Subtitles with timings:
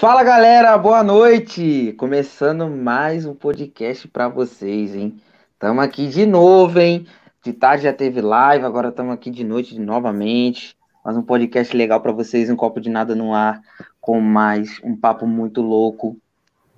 [0.00, 1.94] Fala galera, boa noite!
[1.98, 5.20] Começando mais um podcast para vocês, hein?
[5.52, 7.06] Estamos aqui de novo, hein?
[7.44, 10.74] De tarde já teve live, agora estamos aqui de noite novamente.
[11.04, 13.60] Mais um podcast legal para vocês, um copo de nada no ar,
[14.00, 16.16] com mais um papo muito louco.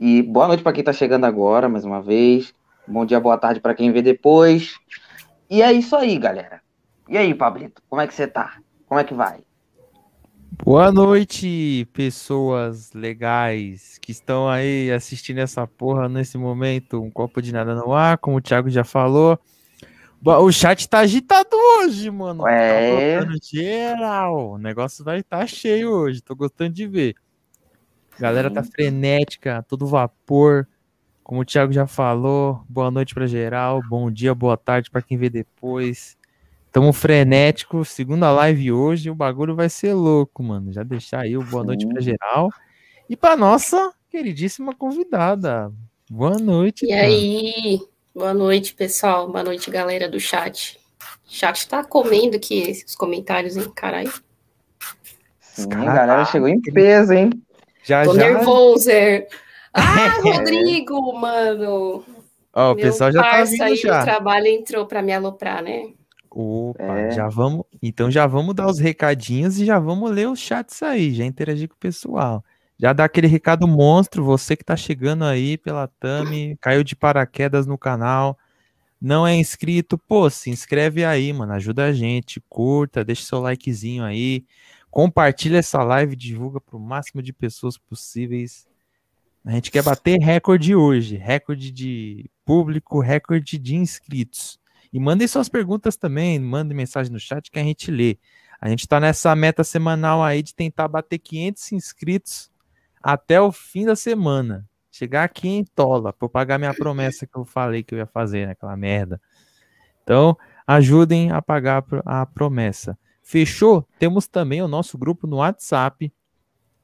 [0.01, 2.53] E boa noite para quem está chegando agora, mais uma vez.
[2.89, 4.75] Bom dia, boa tarde para quem vê depois.
[5.49, 6.61] E é isso aí, galera.
[7.09, 8.57] E aí, Pablito, como é que você tá?
[8.89, 9.45] Como é que vai?
[10.59, 17.03] Boa noite, pessoas legais que estão aí assistindo essa porra nesse momento.
[17.03, 19.39] Um copo de nada no ar, como o Thiago já falou.
[20.23, 22.47] O chat tá agitado hoje, mano.
[22.47, 23.25] É.
[23.25, 24.53] Tá geral.
[24.53, 26.21] O negócio vai estar tá cheio hoje.
[26.21, 27.15] Tô gostando de ver.
[28.19, 30.69] A galera tá frenética, todo vapor.
[31.25, 35.17] Como o Thiago já falou, boa noite para geral, bom dia, boa tarde para quem
[35.17, 36.17] vê depois.
[36.73, 40.73] Tamo frenético, segunda live hoje, o bagulho vai ser louco, mano.
[40.73, 42.49] Já deixar aí o boa noite para geral.
[43.11, 45.71] E para nossa queridíssima convidada.
[46.11, 46.87] Boa noite.
[46.87, 47.03] E cara.
[47.03, 47.79] aí?
[48.15, 49.31] Boa noite, pessoal.
[49.31, 50.81] Boa noite, galera do chat.
[51.29, 54.13] O chat tá comendo aqui os comentários, hein, caralho.
[55.41, 57.31] Sim, a galera chegou em peso, hein?
[57.83, 58.31] Já, Tô já.
[58.31, 58.89] nervoso.
[59.75, 62.03] Ah, Rodrigo, mano.
[62.55, 63.99] Ó, oh, o pessoal já tá vindo já.
[63.99, 65.93] do trabalho entrou para me aloprar, né?
[66.35, 67.11] Opa, é.
[67.11, 67.65] já vamos.
[67.83, 71.69] Então já vamos dar os recadinhos e já vamos ler os chats aí, já interagir
[71.69, 72.45] com o pessoal.
[72.79, 77.67] Já dá aquele recado monstro, você que tá chegando aí pela Tami, caiu de paraquedas
[77.67, 78.37] no canal,
[79.01, 84.05] não é inscrito, pô, se inscreve aí, mano, ajuda a gente, curta, deixa seu likezinho
[84.05, 84.45] aí,
[84.91, 88.67] compartilha essa live, divulga para o máximo de pessoas possíveis.
[89.45, 94.62] A gente quer bater recorde hoje, recorde de público, recorde de inscritos.
[94.93, 98.19] E mandem suas perguntas também, mandem mensagem no chat que a gente lê.
[98.61, 102.51] A gente está nessa meta semanal aí de tentar bater 500 inscritos
[103.03, 104.69] até o fim da semana.
[104.91, 108.47] Chegar aqui em tola, para pagar minha promessa que eu falei que eu ia fazer,
[108.47, 109.21] naquela merda.
[110.03, 110.37] Então,
[110.67, 112.97] ajudem a pagar a promessa.
[113.23, 113.89] Fechou?
[113.99, 116.13] Temos também o nosso grupo no WhatsApp.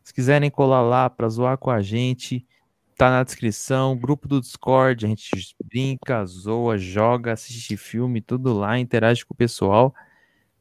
[0.02, 2.46] Se quiserem colar lá para zoar com a gente,
[2.98, 8.76] tá na descrição, grupo do Discord, a gente brinca, zoa, joga, assiste filme, tudo lá,
[8.76, 9.94] interage com o pessoal.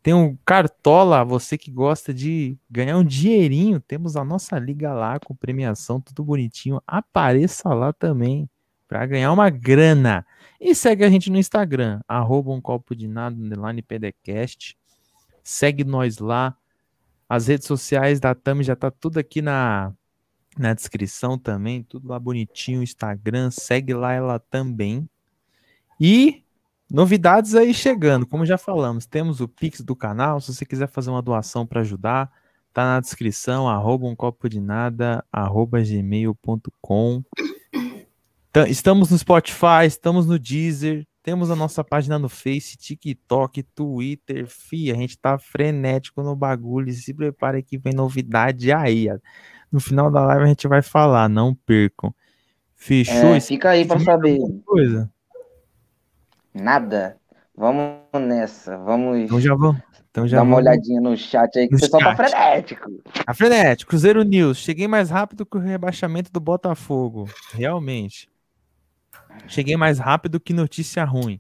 [0.04, 5.19] Tem um Cartola, você que gosta de ganhar um dinheirinho, temos a nossa liga lá
[5.19, 6.80] com premiação, tudo bonitinho.
[6.86, 8.48] Apareça lá também
[8.88, 10.24] para ganhar uma grana.
[10.62, 14.78] E segue a gente no Instagram, arroba um copo de nada, underline PDCast.
[15.44, 16.56] Segue nós lá.
[17.28, 19.92] As redes sociais da Tami já tá tudo aqui na,
[20.57, 25.07] na descrição também, tudo lá bonitinho, Instagram, segue lá ela também.
[26.00, 26.44] E
[26.89, 31.09] novidades aí chegando, como já falamos, temos o Pix do canal, se você quiser fazer
[31.09, 32.31] uma doação para ajudar,
[32.74, 37.24] tá na descrição, arroba um copo de nada, arroba gmail.com.
[38.68, 44.89] Estamos no Spotify, estamos no Deezer, temos a nossa página no Face, TikTok, Twitter, fi,
[44.92, 49.09] a gente tá frenético no bagulho, se prepare que vem novidade aí.
[49.72, 52.14] No final da live a gente vai falar, não percam.
[52.75, 53.36] Fechou?
[53.36, 54.40] É, fica aí para saber.
[54.66, 55.12] Coisa?
[56.54, 57.18] Nada.
[57.56, 58.78] Vamos nessa.
[58.78, 59.18] Vamos.
[59.18, 59.81] Então já vamos.
[60.10, 60.68] Então já Dá uma vamos...
[60.69, 62.18] olhadinha no chat aí, que no o pessoal tá chat.
[62.18, 62.92] tá frenético.
[63.25, 63.90] Tá frenético.
[63.90, 64.58] Cruzeiro News.
[64.58, 67.30] Cheguei mais rápido que o rebaixamento do Botafogo.
[67.54, 68.30] Realmente.
[69.48, 71.40] Cheguei mais rápido que notícia ruim.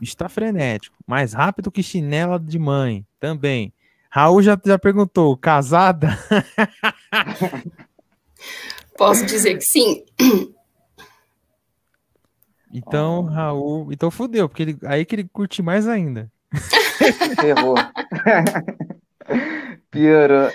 [0.00, 0.96] Está frenético.
[1.06, 3.06] Mais rápido que chinela de mãe.
[3.18, 3.72] Também.
[4.16, 6.18] Raul já, já perguntou, casada?
[8.96, 10.02] Posso dizer que sim.
[12.72, 16.32] Então, Raul, então fudeu, porque ele, aí que ele curte mais ainda.
[17.38, 17.74] Ferrou.
[19.96, 20.50] Piorou.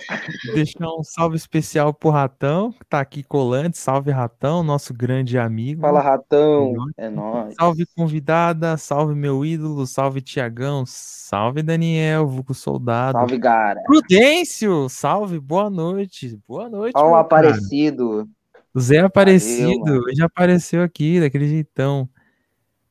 [0.53, 3.77] Deixar um salve especial pro Ratão, que tá aqui colante.
[3.77, 5.81] Salve, Ratão, nosso grande amigo.
[5.81, 6.73] Fala, Ratão.
[6.95, 7.55] É nóis.
[7.59, 8.77] Salve, convidada.
[8.77, 9.87] Salve, meu ídolo.
[9.87, 10.83] Salve, Tiagão.
[10.85, 13.17] Salve, Daniel, Vuco Soldado.
[13.17, 13.81] Salve, cara.
[13.83, 14.87] Prudêncio.
[14.89, 16.39] Salve, boa noite.
[16.47, 16.93] Boa noite.
[16.95, 18.29] Olha o Aparecido.
[18.73, 19.83] O Zé Aparecido.
[19.83, 22.07] Valeu, ele já apareceu aqui, daquele jeitão.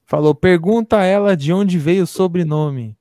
[0.04, 2.98] Falou, pergunta a ela de onde veio o sobrenome.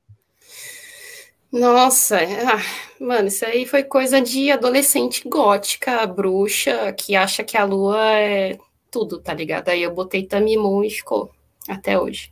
[1.51, 7.65] Nossa, ah, mano, isso aí foi coisa de adolescente gótica, bruxa, que acha que a
[7.65, 8.57] lua é
[8.91, 9.69] tudo, tá ligado?
[9.69, 11.31] Aí eu botei Tamimun e ficou
[11.67, 12.31] até hoje.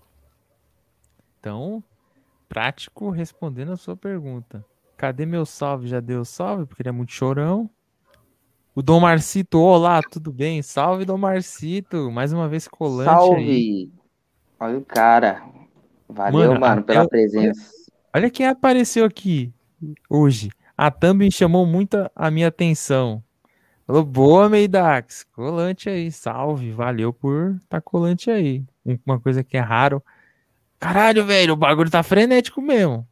[1.40, 1.84] Então,
[2.48, 4.64] prático respondendo a sua pergunta.
[4.96, 5.88] Cadê meu salve?
[5.88, 7.70] Já deu salve, porque ele é muito chorão.
[8.76, 10.62] O Dom Marcito, olá, tudo bem?
[10.62, 12.12] Salve, Dom Marcito.
[12.12, 13.42] Mais uma vez colante Salve.
[13.42, 13.92] Aí.
[14.60, 15.44] Olha o cara.
[16.08, 17.77] Valeu, mano, mano pela presença.
[18.18, 19.54] Olha quem apareceu aqui
[20.10, 20.50] hoje.
[20.76, 23.24] A thumb chamou muito a minha atenção.
[23.86, 25.24] Falou, boa, Meidax.
[25.26, 26.72] Colante aí, salve.
[26.72, 28.64] Valeu por estar tá colante aí.
[29.06, 30.04] Uma coisa que é raro.
[30.80, 33.08] Caralho, velho, o bagulho tá frenético mesmo.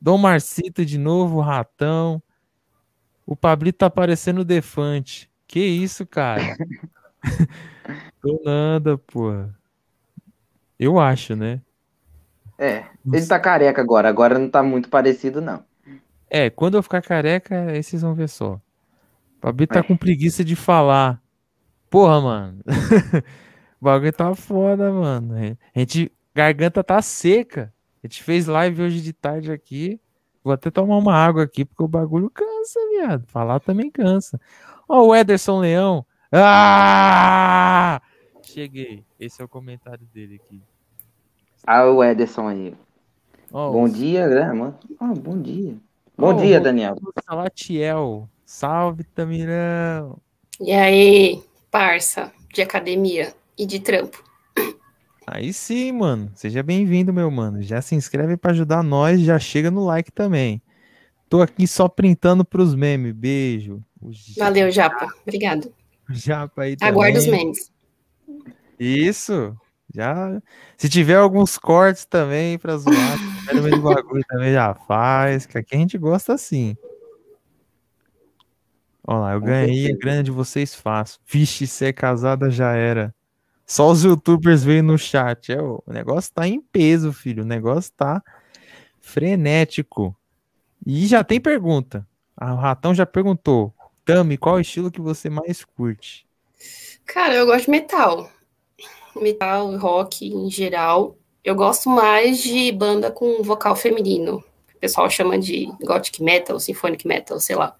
[0.00, 2.22] Dom Marcito de novo, Ratão.
[3.26, 5.28] O Pablito tá parecendo o Defante.
[5.48, 6.56] Que isso, cara?
[8.22, 9.52] Tô nada, porra.
[10.78, 11.60] Eu acho, né?
[12.58, 14.08] É, ele tá careca agora.
[14.08, 15.64] Agora não tá muito parecido, não.
[16.30, 18.54] É, quando eu ficar careca, esses vão ver só.
[18.54, 19.82] O Pablito tá é.
[19.82, 21.20] com preguiça de falar.
[21.90, 22.60] Porra, mano.
[23.80, 25.34] o bagulho tá foda, mano.
[25.74, 27.72] A gente, garganta tá seca.
[28.02, 30.00] A gente fez live hoje de tarde aqui.
[30.42, 33.26] Vou até tomar uma água aqui, porque o bagulho cansa, viado.
[33.28, 34.40] Falar também cansa.
[34.88, 36.04] Ó, o Ederson Leão.
[36.32, 38.02] Ah!
[38.42, 39.04] Cheguei.
[39.18, 40.62] Esse é o comentário dele aqui.
[41.66, 42.74] Ah, o Ederson aí.
[43.50, 44.78] Oh, bom dia, né, mano?
[45.00, 45.74] Ah, bom dia.
[46.16, 46.96] Bom oh, dia, Daniel.
[47.26, 48.28] Salatiel.
[48.44, 50.18] Salve, Tamirão.
[50.60, 54.22] E aí, parça de academia e de trampo.
[55.26, 56.30] Aí sim, mano.
[56.34, 57.62] Seja bem-vindo, meu mano.
[57.62, 60.60] Já se inscreve para ajudar nós, já chega no like também.
[61.28, 63.12] Tô aqui só printando pros memes.
[63.12, 63.82] Beijo.
[64.36, 65.08] Valeu, Japa.
[65.22, 65.72] Obrigado.
[66.10, 66.92] Japa aí também.
[66.92, 67.72] Aguardo os memes.
[68.78, 69.56] Isso.
[69.94, 70.42] Já.
[70.76, 73.16] Se tiver alguns cortes também pra zoar,
[73.54, 76.76] no meio do bagulho também já faz, que aqui a gente gosta assim.
[79.06, 81.20] Olha lá, eu ganhei a grana de vocês fácil.
[81.26, 83.14] Vixe, ser casada já era.
[83.66, 85.52] Só os youtubers veio no chat.
[85.52, 87.44] É, o negócio tá em peso, filho.
[87.44, 88.22] O negócio tá
[89.00, 90.16] frenético.
[90.84, 92.06] E já tem pergunta.
[92.36, 93.72] Ah, o Ratão já perguntou.
[94.04, 96.26] Tami, qual estilo que você mais curte?
[97.06, 98.30] Cara, eu gosto de metal.
[99.16, 101.16] Metal, rock em geral.
[101.44, 104.42] Eu gosto mais de banda com vocal feminino.
[104.74, 107.76] O pessoal chama de gothic metal, symphonic metal, sei lá.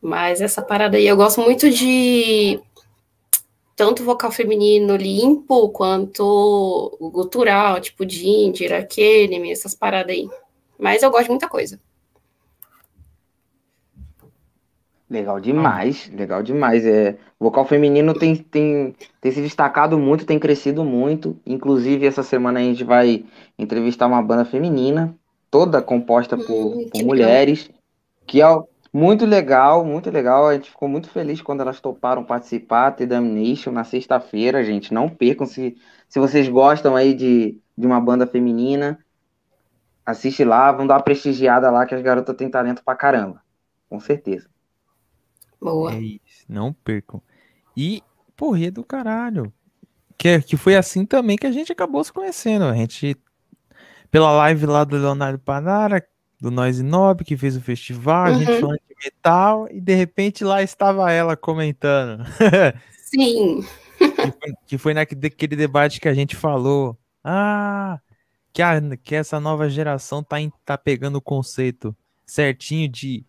[0.00, 2.60] Mas essa parada aí, eu gosto muito de
[3.74, 10.28] tanto vocal feminino limpo quanto gutural, tipo Ginger, Akeneme, essas paradas aí.
[10.78, 11.80] Mas eu gosto de muita coisa.
[15.08, 16.84] Legal demais, legal demais.
[16.84, 21.38] É, o vocal feminino tem, tem, tem se destacado muito, tem crescido muito.
[21.46, 23.24] Inclusive, essa semana a gente vai
[23.56, 25.14] entrevistar uma banda feminina,
[25.48, 27.70] toda composta por, hum, por mulheres,
[28.26, 28.46] que é,
[28.92, 30.48] muito legal, muito legal.
[30.48, 34.92] A gente ficou muito feliz quando elas toparam participar, ter Damnation na sexta-feira, gente.
[34.92, 35.76] Não percam se,
[36.08, 38.98] se vocês gostam aí de, de uma banda feminina.
[40.04, 43.40] Assiste lá, vão dar uma prestigiada lá que as garotas têm talento pra caramba.
[43.88, 44.48] Com certeza.
[45.60, 45.94] Boa.
[45.94, 47.22] É isso, não percam.
[47.76, 48.02] E,
[48.36, 49.52] porra, do caralho.
[50.18, 52.64] Que, que foi assim também que a gente acabou se conhecendo.
[52.64, 53.16] A gente,
[54.10, 56.06] pela live lá do Leonardo Panara,
[56.40, 58.34] do Noise Nob, que fez o festival, uhum.
[58.34, 58.60] a gente uhum.
[58.60, 62.24] falando de metal, e de repente lá estava ela comentando.
[62.92, 63.62] Sim.
[63.98, 66.96] que, foi, que foi naquele debate que a gente falou.
[67.22, 67.98] Ah,
[68.52, 71.94] que, a, que essa nova geração tá, tá pegando o conceito
[72.24, 73.24] certinho de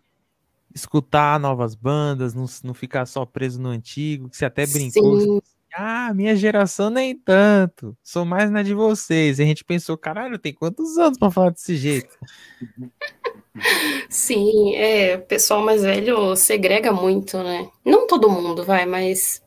[0.78, 5.20] escutar novas bandas, não, não ficar só preso no antigo, que você até brincou.
[5.20, 5.42] Sim.
[5.74, 7.96] Ah, minha geração nem tanto.
[8.02, 9.38] Sou mais na de vocês.
[9.38, 12.18] E a gente pensou, caralho, tem quantos anos para falar desse jeito?
[14.10, 17.70] Sim, é, o pessoal mais velho segrega muito, né?
[17.84, 19.42] Não todo mundo, vai, mas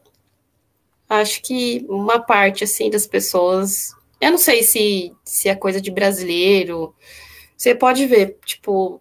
[1.09, 5.91] acho que uma parte assim das pessoas, eu não sei se se é coisa de
[5.91, 6.95] brasileiro.
[7.57, 9.01] Você pode ver, tipo,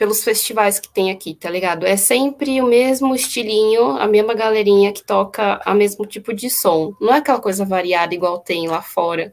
[0.00, 1.84] pelos festivais que tem aqui, tá ligado?
[1.84, 6.94] É sempre o mesmo estilinho, a mesma galerinha que toca a mesmo tipo de som.
[6.98, 9.30] Não é aquela coisa variada igual tem lá fora.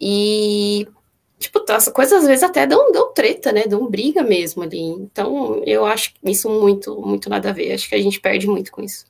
[0.00, 0.88] E,
[1.38, 3.66] tipo, as coisas às vezes até dão, dão treta, né?
[3.66, 4.80] Dão briga mesmo ali.
[4.80, 7.74] Então, eu acho isso muito, muito nada a ver.
[7.74, 9.04] Acho que a gente perde muito com isso.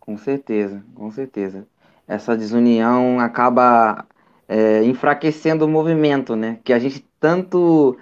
[0.00, 1.66] Com certeza, com certeza.
[2.06, 4.06] Essa desunião acaba
[4.48, 6.58] é, enfraquecendo o movimento, né?
[6.64, 7.94] Que a gente tanto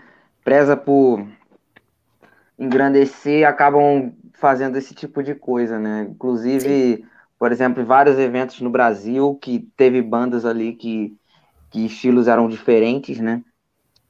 [0.46, 1.26] preza por
[2.56, 6.06] engrandecer acabam fazendo esse tipo de coisa, né?
[6.08, 7.04] Inclusive, Sim.
[7.36, 11.16] por exemplo, vários eventos no Brasil que teve bandas ali que,
[11.68, 13.42] que estilos eram diferentes, né?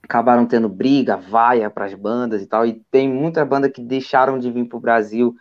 [0.03, 2.67] Acabaram tendo briga, vaia para as bandas e tal.
[2.67, 5.35] E tem muita banda que deixaram de vir para o Brasil,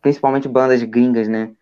[0.00, 1.52] principalmente bandas gringas, né?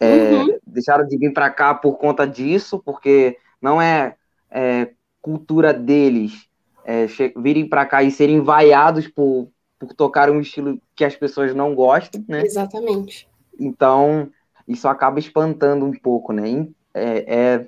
[0.00, 0.58] É, uhum.
[0.66, 4.16] Deixaram de vir para cá por conta disso, porque não é,
[4.50, 4.90] é
[5.22, 6.48] cultura deles
[6.86, 11.54] é, virem para cá e serem vaiados por, por tocar um estilo que as pessoas
[11.54, 12.42] não gostam, né?
[12.42, 13.28] Exatamente.
[13.58, 14.30] Então,
[14.66, 16.68] isso acaba espantando um pouco, né?
[16.94, 17.66] É, é,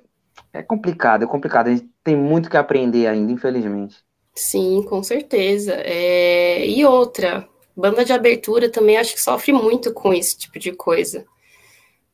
[0.53, 1.69] é complicado, é complicado.
[1.69, 3.97] A gente tem muito que aprender ainda, infelizmente.
[4.35, 5.75] Sim, com certeza.
[5.75, 6.65] É...
[6.67, 7.49] E outra,
[7.79, 11.25] Banda de abertura também acho que sofre muito com esse tipo de coisa.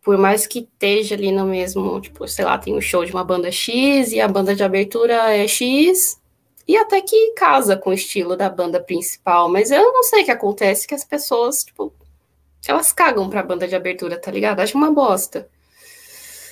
[0.03, 3.25] Por mais que esteja ali no mesmo, tipo, sei lá, tem um show de uma
[3.25, 6.21] banda X e a banda de abertura é X,
[6.67, 10.25] e até que casa com o estilo da banda principal, mas eu não sei o
[10.25, 11.93] que acontece que as pessoas, tipo,
[12.67, 14.61] elas cagam pra banda de abertura, tá ligado?
[14.61, 15.49] Acho uma bosta.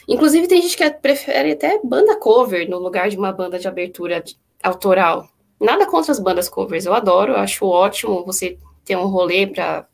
[0.07, 4.23] Inclusive, tem gente que prefere até banda cover no lugar de uma banda de abertura
[4.63, 5.29] autoral.
[5.61, 9.87] Nada contra as bandas covers, eu adoro, eu acho ótimo você ter um rolê pra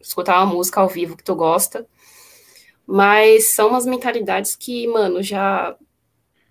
[0.00, 1.86] escutar uma música ao vivo que tu gosta.
[2.86, 5.74] Mas são umas mentalidades que, mano, já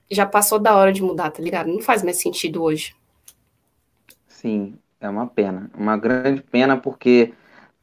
[0.09, 1.67] já passou da hora de mudar, tá ligado?
[1.67, 2.95] Não faz mais sentido hoje.
[4.43, 5.71] Sim, é uma pena.
[5.73, 7.33] Uma grande pena, porque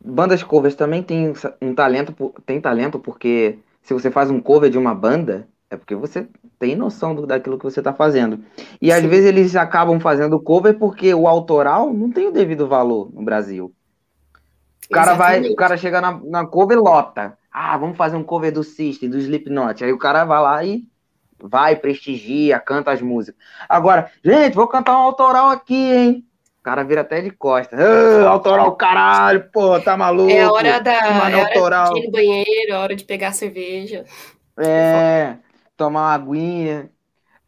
[0.05, 4.77] bandas covers também tem um talento, tem talento, porque se você faz um cover de
[4.77, 8.45] uma banda, é porque você tem noção do, daquilo que você está fazendo.
[8.81, 8.93] E Sim.
[8.93, 13.23] às vezes eles acabam fazendo cover porque o autoral não tem o devido valor no
[13.23, 13.73] Brasil.
[14.91, 15.43] O cara Exatamente.
[15.45, 17.39] vai, o cara chega na, na cover lota.
[17.51, 19.83] Ah, vamos fazer um cover do System, do Slipknot.
[19.83, 20.85] Aí o cara vai lá e
[21.43, 23.41] vai, prestigia, canta as músicas.
[23.67, 26.30] Agora, gente, vou cantar um autoral aqui, hein?
[26.61, 27.81] O cara vira até de costas.
[27.81, 30.31] Ah, autoral, caralho, pô, tá maluco.
[30.31, 31.95] É a hora da é autoral.
[31.95, 34.05] de ir no banheiro, é hora de pegar cerveja.
[34.59, 35.39] É,
[35.75, 36.91] tomar uma aguinha.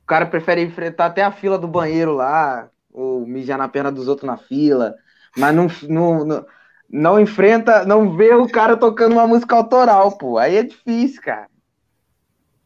[0.03, 4.09] O cara prefere enfrentar até a fila do banheiro lá, ou mijar na perna dos
[4.09, 4.95] outros na fila,
[5.37, 6.47] mas não, não, não,
[6.89, 10.39] não enfrenta, não vê o cara tocando uma música autoral, pô.
[10.39, 11.52] Aí é difícil, cara.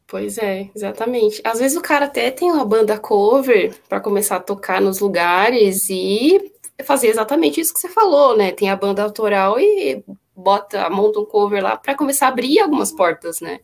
[0.06, 1.40] Pois é, exatamente.
[1.44, 5.90] Às vezes o cara até tem uma banda cover para começar a tocar nos lugares
[5.90, 6.52] e
[6.84, 8.52] fazer exatamente isso que você falou, né?
[8.52, 12.92] Tem a banda autoral e bota, monta um cover lá para começar a abrir algumas
[12.92, 13.60] portas, né?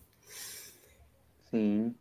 [1.51, 1.95] Sim.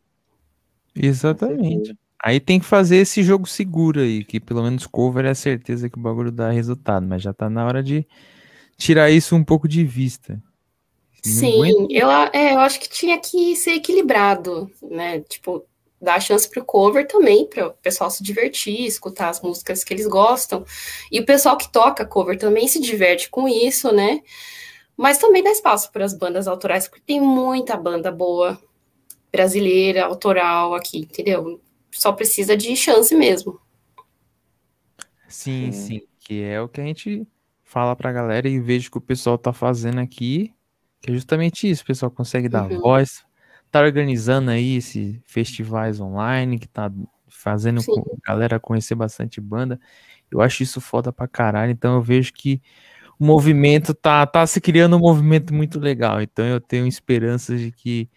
[0.96, 1.96] Exatamente.
[2.24, 5.90] Aí tem que fazer esse jogo seguro aí, que pelo menos cover é a certeza
[5.90, 8.08] que o bagulho dá resultado, mas já tá na hora de
[8.78, 10.42] tirar isso um pouco de vista.
[11.24, 15.20] Sim, eu, é, eu acho que tinha que ser equilibrado, né?
[15.22, 15.64] Tipo,
[16.02, 20.08] dar chance pro cover também, para o pessoal se divertir, escutar as músicas que eles
[20.08, 20.66] gostam.
[21.12, 24.22] E o pessoal que toca cover também se diverte com isso, né?
[24.98, 28.60] Mas também dá espaço para as bandas autorais, porque tem muita banda boa
[29.32, 31.62] brasileira, autoral aqui, entendeu?
[31.92, 33.60] Só precisa de chance mesmo.
[35.28, 37.28] Sim, sim, que é o que a gente
[37.64, 40.54] fala pra galera e vejo que o pessoal tá fazendo aqui
[41.02, 42.80] que é justamente isso, o pessoal consegue dar uhum.
[42.80, 43.24] voz,
[43.72, 46.92] tá organizando aí esses festivais online, que tá
[47.28, 49.80] fazendo a galera conhecer bastante banda.
[50.30, 52.62] Eu acho isso foda pra caralho, então eu vejo que
[53.20, 57.72] o movimento tá, tá se criando um movimento muito legal, então eu tenho esperanças de
[57.72, 58.10] que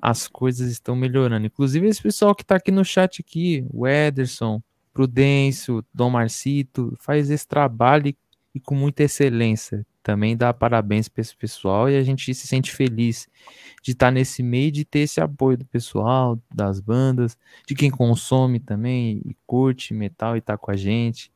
[0.00, 1.46] as coisas estão melhorando.
[1.46, 4.62] Inclusive esse pessoal que tá aqui no chat aqui, o Ederson,
[4.92, 8.16] Prudêncio, Dom Marcito, faz esse trabalho e,
[8.54, 12.70] e com muita excelência também dá parabéns para esse pessoal e a gente se sente
[12.70, 13.28] feliz
[13.82, 17.36] de estar tá nesse meio, de ter esse apoio do pessoal, das bandas,
[17.66, 21.32] de quem consome também e curte metal e tá com a gente.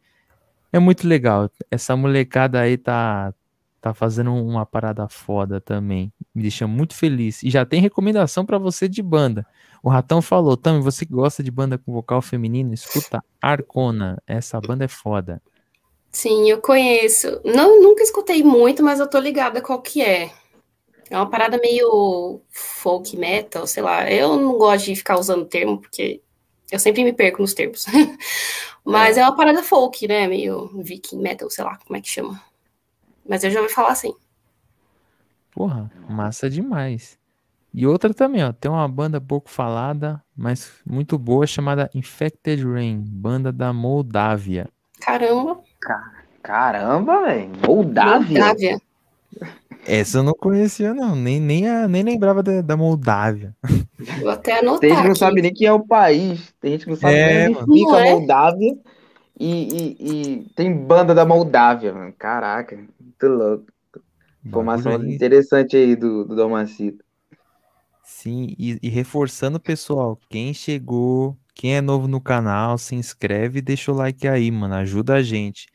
[0.73, 1.51] É muito legal.
[1.69, 3.35] Essa molecada aí tá
[3.81, 6.13] tá fazendo uma parada foda também.
[6.33, 7.43] Me deixa muito feliz.
[7.43, 9.45] E já tem recomendação para você de banda.
[9.83, 14.23] O Ratão falou, também você que gosta de banda com vocal feminino, escuta Arcona.
[14.29, 15.43] Essa banda é foda.
[16.11, 17.41] Sim, eu conheço.
[17.45, 20.31] Não, nunca escutei muito, mas eu tô ligada qual que é.
[21.09, 24.11] É uma parada meio folk metal, sei lá.
[24.11, 26.21] Eu não gosto de ficar usando termo, porque
[26.71, 27.87] eu sempre me perco nos termos.
[28.85, 29.21] mas é.
[29.21, 30.27] é uma parada folk, né?
[30.27, 32.41] Meio viking metal, sei lá como é que chama.
[33.29, 34.15] Mas eu já ouvi falar assim.
[35.53, 37.19] Porra, massa demais.
[37.73, 43.01] E outra também, ó, tem uma banda pouco falada, mas muito boa, chamada Infected Rain,
[43.01, 44.69] banda da Moldávia.
[45.01, 45.63] Caramba.
[46.43, 47.51] Caramba, velho.
[47.67, 48.41] Moldávia.
[48.41, 48.81] Moldávia.
[49.87, 51.17] Essa eu não conhecia, não.
[51.17, 53.55] Nem, nem, a, nem lembrava da, da Moldávia.
[54.21, 54.81] Vou até anotar.
[54.81, 56.55] Tem gente que não sabe nem quem é o país.
[56.61, 58.13] Tem gente que não sabe é, nem onde fica a é?
[58.13, 58.79] Moldávia.
[59.39, 62.13] E, e, e, tem banda da Moldávia, mano.
[62.19, 63.65] Caraca, muito louco.
[64.45, 65.15] Informação aí.
[65.15, 67.03] interessante aí do, do Dalmacito.
[68.05, 73.63] Sim, e, e reforçando, pessoal, quem chegou quem é novo no canal, se inscreve e
[73.63, 74.77] deixa o like aí, mano.
[74.77, 75.67] Ajuda a gente.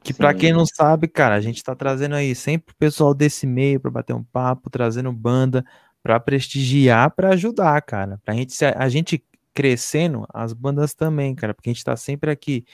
[0.00, 3.44] Que para quem não sabe, cara, a gente tá trazendo aí sempre o pessoal desse
[3.44, 5.64] meio para bater um papo, trazendo banda
[6.04, 8.20] para prestigiar, para ajudar, cara.
[8.24, 9.20] Pra gente a gente
[9.52, 12.64] crescendo, as bandas também, cara, porque a gente tá sempre aqui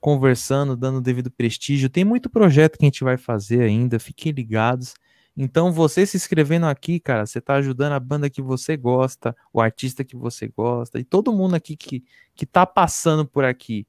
[0.00, 1.88] conversando, dando devido prestígio.
[1.88, 4.94] Tem muito projeto que a gente vai fazer ainda, fiquem ligados.
[5.36, 9.60] Então, você se inscrevendo aqui, cara, você tá ajudando a banda que você gosta, o
[9.60, 13.86] artista que você gosta, e todo mundo aqui que, que tá passando por aqui.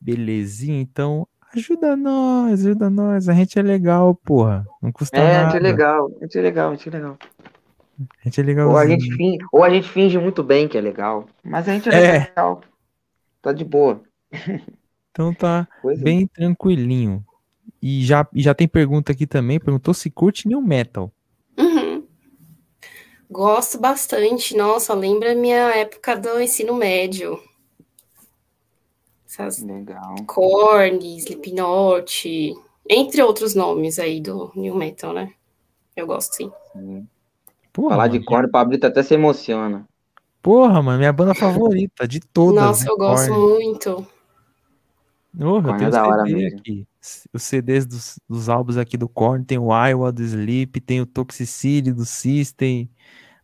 [0.00, 0.80] Belezinha?
[0.80, 3.28] Então, Ajuda nós, ajuda nós.
[3.28, 4.66] A gente é legal, porra.
[4.80, 5.50] Não custa É, a nada.
[5.50, 7.18] gente é legal, a gente é legal, a gente é legal.
[8.00, 10.80] A gente é Ou a gente, finge, ou a gente finge muito bem que é
[10.80, 11.26] legal.
[11.44, 12.18] Mas a gente é É.
[12.20, 12.62] legal.
[13.42, 14.02] Tá de boa.
[15.10, 16.02] Então tá Coisa.
[16.02, 17.22] bem tranquilinho.
[17.80, 19.58] E já, e já tem pergunta aqui também.
[19.58, 21.12] Perguntou se curte new metal.
[21.58, 22.04] Uhum.
[23.30, 24.56] Gosto bastante.
[24.56, 27.38] Nossa, lembra minha época do ensino médio.
[29.26, 30.14] Essas Legal.
[30.26, 32.54] Korn, Slipknot,
[32.88, 35.32] entre outros nomes aí do New Metal, né?
[35.96, 36.52] Eu gosto sim.
[36.72, 37.08] Sim.
[37.72, 39.88] Porra, Falar mano, de Korn, o Pablito até se emociona.
[40.42, 42.62] Porra, mano, minha banda favorita de todas.
[42.62, 43.40] Nossa, né, eu gosto Korn.
[43.40, 44.06] muito.
[45.38, 46.58] Porra, eu Korn é tenho da hora mesmo.
[46.58, 46.86] aqui.
[47.32, 51.06] Os CDs dos, dos álbuns aqui do Korn, tem o Iowa do Sleep, tem o
[51.06, 52.88] Toxicity do System.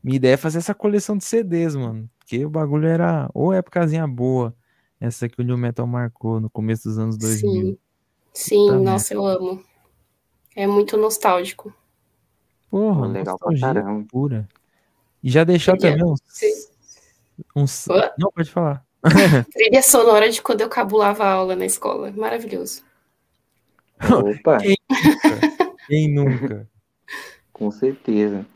[0.02, 2.08] Minha ideia é fazer essa coleção de CDs, mano.
[2.18, 4.54] Porque o bagulho era ou épocazinha boa,
[5.00, 7.50] essa que o New Metal marcou no começo dos anos 2000.
[7.50, 7.78] Sim.
[8.32, 9.64] Sim, Puta nossa, eu amo.
[10.54, 11.74] É muito nostálgico.
[12.70, 14.06] Porra, legal pra caramba.
[14.08, 14.48] pura.
[15.22, 16.20] E já deixou também uns,
[17.56, 17.86] uns...
[18.16, 18.84] Não, pode falar.
[19.52, 22.12] Trilha sonora de quando eu cabulava a aula na escola.
[22.12, 22.82] Maravilhoso.
[24.00, 24.58] Opa,
[25.86, 26.68] Quem nunca?
[27.52, 28.46] com certeza.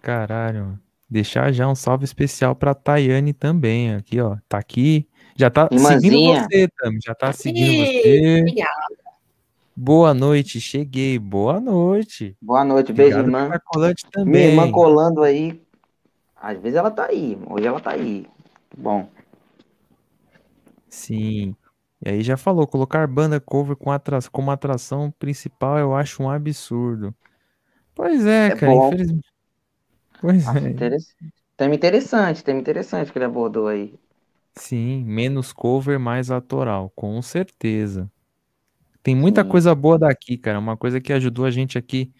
[0.00, 0.80] Caralho, mano.
[1.08, 4.36] Deixar já um salve especial pra Tayane também, aqui, ó.
[4.48, 5.06] Tá aqui.
[5.36, 6.98] Já tá seguindo você, Tami.
[7.04, 8.40] Já tá seguindo você.
[8.40, 9.02] Obrigada.
[9.76, 11.18] Boa noite, cheguei.
[11.18, 12.36] Boa noite.
[12.40, 13.50] Boa noite, beijo, irmã.
[13.66, 14.48] colante Minha também.
[14.48, 15.60] irmã colando aí.
[16.34, 17.38] Às vezes ela tá aí.
[17.46, 18.26] Hoje ela tá aí.
[18.76, 19.06] Bom,
[20.92, 21.56] Sim.
[22.04, 24.18] E aí já falou, colocar banda cover com atra...
[24.30, 27.14] como atração principal eu acho um absurdo.
[27.94, 28.92] Pois é, É cara, bom.
[28.92, 29.28] infelizmente.
[30.20, 30.70] Pois é.
[30.70, 31.34] interessante.
[31.56, 33.98] Tema interessante, tema interessante que ele abordou aí.
[34.54, 38.10] Sim, menos cover, mais autoral, com certeza.
[39.02, 39.46] Tem muita Sim.
[39.46, 40.58] coisa boa daqui, cara.
[40.58, 42.12] Uma coisa que ajudou a gente aqui.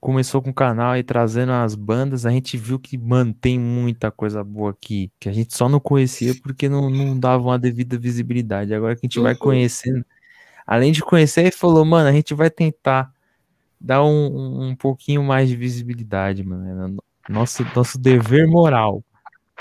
[0.00, 4.42] Começou com o canal e trazendo as bandas, a gente viu que mantém muita coisa
[4.42, 8.72] boa aqui, que a gente só não conhecia porque não, não dava uma devida visibilidade.
[8.72, 9.38] Agora que a gente vai Uhum.
[9.38, 10.04] conhecendo,
[10.66, 13.12] além de conhecer, ele falou, mano, a gente vai tentar
[13.78, 16.66] dar um, um- pouquinho mais de visibilidade, mano.
[16.68, 19.02] É no- Nosso, nosso dever moral.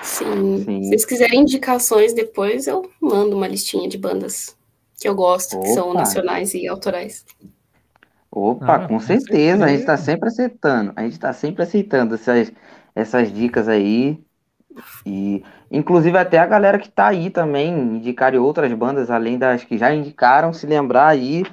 [0.02, 0.64] Sim.
[0.64, 0.84] Sim.
[0.84, 4.56] Se vocês quiserem indicações depois, eu mando uma listinha de bandas
[5.02, 6.00] que eu gosto, que são Opa.
[6.00, 7.26] nacionais e autorais.
[8.36, 9.66] Opa, Ah, com certeza.
[9.66, 9.98] A gente tá certeza.
[9.98, 10.94] sempre aceitando.
[10.98, 12.52] A gente tá sempre aceitando essas,
[12.96, 14.24] essas dicas aí.
[15.06, 19.78] E, inclusive, até a galera que tá aí também, indicarem outras bandas, além das que
[19.78, 21.44] já indicaram, se lembrar aí,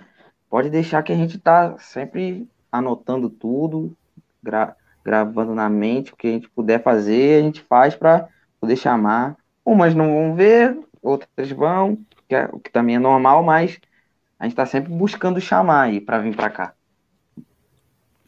[0.51, 3.97] pode deixar que a gente tá sempre anotando tudo,
[4.43, 8.29] gra- gravando na mente, o que a gente puder fazer, a gente faz para
[8.61, 9.37] poder chamar.
[9.65, 11.97] Umas não vão ver, outras vão,
[12.29, 13.79] que é- o que também é normal, mas
[14.43, 16.75] a gente tá sempre buscando chamar aí para vir para cá.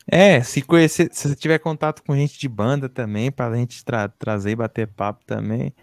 [0.06, 4.08] É, se conhecer, se você tiver contato com gente de banda também, pra gente tra-
[4.08, 5.74] trazer e bater papo também.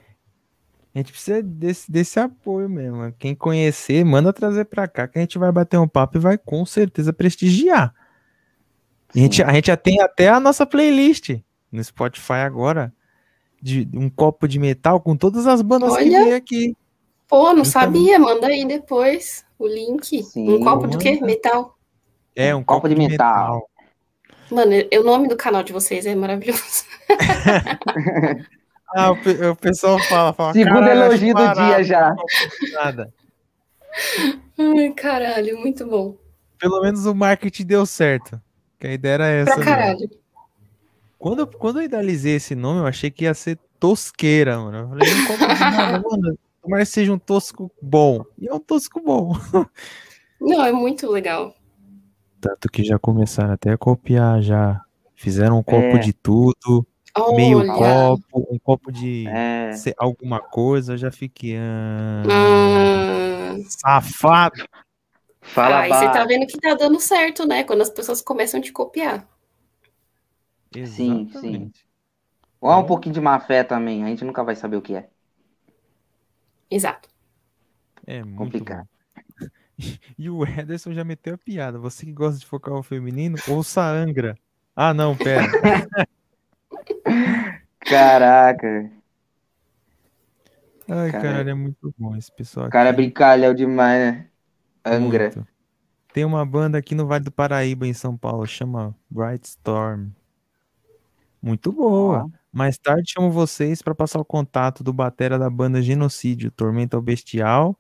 [0.95, 3.13] A gente precisa desse, desse apoio mesmo.
[3.19, 6.37] Quem conhecer, manda trazer pra cá, que a gente vai bater um papo e vai
[6.37, 7.93] com certeza prestigiar.
[9.13, 11.31] A gente, a gente já tem até a nossa playlist
[11.69, 12.93] no Spotify agora,
[13.61, 16.23] de um copo de metal com todas as bandas que Olha.
[16.23, 16.75] vem aqui.
[17.27, 18.17] Pô, não Então- sabia.
[18.19, 20.23] Manda aí depois o link.
[20.23, 21.19] Sim, um copo do quê?
[21.21, 21.77] Metal.
[22.35, 23.67] É, um Copo de metal.
[24.49, 26.85] Mano, eu- o nome do canal de vocês é maravilhoso.
[28.93, 29.13] Ah, o,
[29.51, 32.13] o pessoal fala, fala Segundo "Caralho, acho elogio do dia já.
[32.73, 33.13] Nada.
[34.59, 36.17] Ai, caralho, muito bom.
[36.59, 38.41] Pelo menos o marketing deu certo.
[38.77, 39.45] Que a ideia era essa.
[39.55, 39.71] Pra mesmo.
[39.71, 40.09] caralho.
[41.17, 44.77] Quando, eu- quando eu idealizei esse nome, eu achei que ia ser tosqueira, mano.
[44.79, 46.39] Eu falei, não compro de nada, mano.
[46.61, 48.23] Tomara que seja um tosco bom.
[48.37, 49.33] E é um tosco bom.
[50.39, 51.55] Não, é muito legal.
[52.39, 54.81] Tanto que já começaram até a copiar já.
[55.15, 55.99] Fizeram um copo É.
[55.99, 56.85] de tudo,
[57.35, 57.73] meio Olha.
[57.73, 61.55] copo, um copo de É, alguma coisa, eu já fiquei.
[61.57, 64.63] ah, Ah, Safado!
[65.43, 67.63] fala ah, e você tá vendo que tá dando certo, né?
[67.63, 69.27] Quando as pessoas começam a te copiar.
[70.85, 71.85] Sim, Exatamente.
[72.59, 74.95] Ou há um pouquinho de má fé também, a gente nunca vai saber o que
[74.95, 75.09] é.
[76.71, 77.09] Exato.
[78.05, 78.87] É muito Complicado.
[78.87, 78.87] bom.
[80.17, 81.79] E o Ederson já meteu a piada.
[81.79, 84.37] Você que gosta de focar o feminino, ouça a Angra.
[84.75, 85.57] Ah, não, pera.
[87.85, 88.89] Caraca,
[90.87, 92.93] Ai, Cara, caralho, é muito bom esse pessoal o cara é aqui.
[92.93, 94.29] brincalhão demais, né?
[94.85, 95.35] Angra.
[95.35, 95.47] Muito.
[96.13, 100.11] Tem uma banda aqui no Vale do Paraíba, em São Paulo, chama Bright Storm.
[101.41, 102.25] Muito boa.
[102.25, 102.40] Ó.
[102.51, 107.01] Mais tarde chamo vocês para passar o contato do batera da banda Genocídio, Tormenta ao
[107.01, 107.79] Bestial.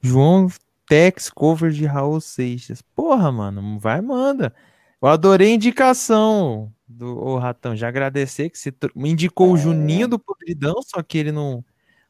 [0.00, 0.48] João
[0.86, 2.82] Tex cover de Raul Seixas.
[2.82, 4.54] Porra, mano, vai, manda.
[5.00, 7.74] Eu adorei a indicação do o Ratão.
[7.74, 9.50] Já agradecer que você me indicou é.
[9.52, 11.64] o Juninho do Podridão, só que ele não,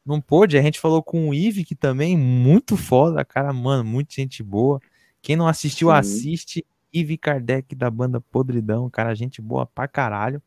[0.05, 0.57] não pôde.
[0.57, 4.79] A gente falou com o Ive, que também muito foda, cara, mano, muita gente boa.
[5.21, 5.93] Quem não assistiu, Sim.
[5.93, 6.65] assiste.
[6.93, 10.39] Ive Kardec da banda Podridão, cara, gente boa pra caralho.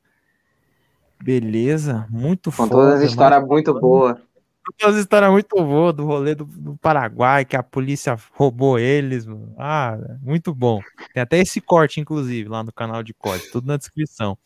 [1.23, 2.71] Beleza, muito foda.
[2.71, 4.17] Com todas as histórias muito boas.
[4.79, 9.25] Todas as histórias muito boas do rolê do, do, Paraguai, que a polícia roubou eles.
[9.25, 9.55] Mano.
[9.59, 10.81] Ah, muito bom.
[11.15, 14.37] Tem até esse corte, inclusive, lá no canal de corte, tudo na descrição.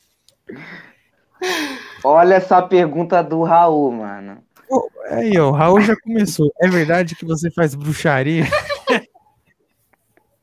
[2.04, 4.42] Olha essa pergunta do Raul, mano.
[5.10, 6.52] Aí, ó, o Raul já começou.
[6.60, 8.44] É verdade que você faz bruxaria?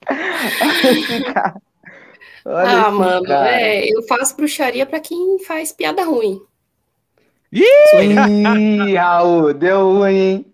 [2.56, 6.42] ah, mano, é, eu faço bruxaria para quem faz piada ruim.
[7.52, 7.64] Ih,
[8.96, 10.54] Raul, deu ruim, hein?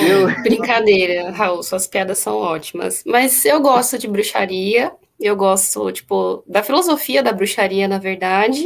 [0.00, 0.42] Deu...
[0.42, 3.02] Brincadeira, Raul, suas piadas são ótimas.
[3.06, 8.64] Mas eu gosto de bruxaria, eu gosto, tipo, da filosofia da bruxaria, na verdade.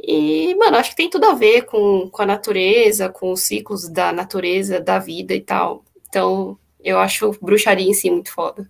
[0.00, 3.88] E, mano, acho que tem tudo a ver com, com a natureza, com os ciclos
[3.88, 5.84] da natureza, da vida e tal.
[6.08, 8.68] Então, eu acho bruxaria em si muito foda.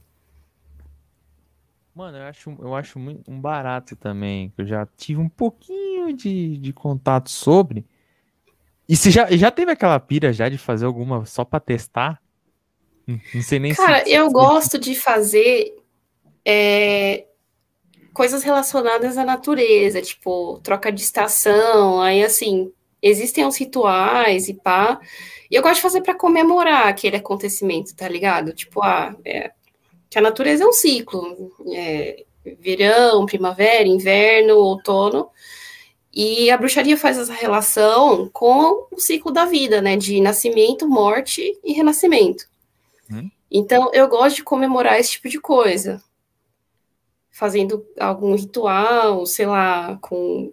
[1.98, 6.12] Mano, eu acho, eu acho muito, um barato também, que eu já tive um pouquinho
[6.12, 7.84] de, de contato sobre.
[8.88, 12.22] E você já, já teve aquela pira já de fazer alguma só pra testar?
[13.04, 15.74] Não sei nem Cara, se, eu gosto de fazer
[16.44, 17.26] é,
[18.14, 25.00] coisas relacionadas à natureza, tipo, troca de estação, aí assim, existem uns rituais e pá.
[25.50, 28.52] E eu gosto de fazer para comemorar aquele acontecimento, tá ligado?
[28.52, 29.50] Tipo, ah, é,
[30.10, 32.24] que a natureza é um ciclo, é,
[32.60, 35.28] verão, primavera, inverno, outono,
[36.12, 41.56] e a bruxaria faz essa relação com o ciclo da vida, né, de nascimento, morte
[41.62, 42.46] e renascimento.
[43.10, 43.30] Hum.
[43.50, 46.02] Então, eu gosto de comemorar esse tipo de coisa,
[47.30, 50.52] fazendo algum ritual, sei lá, com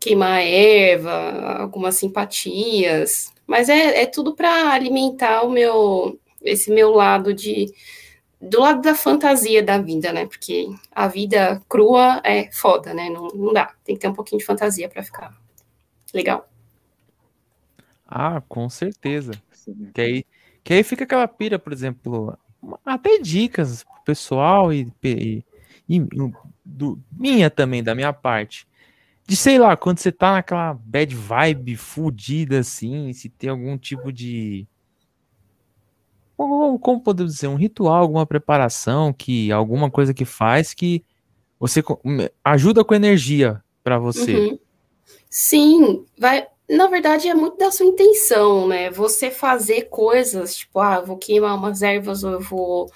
[0.00, 7.32] queimar erva, algumas simpatias, mas é, é tudo para alimentar o meu, esse meu lado
[7.32, 7.72] de
[8.44, 10.26] do lado da fantasia da vida, né?
[10.26, 13.08] Porque a vida crua é foda, né?
[13.08, 13.74] Não, não dá.
[13.84, 15.34] Tem que ter um pouquinho de fantasia para ficar
[16.12, 16.48] legal.
[18.06, 19.32] Ah, com certeza.
[19.94, 20.24] Que aí,
[20.62, 22.38] que aí fica aquela pira, por exemplo,
[22.84, 25.42] até dicas pro pessoal e, e,
[25.88, 26.00] e
[26.64, 28.66] do, minha também, da minha parte.
[29.26, 34.12] De sei lá, quando você tá naquela bad vibe fudida assim, se tem algum tipo
[34.12, 34.66] de
[36.36, 41.04] como, podemos dizer, um ritual, alguma preparação, que alguma coisa que faz que
[41.58, 41.82] você
[42.44, 44.34] ajuda com energia para você.
[44.34, 44.58] Uhum.
[45.30, 46.46] Sim, vai.
[46.68, 48.90] Na verdade, é muito da sua intenção, né?
[48.90, 52.90] Você fazer coisas, tipo, ah, vou queimar umas ervas ou eu vou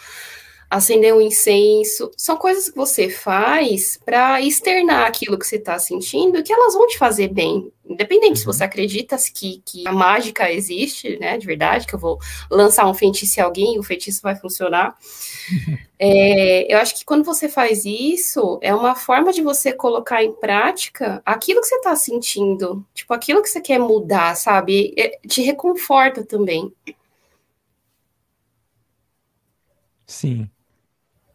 [0.71, 2.11] acender um incenso.
[2.17, 6.87] São coisas que você faz para externar aquilo que você está sentindo, que elas vão
[6.87, 7.73] te fazer bem.
[7.89, 8.37] Independente uhum.
[8.37, 12.19] se você acredita que, que a mágica existe, né, de verdade, que eu vou
[12.51, 14.97] lançar um feitiço em alguém e o feitiço vai funcionar.
[16.01, 20.33] É, eu acho que quando você faz isso, é uma forma de você colocar em
[20.33, 24.95] prática aquilo que você está sentindo, tipo, aquilo que você quer mudar, sabe?
[24.97, 26.73] É, te reconforta também.
[30.07, 30.49] Sim.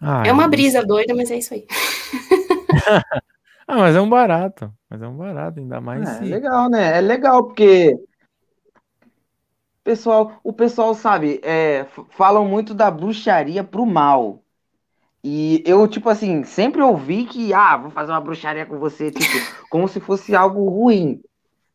[0.06, 0.88] Ah, é uma brisa isso...
[0.88, 1.66] doida, mas é isso aí.
[3.66, 4.70] ah, mas é um barato.
[4.90, 6.08] Mas é um barato, ainda mais.
[6.08, 6.26] É, se...
[6.26, 6.98] legal, né?
[6.98, 7.98] É legal, porque.
[9.82, 14.42] Pessoal, o pessoal sabe, é, falam muito da bruxaria pro mal.
[15.24, 19.68] E eu, tipo assim, sempre ouvi que, ah, vou fazer uma bruxaria com você, tipo,
[19.70, 21.22] como se fosse algo ruim,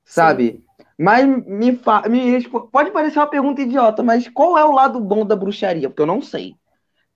[0.05, 0.63] sabe?
[0.79, 0.85] Sim.
[0.99, 2.03] Mas me, fa...
[2.09, 5.89] me pode parecer uma pergunta idiota, mas qual é o lado bom da bruxaria?
[5.89, 6.55] Porque eu não sei.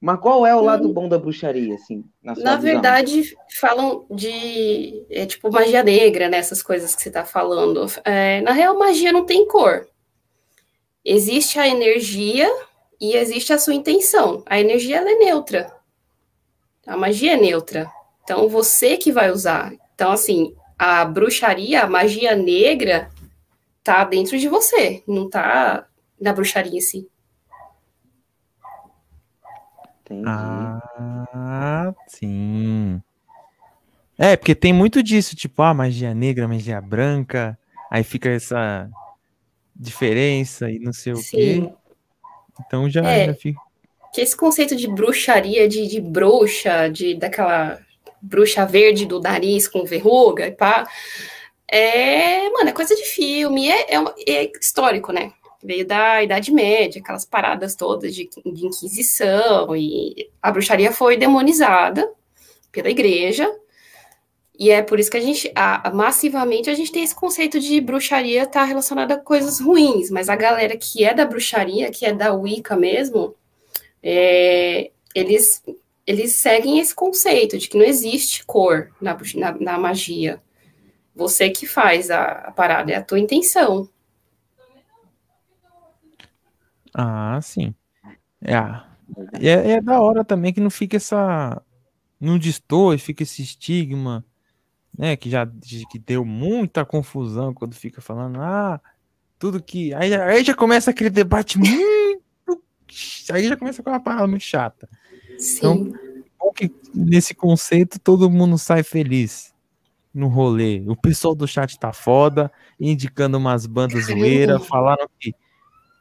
[0.02, 0.92] Mas qual é o lado hum.
[0.92, 2.04] bom da bruxaria, assim?
[2.20, 6.38] Na, na verdade, falam de é, tipo magia negra, né?
[6.38, 7.86] Essas coisas que você está falando.
[8.04, 9.86] É, na real, magia não tem cor.
[11.04, 12.50] Existe a energia
[13.00, 14.42] e existe a sua intenção.
[14.44, 15.72] A energia ela é neutra.
[16.84, 17.88] A magia é neutra.
[18.24, 19.72] Então, você que vai usar.
[19.94, 23.08] Então, assim, a bruxaria, a magia negra,
[23.84, 25.86] tá dentro de você, não tá
[26.20, 27.08] na bruxaria em si.
[30.12, 30.24] Entendi.
[30.26, 33.02] Ah, sim.
[34.18, 37.58] É, porque tem muito disso, tipo, ah, magia negra, magia branca,
[37.90, 38.88] aí fica essa
[39.74, 41.62] diferença e não sei sim.
[41.62, 41.74] o quê.
[42.60, 43.60] Então já, é, já fica.
[44.12, 47.80] Que esse conceito de bruxaria, de, de bruxa, de daquela
[48.20, 50.86] bruxa verde do nariz com verruga e pá.
[51.66, 55.32] É, mano, é coisa de filme, é, é, é histórico, né?
[55.62, 62.10] Veio da Idade Média, aquelas paradas todas de, de Inquisição, e a bruxaria foi demonizada
[62.70, 63.48] pela igreja,
[64.58, 67.80] e é por isso que a gente, a, massivamente, a gente tem esse conceito de
[67.80, 72.04] bruxaria estar tá relacionada a coisas ruins, mas a galera que é da bruxaria, que
[72.04, 73.34] é da Wicca mesmo,
[74.02, 75.62] é, eles,
[76.06, 80.40] eles seguem esse conceito de que não existe cor na, na, na magia.
[81.14, 83.88] Você que faz a, a, parada, é a tua intenção.
[86.94, 87.74] Ah, sim.
[88.40, 88.54] É,
[89.40, 91.62] é, é da hora também que não fica essa.
[92.20, 94.24] Não destoa, fica esse estigma
[94.96, 95.46] né, que já
[95.90, 98.80] que deu muita confusão quando fica falando, ah,
[99.38, 99.94] tudo que.
[99.94, 102.62] Aí, aí já começa aquele debate muito.
[103.32, 104.88] Aí já começa com uma parada muito chata.
[105.38, 105.92] Sim.
[106.36, 109.54] Então, que nesse conceito todo mundo sai feliz
[110.12, 110.84] no rolê.
[110.86, 115.34] O pessoal do chat tá foda, indicando umas bandas zoeiras, falaram que,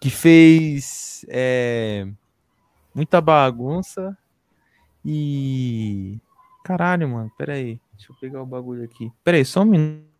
[0.01, 2.07] que fez é,
[2.93, 4.17] muita bagunça
[5.05, 6.19] e.
[6.63, 7.79] Caralho, mano, peraí.
[7.93, 9.11] Deixa eu pegar o bagulho aqui.
[9.23, 10.11] Peraí, só um minuto.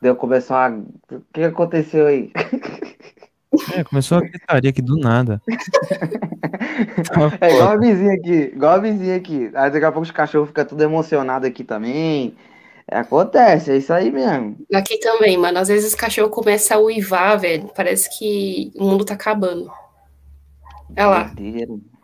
[0.00, 0.86] Deu começar uma...
[1.10, 2.32] O que aconteceu aí?
[3.74, 5.40] É, começou a gritaria aqui do nada.
[7.40, 9.50] é igual a vizinha aqui, igual a vizinha aqui.
[9.54, 12.36] Aí daqui a pouco os cachorros ficam tudo emocionados aqui também.
[12.90, 14.56] Acontece, é isso aí mesmo.
[14.72, 15.58] Aqui também, mano.
[15.58, 17.70] Às vezes os cachorros começam a uivar, velho.
[17.76, 19.70] Parece que o mundo tá acabando.
[20.96, 21.32] Olha lá.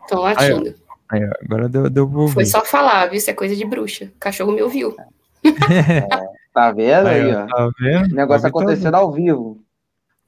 [0.03, 0.69] Estão latindo.
[0.69, 0.75] Aí,
[1.23, 3.17] Aí, agora deu, deu pra Foi só falar, viu?
[3.17, 4.05] Isso é coisa de bruxa.
[4.15, 4.95] O cachorro me ouviu.
[5.43, 6.07] É,
[6.53, 7.45] tá vendo aí, ó?
[7.45, 8.11] Tá vendo?
[8.11, 9.59] O negócio tá acontecendo ao vivo.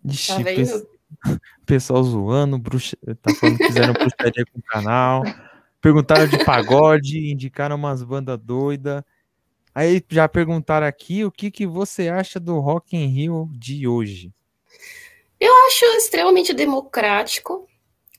[0.06, 0.88] Ixi, tá vendo?
[1.66, 2.96] Pessoal zoando, bruxa...
[3.22, 5.24] tá falando que fizeram bruxaria com o canal.
[5.82, 9.04] Perguntaram de pagode, indicaram umas bandas doidas.
[9.78, 14.34] Aí já perguntaram aqui o que, que você acha do Rock in Rio de hoje.
[15.40, 17.68] Eu acho extremamente democrático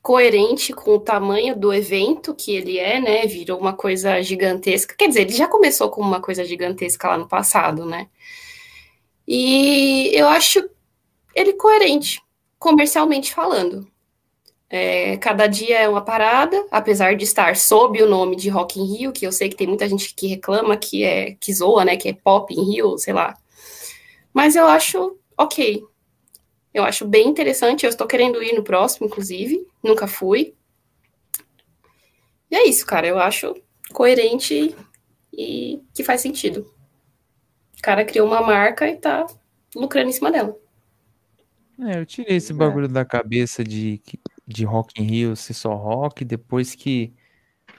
[0.01, 3.27] coerente com o tamanho do evento que ele é, né?
[3.27, 4.95] Virou uma coisa gigantesca.
[4.97, 8.07] Quer dizer, ele já começou com uma coisa gigantesca lá no passado, né?
[9.27, 10.61] E eu acho
[11.35, 12.23] ele coerente,
[12.57, 13.85] comercialmente falando.
[14.71, 18.85] É, cada dia é uma parada, apesar de estar sob o nome de Rock in
[18.85, 21.97] Rio, que eu sei que tem muita gente que reclama que é que zoa, né?
[21.97, 23.35] Que é pop in Rio, sei lá.
[24.33, 25.83] Mas eu acho ok.
[26.75, 27.85] Eu acho bem interessante.
[27.85, 29.67] Eu estou querendo ir no próximo, inclusive.
[29.83, 30.55] Nunca fui.
[32.51, 33.07] E é isso, cara.
[33.07, 33.55] Eu acho
[33.93, 34.77] coerente
[35.33, 36.71] e que faz sentido.
[37.79, 39.27] O cara criou uma marca e tá
[39.75, 40.55] lucrando em cima dela.
[41.81, 42.89] É, eu tirei esse bagulho é.
[42.89, 43.99] da cabeça de,
[44.49, 47.13] de Rock in Rio ser só rock, depois que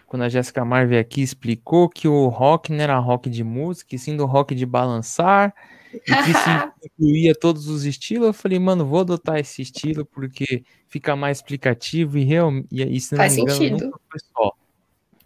[0.05, 3.99] quando a Jéssica Marvel aqui explicou que o rock não era rock de música, e
[3.99, 5.53] sim do rock de balançar,
[5.93, 6.49] e que se
[6.86, 12.17] incluía todos os estilos, eu falei, mano, vou adotar esse estilo porque fica mais explicativo
[12.17, 13.86] e realmente, e se não Faz me engano, sentido.
[13.86, 14.51] nunca foi só.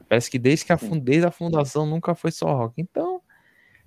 [0.08, 2.76] Parece que desde, que a, desde a fundação nunca foi só rock.
[2.78, 3.22] Então,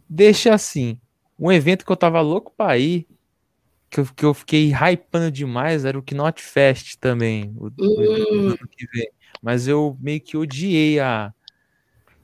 [0.08, 1.00] deixa assim.
[1.38, 3.06] Um evento que eu tava louco pra ir,
[3.96, 8.50] que eu, que eu fiquei hypando demais, era o Knot Fest também, o, hum.
[8.52, 9.08] o, que vem.
[9.42, 11.32] Mas eu meio que odiei a,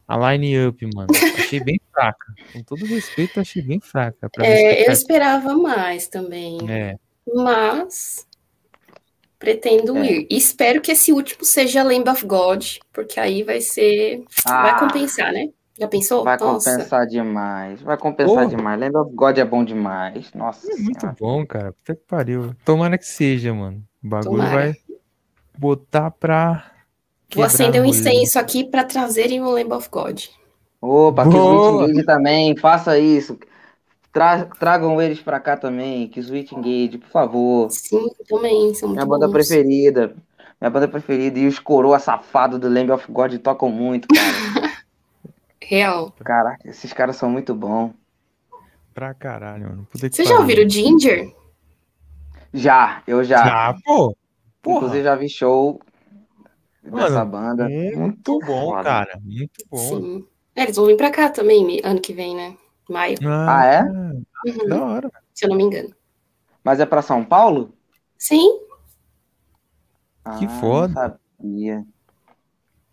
[0.06, 1.08] a line-up, mano.
[1.38, 2.34] Achei bem fraca.
[2.52, 4.28] Com todo respeito, achei bem fraca.
[4.40, 6.58] É, eu esperava mais também.
[6.68, 6.96] É.
[7.34, 8.26] Mas
[9.38, 10.12] pretendo é.
[10.12, 10.26] ir.
[10.30, 14.24] E espero que esse último seja Lamb of God, porque aí vai ser.
[14.44, 15.48] Ah, vai compensar, né?
[15.82, 16.22] Já pensou?
[16.22, 16.70] Vai Nossa.
[16.70, 17.82] compensar demais.
[17.82, 18.78] Vai compensar demais.
[18.78, 20.32] Lamb of God é bom demais.
[20.32, 20.72] Nossa.
[20.72, 21.72] É muito bom, cara.
[21.72, 22.54] Puta que pariu.
[22.64, 23.82] Tomara que seja, mano.
[24.02, 24.50] O bagulho Tomara.
[24.54, 24.76] vai
[25.58, 26.70] botar pra
[27.34, 30.22] Vou acender um incenso aqui para trazerem o Lamb of God.
[30.80, 33.36] Opa, que Switch Engage também, faça isso.
[34.12, 37.70] Tra tragam eles para cá também, que Switch Engage, por favor.
[37.72, 39.32] Sim, também, são Minha banda bons.
[39.32, 40.14] preferida.
[40.60, 41.40] Minha banda preferida.
[41.40, 44.22] E os coroa safados do Lamb of God tocam muito, cara.
[45.66, 46.12] Real.
[46.24, 47.92] Caraca, esses caras são muito bons.
[48.94, 49.88] Pra caralho, mano.
[49.92, 51.34] Vocês já ouviram Ginger?
[52.52, 53.44] Já, eu já.
[53.44, 54.16] Já, pô.
[54.60, 54.76] Porra.
[54.76, 55.80] Inclusive já vi show
[56.82, 57.68] Mano, dessa banda.
[57.68, 58.82] Muito bom, foda.
[58.82, 59.18] cara.
[59.22, 59.78] Muito bom.
[59.78, 60.26] Sim.
[60.54, 62.56] É, eles vão vir pra cá também, ano que vem, né?
[62.88, 63.16] Maio.
[63.24, 63.82] Ah, ah é?
[63.82, 64.68] Uhum.
[64.68, 65.12] Da hora.
[65.32, 65.94] Se eu não me engano.
[66.62, 67.72] Mas é pra São Paulo?
[68.18, 68.60] Sim.
[70.38, 71.18] Que ah, foda.
[71.38, 71.84] Sabia.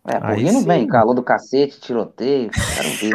[0.08, 3.14] É, não vem, calor do cacete, tiroteio, quero ver.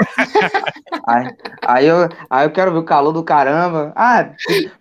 [1.08, 3.92] aí, aí, eu, aí eu quero ver o calor do caramba.
[3.96, 4.32] Ah,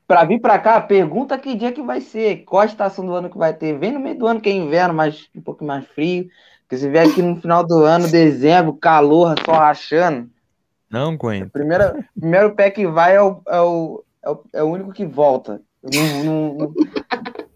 [0.05, 3.29] pra vir pra cá, pergunta que dia que vai ser, qual a estação do ano
[3.29, 3.79] que vai ter.
[3.79, 6.27] Vem no meio do ano que é inverno, mas um pouco mais frio.
[6.61, 10.29] Porque se vier aqui no final do ano, dezembro, calor só rachando.
[10.89, 11.51] Não aguento.
[11.51, 15.05] Primeiro, primeiro pé que vai é o, é, o, é, o, é o único que
[15.05, 15.61] volta.
[15.81, 16.73] Não, não, não,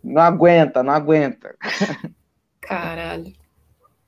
[0.03, 1.55] não aguenta, não aguenta.
[2.61, 3.33] Caralho.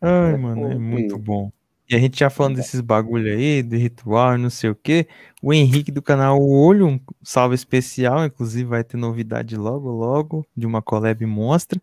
[0.02, 1.52] Ai, mano, é muito bom.
[1.90, 5.08] E a gente já falando desses bagulho aí, de ritual, não sei o que.
[5.42, 10.46] O Henrique do canal O Olho, um salve especial, inclusive vai ter novidade logo, logo,
[10.56, 11.82] de uma collab monstra.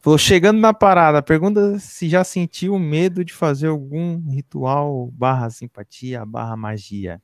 [0.00, 6.24] Falou, chegando na parada, pergunta se já sentiu medo de fazer algum ritual barra simpatia,
[6.24, 7.20] barra magia.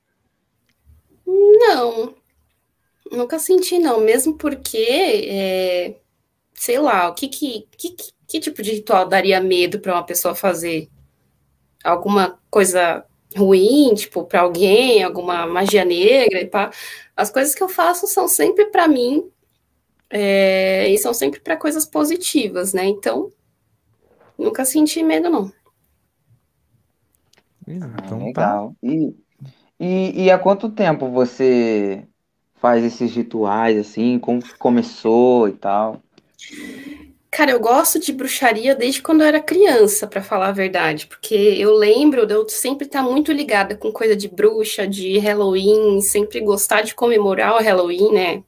[1.24, 2.14] Não,
[3.12, 6.00] nunca senti não, mesmo porque, é,
[6.54, 10.34] sei lá, o que que, que, que tipo de ritual daria medo para uma pessoa
[10.34, 10.88] fazer?
[11.82, 13.04] Alguma coisa
[13.36, 16.70] ruim, tipo, para alguém, alguma magia negra e pá.
[17.16, 19.30] As coisas que eu faço são sempre para mim
[20.10, 22.86] é, e são sempre para coisas positivas, né?
[22.86, 23.30] Então,
[24.38, 25.52] nunca senti medo, não.
[27.66, 28.68] Então, legal.
[28.68, 28.76] Tá.
[28.82, 29.14] E,
[29.78, 32.06] e, e há quanto tempo você
[32.54, 34.18] faz esses rituais, assim?
[34.18, 36.02] Como começou e tal?
[37.30, 41.34] Cara, eu gosto de bruxaria desde quando eu era criança, para falar a verdade, porque
[41.34, 46.40] eu lembro de eu sempre estar muito ligada com coisa de bruxa, de Halloween, sempre
[46.40, 48.42] gostar de comemorar o Halloween, né?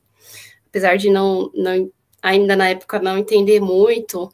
[0.68, 1.90] Apesar de não, não
[2.22, 4.32] ainda na época não entender muito.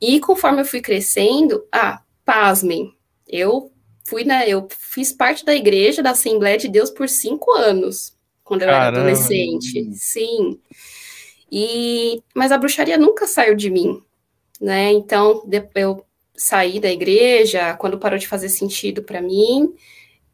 [0.00, 2.94] E conforme eu fui crescendo, ah, pasmem,
[3.26, 3.72] eu
[4.04, 4.48] fui, né?
[4.48, 8.14] Eu fiz parte da igreja da Assembleia de Deus por cinco anos,
[8.44, 8.86] quando eu Caramba.
[8.86, 9.90] era adolescente.
[9.94, 10.58] Sim.
[11.50, 14.00] E, mas a bruxaria nunca saiu de mim,
[14.60, 14.92] né?
[14.92, 15.42] Então,
[15.74, 16.04] eu
[16.36, 19.74] saí da igreja quando parou de fazer sentido para mim.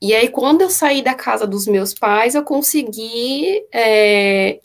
[0.01, 4.61] E aí, quando eu saí da casa dos meus pais, eu consegui é,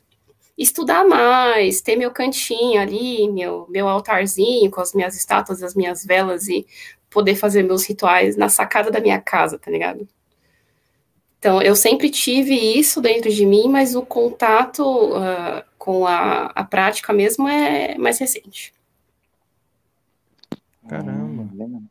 [0.57, 6.05] estudar mais, ter meu cantinho ali, meu, meu altarzinho com as minhas estátuas, as minhas
[6.05, 6.67] velas e
[7.09, 10.07] poder fazer meus rituais na sacada da minha casa, tá ligado?
[11.39, 16.63] Então, eu sempre tive isso dentro de mim, mas o contato uh, com a, a
[16.63, 18.71] prática mesmo é mais recente.
[20.87, 21.49] Caramba.
[21.51, 21.87] Hum,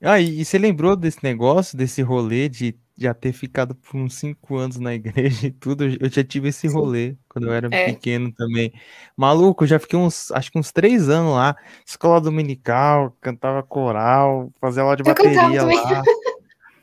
[0.00, 4.14] ah, e, e você lembrou desse negócio, desse rolê de já ter ficado por uns
[4.14, 5.84] cinco anos na igreja e tudo?
[5.84, 7.92] Eu já tive esse rolê quando eu era é.
[7.92, 8.72] pequeno também.
[9.14, 11.54] Maluco, eu já fiquei uns, acho que uns três anos lá,
[11.84, 16.02] escola dominical, cantava coral, fazia aula de bateria lá.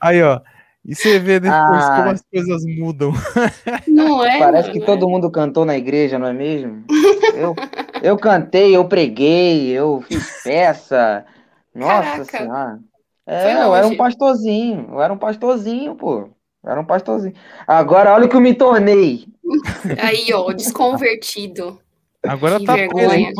[0.00, 0.40] Aí, ó,
[0.88, 3.12] e você vê depois ah, como as coisas mudam.
[3.86, 4.38] Não é?
[4.38, 4.84] Parece que é?
[4.86, 6.82] todo mundo cantou na igreja, não é mesmo?
[7.34, 7.54] Eu,
[8.02, 11.24] eu cantei, eu preguei, eu fiz peça.
[11.72, 12.38] Nossa Caraca.
[12.38, 12.80] senhora.
[13.24, 16.30] É, eu era um pastorzinho, eu era um pastorzinho, pô.
[16.64, 17.34] Eu era um pastorzinho.
[17.64, 19.26] Agora olha o que eu me tornei.
[20.02, 21.78] Aí, ó, desconvertido.
[22.26, 23.32] Agora que tá vergonha.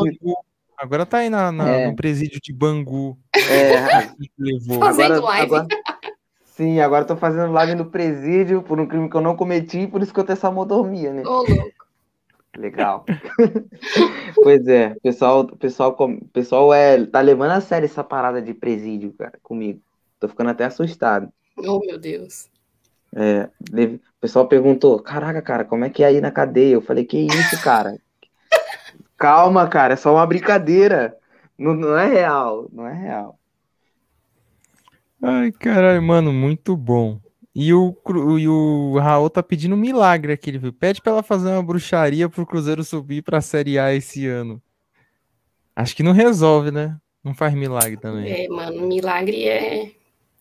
[0.77, 1.87] Agora tá aí na, na é.
[1.87, 3.17] no presídio de Bangu.
[3.35, 4.07] É.
[4.79, 5.55] Fazendo agora, live.
[5.55, 5.67] Agora,
[6.59, 10.01] Sim, agora tô fazendo live no presídio por um crime que eu não cometi, por
[10.01, 11.23] isso que eu tenho essa mordomia, né?
[11.25, 11.87] Ô, louco.
[12.57, 13.05] Legal.
[14.43, 15.95] pois é, pessoal, pessoal,
[16.33, 19.79] pessoal é, tá levando a sério essa parada de presídio, cara, comigo.
[20.19, 21.31] Tô ficando até assustado.
[21.55, 22.49] Oh, meu Deus.
[23.15, 26.73] É, o pessoal perguntou, caraca, cara, como é que é aí na cadeia?
[26.73, 27.97] Eu falei, que isso, cara?
[29.15, 31.17] Calma, cara, é só uma brincadeira.
[31.57, 33.38] Não, não é real, não é real.
[35.21, 37.19] Ai, caralho, mano, muito bom.
[37.53, 37.95] E o,
[38.39, 40.49] e o Raul tá pedindo um milagre aqui.
[40.49, 44.61] Ele pede pra ela fazer uma bruxaria pro Cruzeiro subir pra Série A esse ano.
[45.75, 46.97] Acho que não resolve, né?
[47.23, 48.31] Não faz milagre também.
[48.31, 49.91] É, mano, milagre é,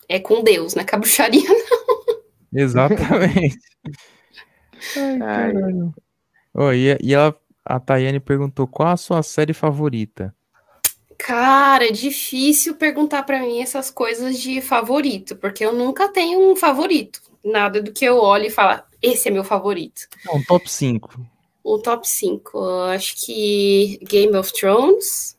[0.08, 0.84] é com Deus, né?
[0.84, 2.18] Com a bruxaria, não.
[2.52, 3.58] Exatamente.
[4.96, 5.94] Ai, caralho.
[6.54, 10.34] Oh, e, e ela, a Tayane perguntou qual a sua série favorita.
[11.18, 16.54] Cara, é difícil perguntar para mim essas coisas de favorito, porque eu nunca tenho um
[16.54, 17.20] favorito.
[17.44, 20.08] Nada do que eu olho e falo, esse é meu favorito.
[20.32, 21.10] Um top 5.
[21.62, 22.58] O top 5.
[22.94, 25.36] Acho que Game of Thrones.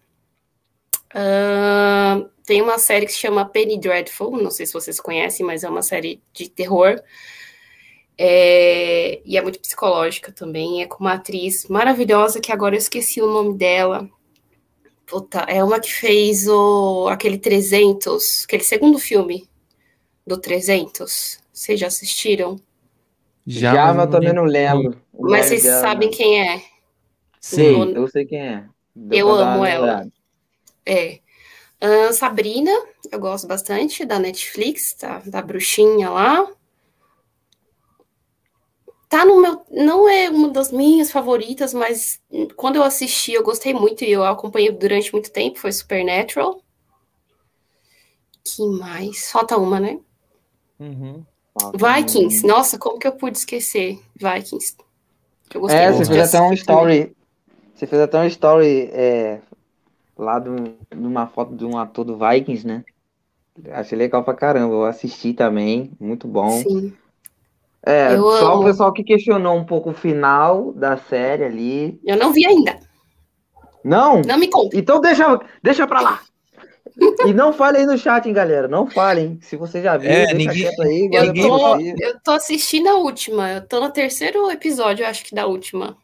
[1.12, 4.42] Uh, tem uma série que se chama Penny Dreadful.
[4.42, 7.02] Não sei se vocês conhecem, mas é uma série de terror.
[8.18, 10.82] É, e é muito psicológica também.
[10.82, 14.10] É com uma atriz maravilhosa que agora eu esqueci o nome dela.
[15.10, 19.50] Puta, é uma que fez o, aquele 300, aquele segundo filme
[20.26, 21.40] do 300.
[21.52, 22.58] Vocês já assistiram?
[23.46, 25.02] Já, já mas eu também não lembro.
[25.20, 25.82] Mas vocês dela.
[25.82, 26.62] sabem quem é?
[27.42, 27.92] Sim, no...
[27.96, 28.66] eu sei quem é.
[28.96, 30.08] Deu eu amo ela.
[30.86, 31.20] É.
[31.82, 32.72] Uh, Sabrina,
[33.12, 36.48] eu gosto bastante da Netflix, tá, da bruxinha lá
[39.10, 39.66] tá no meu.
[39.72, 42.22] Não é uma das minhas favoritas, mas
[42.56, 45.60] quando eu assisti, eu gostei muito e eu acompanhei durante muito tempo.
[45.60, 46.62] Foi Supernatural.
[48.44, 49.32] Que mais?
[49.32, 50.00] Falta uma, né?
[50.80, 51.26] Uhum.
[51.74, 52.46] Vikings.
[52.48, 54.78] Nossa, como que eu pude esquecer Vikings?
[55.54, 57.16] Eu gostei é, muito você fez até um story.
[57.76, 59.42] Você fez até uma story é,
[60.16, 60.50] lá de
[60.94, 62.86] uma foto de um ator do Vikings, né?
[63.72, 64.74] Achei legal pra caramba.
[64.74, 66.50] Eu assisti também, muito bom.
[66.50, 66.94] Sim.
[67.86, 68.62] É, eu só amo.
[68.62, 72.00] o pessoal que questionou um pouco o final da série ali.
[72.06, 72.78] Eu não vi ainda.
[73.84, 74.22] Não?
[74.22, 74.78] Não me conta.
[74.78, 76.22] Então deixa, deixa pra lá.
[77.26, 78.68] e não falem no chat, hein, galera.
[78.68, 79.40] Não falem.
[79.42, 81.10] Se você já viu, é, deixa ninguém, aí.
[81.14, 83.50] Eu tô, eu tô assistindo a última.
[83.50, 85.96] Eu tô no terceiro episódio, acho que da última.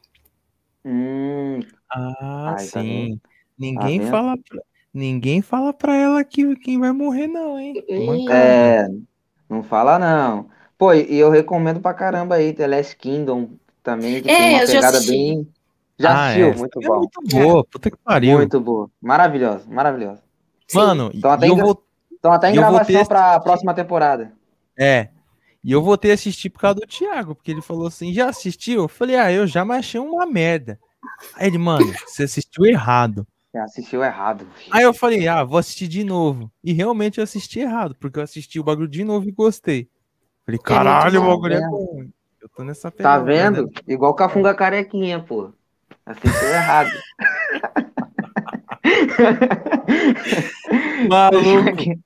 [0.85, 1.59] Hum.
[1.91, 3.19] Ah, Ai, tá sim.
[3.21, 4.61] Tá ninguém tá fala pra,
[4.93, 7.83] ninguém fala pra ela que quem vai morrer não, hein?
[8.29, 8.87] É,
[9.49, 10.49] não fala não.
[10.77, 13.49] Pô, e eu recomendo pra caramba aí The Last Kingdom
[13.81, 15.47] também, que é, tem uma pegada bem
[15.97, 16.55] já ah, assistiu, é.
[16.55, 16.97] muito é bom.
[16.97, 18.37] muito boa, puta que pariu.
[18.37, 18.89] Muito boa.
[19.01, 20.21] Maravilhosa, maravilhosa.
[20.73, 21.83] Mano, então até, em, vou...
[22.11, 24.33] então até em gravação pra próxima temporada.
[24.77, 25.09] É.
[25.63, 28.83] E eu voltei a assistir por causa do Thiago, porque ele falou assim: já assistiu?
[28.83, 30.79] Eu falei, ah, eu já achei uma merda.
[31.35, 33.25] Aí ele, mano, você assistiu errado.
[33.51, 34.45] Você assistiu errado.
[34.69, 36.51] Aí eu falei, ah, vou assistir de novo.
[36.63, 39.89] E realmente eu assisti errado, porque eu assisti o bagulho de novo e gostei.
[40.45, 41.67] Falei, caralho, o bagulho é né?
[41.67, 42.05] bom.
[42.41, 43.19] Eu tô nessa pegada.
[43.19, 43.63] Tá vendo?
[43.63, 43.69] Né?
[43.87, 45.51] Igual Cafunga Carequinha, pô.
[46.05, 46.91] Assistiu errado.
[51.09, 51.99] Maluco.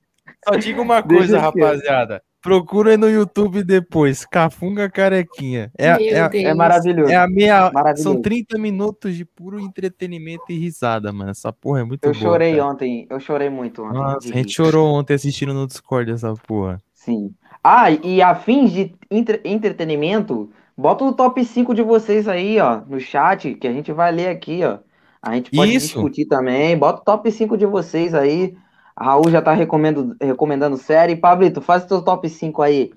[0.48, 2.22] Só diga uma coisa, rapaziada.
[2.40, 4.24] Procura no YouTube depois.
[4.24, 5.70] Cafunga Carequinha.
[5.76, 7.12] É, é, é maravilhoso.
[7.12, 7.70] É a minha.
[7.70, 8.02] Maravilhoso.
[8.02, 11.32] São 30 minutos de puro entretenimento e risada, mano.
[11.32, 12.18] Essa porra é muito eu boa.
[12.18, 12.66] Eu chorei cara.
[12.66, 13.06] ontem.
[13.10, 13.98] Eu chorei muito ontem.
[13.98, 16.78] Nossa, a gente chorou ontem assistindo no Discord essa porra.
[16.94, 17.34] Sim.
[17.62, 20.50] Ah, e a fins de entre entretenimento,
[20.80, 24.28] Bota o top 5 de vocês aí, ó, no chat, que a gente vai ler
[24.28, 24.78] aqui, ó.
[25.20, 25.88] A gente pode Isso.
[25.88, 26.74] discutir também.
[26.74, 28.56] Bota o top 5 de vocês aí.
[28.96, 31.16] A Raul já tá recomendo, recomendando série.
[31.16, 32.94] Pablito, faz o teu top 5 aí.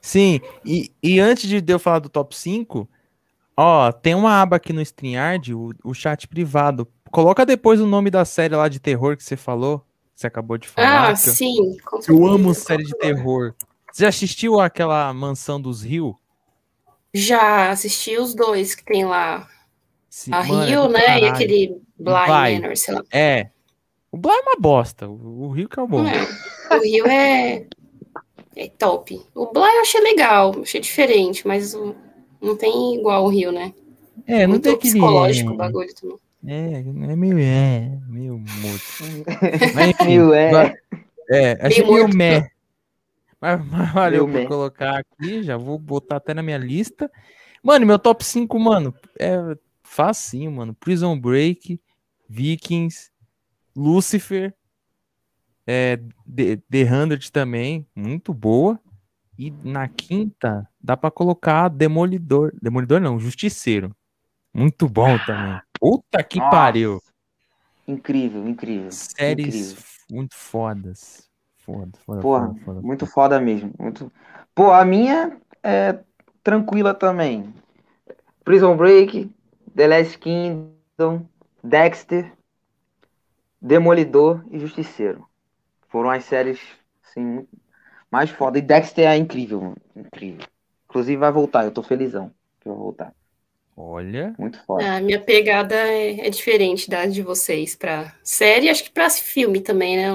[0.00, 2.88] Sim, e, e antes de eu falar do top 5,
[3.56, 6.88] ó, tem uma aba aqui no StreamYard, o, o chat privado.
[7.12, 9.78] Coloca depois o nome da série lá de terror que você falou,
[10.12, 11.10] que você acabou de falar.
[11.10, 11.76] Ah, sim.
[12.08, 13.54] Eu, eu amo série de terror.
[13.92, 16.14] Você já assistiu aquela Mansão dos Rios?
[17.12, 19.46] Já assisti os dois que tem lá.
[20.08, 21.00] Sim, a mano, Rio, é né?
[21.00, 21.24] Caralho.
[21.24, 23.04] E aquele Bly Manor, sei lá.
[23.12, 23.50] É.
[24.10, 25.08] O Bly é uma bosta.
[25.08, 26.06] O Rio que é o bom.
[26.06, 26.76] É.
[26.76, 27.66] O Rio é.
[28.56, 29.20] É top.
[29.34, 31.74] O Bly eu achei legal, achei diferente, mas
[32.40, 33.74] não tem igual o Rio, né?
[34.26, 34.92] É, não Muito tem aquele.
[34.92, 35.52] psicológico é...
[35.52, 36.18] o bagulho também.
[36.44, 36.80] É,
[37.12, 38.82] é meio é, meio morto.
[39.74, 40.74] Mas, enfim, meio é.
[41.30, 42.51] É, achei meio, meio meh.
[43.42, 47.10] Mas, mas valeu por colocar aqui, já vou botar até na minha lista.
[47.60, 49.36] Mano, meu top 5, mano, é
[49.82, 50.74] facinho, mano.
[50.74, 51.80] Prison Break,
[52.28, 53.10] Vikings,
[53.74, 54.54] Lucifer,
[55.66, 58.78] é, The, The Hundred também, muito boa.
[59.36, 62.52] E na quinta, dá para colocar Demolidor.
[62.62, 63.94] Demolidor não, Justiceiro.
[64.54, 65.60] Muito bom também.
[65.80, 66.50] Puta que Nossa.
[66.50, 67.02] pariu.
[67.88, 68.92] Incrível, incrível.
[68.92, 69.84] Séries incrível.
[70.10, 71.31] muito fodas.
[71.64, 73.72] Foda, foda, Porra, foda, foda, muito foda mesmo.
[73.78, 74.12] Muito...
[74.54, 75.98] Pô, a minha é
[76.42, 77.54] tranquila também.
[78.44, 79.30] Prison Break,
[79.74, 81.24] The Last Kingdom,
[81.62, 82.32] Dexter,
[83.60, 85.26] Demolidor e Justiceiro.
[85.88, 86.60] Foram as séries,
[87.04, 87.46] assim,
[88.10, 88.58] mais foda.
[88.58, 90.44] E Dexter é incrível, incrível.
[90.88, 93.14] Inclusive vai voltar, eu tô felizão que vai voltar.
[93.76, 94.34] Olha.
[94.38, 94.96] Muito foda.
[94.96, 99.60] A minha pegada é, é diferente da de vocês pra série, acho que pra filme
[99.60, 100.08] também, né?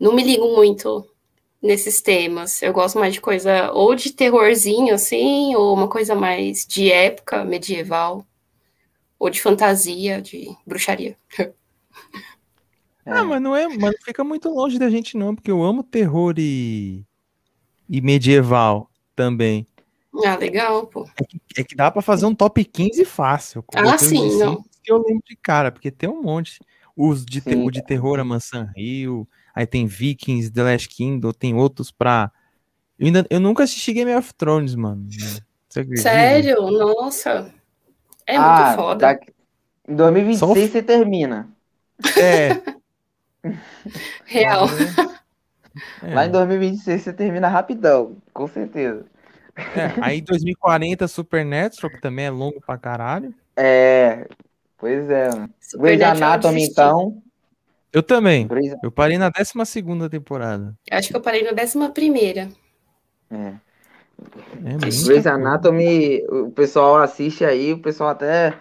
[0.00, 1.06] Não me ligo muito
[1.62, 2.62] nesses temas.
[2.62, 7.44] Eu gosto mais de coisa ou de terrorzinho, assim, ou uma coisa mais de época
[7.44, 8.24] medieval,
[9.18, 11.16] ou de fantasia, de bruxaria.
[13.06, 15.82] Ah, mas não é, mas não fica muito longe da gente não, porque eu amo
[15.82, 17.04] terror e,
[17.88, 19.66] e medieval também.
[20.24, 21.06] Ah, legal, pô.
[21.20, 23.64] É que, é que dá para fazer um top 15 fácil.
[23.74, 24.62] Ah, sim, não.
[24.82, 26.60] Que eu lembro de cara, porque tem um monte.
[26.96, 31.54] Os de, o de terror, a Mansão Rio, aí tem Vikings, The Last Kingdom, tem
[31.54, 32.30] outros pra.
[32.98, 35.06] Eu, ainda, eu nunca assisti Game of Thrones, mano.
[35.96, 36.70] Sério?
[36.70, 37.52] Nossa.
[38.26, 39.00] É ah, muito foda.
[39.00, 39.32] Daqui...
[39.86, 41.48] Em 2026 você termina.
[42.18, 42.62] É.
[44.24, 44.66] Real.
[46.02, 46.14] É.
[46.14, 49.04] Lá em 2026 você termina rapidão, com certeza.
[49.56, 53.34] É, aí 2040 Supernatural, que também é longo pra caralho.
[53.56, 54.26] É,
[54.78, 55.30] pois é.
[55.76, 57.22] Grey's Anatomy, então.
[57.94, 58.48] Eu também.
[58.82, 60.76] Eu parei na 12 temporada.
[60.90, 61.78] Acho que eu parei na 11.
[63.30, 63.54] É.
[64.64, 68.54] É Grey's Anatomy, o pessoal assiste aí, o pessoal até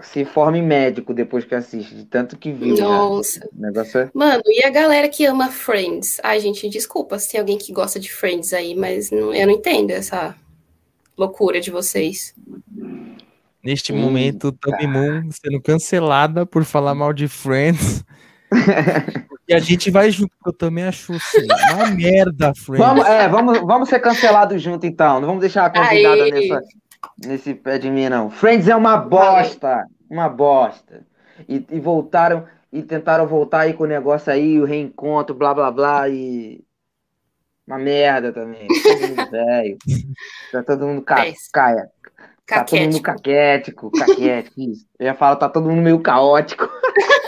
[0.00, 2.76] se forma em médico depois que assiste, de tanto que viu.
[2.76, 3.48] Nossa.
[3.52, 4.10] negócio é...
[4.12, 6.18] Mano, e a galera que ama Friends?
[6.22, 9.54] Ai, gente, desculpa se tem alguém que gosta de Friends aí, mas não, eu não
[9.54, 10.34] entendo essa
[11.16, 12.34] loucura de vocês.
[13.62, 18.04] Neste Sim, momento, Tami Moon sendo cancelada por falar mal de Friends.
[19.48, 22.86] E a gente vai junto, eu também acho assim, uma merda, Friends.
[22.86, 25.20] Vamos, é, vamos, vamos ser cancelados junto, então.
[25.20, 26.60] Não vamos deixar a convidada nessa,
[27.24, 28.30] nesse pé de mim, não.
[28.30, 29.86] Friends é uma bosta.
[30.08, 31.04] Uma bosta.
[31.48, 35.70] E, e voltaram, e tentaram voltar aí com o negócio aí, o reencontro, blá blá
[35.70, 36.64] blá, e.
[37.66, 38.68] Uma merda também.
[38.68, 39.76] Todo mundo velho.
[40.52, 41.24] Tá todo mundo ca...
[41.52, 41.90] caia.
[42.46, 44.86] Tá todo mundo caquético, caquético, isso.
[45.00, 46.68] Eu ia falar, tá todo mundo meio caótico.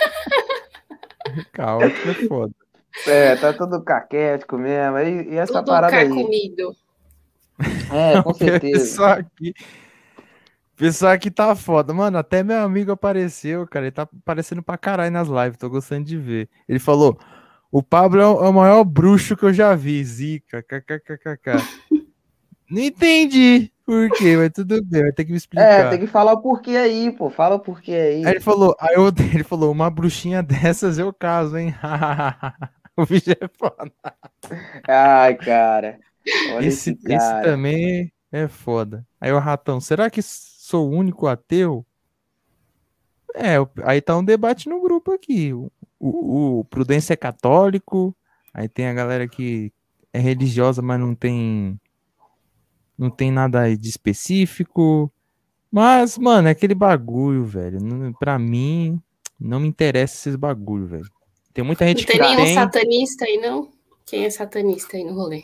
[1.53, 2.55] caótico é foda.
[3.07, 4.99] É, tá todo caquético mesmo.
[4.99, 6.09] E, e essa Tudo parada aí.
[6.09, 6.74] Comido.
[7.93, 8.78] É, com certeza.
[8.78, 9.55] Pessoal aqui,
[10.76, 11.93] pessoal aqui tá foda.
[11.95, 13.86] Mano, até meu amigo apareceu, cara.
[13.86, 15.59] Ele tá aparecendo pra caralho nas lives.
[15.59, 16.49] Tô gostando de ver.
[16.68, 17.18] Ele falou:
[17.70, 20.03] o Pablo é o é maior bruxo que eu já vi.
[20.05, 21.53] Zica, kkkk.
[22.70, 25.64] Não entendi por quê, mas tudo bem, vai ter que me explicar.
[25.64, 27.30] É, tem que falar o porquê aí, pô.
[27.30, 28.26] Fala o porquê aí.
[28.26, 31.74] Aí ele falou, aí eu, ele falou, uma bruxinha dessas eu caso, hein?
[32.95, 33.91] o bicho é foda.
[34.86, 35.99] Ai, cara.
[36.61, 39.07] Esse, esse, esse, também é foda.
[39.18, 41.82] Aí o ratão, será que sou o único ateu?
[43.34, 45.55] É, aí tá um debate no grupo aqui.
[45.55, 48.14] O, o, o Prudência é católico,
[48.53, 49.72] aí tem a galera que
[50.12, 51.80] é religiosa, mas não tem
[52.99, 55.11] não tem nada de específico.
[55.70, 57.78] Mas, mano, é aquele bagulho, velho.
[58.18, 59.01] Pra mim,
[59.38, 61.09] não me interessa esses bagulho, velho.
[61.55, 62.18] Tem muita gente que.
[62.18, 62.55] Não tem nenhum tem...
[62.55, 63.68] satanista aí, não?
[64.05, 65.42] Quem é satanista aí no rolê?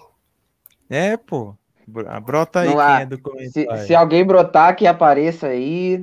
[0.89, 1.55] É, pô.
[1.87, 3.79] Brota aí quem é do comentário.
[3.79, 6.03] Se, se, alguém brotar, que apareça aí.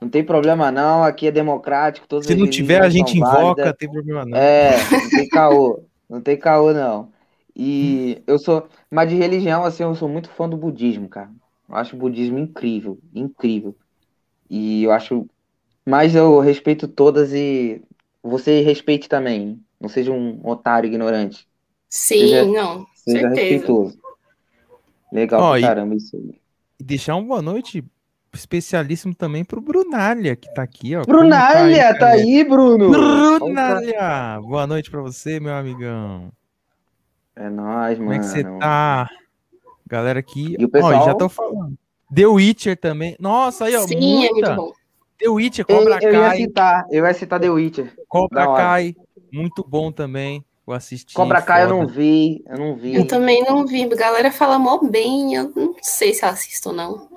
[0.00, 1.02] Não tem problema, não.
[1.02, 2.06] Aqui é democrático.
[2.06, 4.36] Todos se não tiver, a gente invoca, tem problema, não.
[4.36, 5.84] É, não tem caô.
[6.08, 7.08] não tem caô, não.
[7.54, 8.68] E eu sou.
[8.90, 11.30] Mas de religião, assim, eu sou muito fã do budismo, cara.
[11.68, 13.76] Eu acho o budismo incrível, incrível.
[14.48, 15.26] E eu acho.
[15.86, 17.82] Mas eu respeito todas e
[18.22, 19.60] você respeite também.
[19.80, 21.48] Não seja um otário ignorante.
[21.88, 22.86] Sim, seja, não.
[22.94, 23.40] Seja certeza.
[23.40, 23.98] respeitoso.
[25.12, 26.40] Legal Ó, caramba isso aí.
[26.78, 27.84] E deixar uma boa noite
[28.32, 31.04] especialíssimo também pro Brunalha, que tá aqui, ó.
[31.04, 32.90] Brunalha, tá aí, tá aí Bruno!
[32.90, 34.40] Brunalha!
[34.40, 36.32] Boa noite para você, meu amigão.
[37.40, 38.10] É nóis, mano.
[38.10, 39.08] Como é que você tá?
[39.86, 40.56] Galera aqui.
[40.58, 41.02] E o pessoal...
[41.02, 41.74] Ó, já tô falando.
[42.14, 43.16] The Witcher também.
[43.18, 43.86] Nossa, aí, ó.
[43.86, 44.26] Sim, muita.
[44.26, 44.72] é muito bom.
[45.18, 46.38] The Witcher, Cobra eu, eu Kai.
[46.38, 47.94] Ia citar, eu ia citar The Witcher.
[48.08, 48.94] Cobra Kai,
[49.32, 50.44] muito bom também.
[50.66, 51.14] Eu assisti.
[51.14, 51.74] Cobra Kai foda.
[51.74, 52.94] eu não vi, eu não vi.
[52.94, 53.84] Eu também não vi.
[53.84, 57.08] A galera fala mó bem, eu não sei se assisto ou não.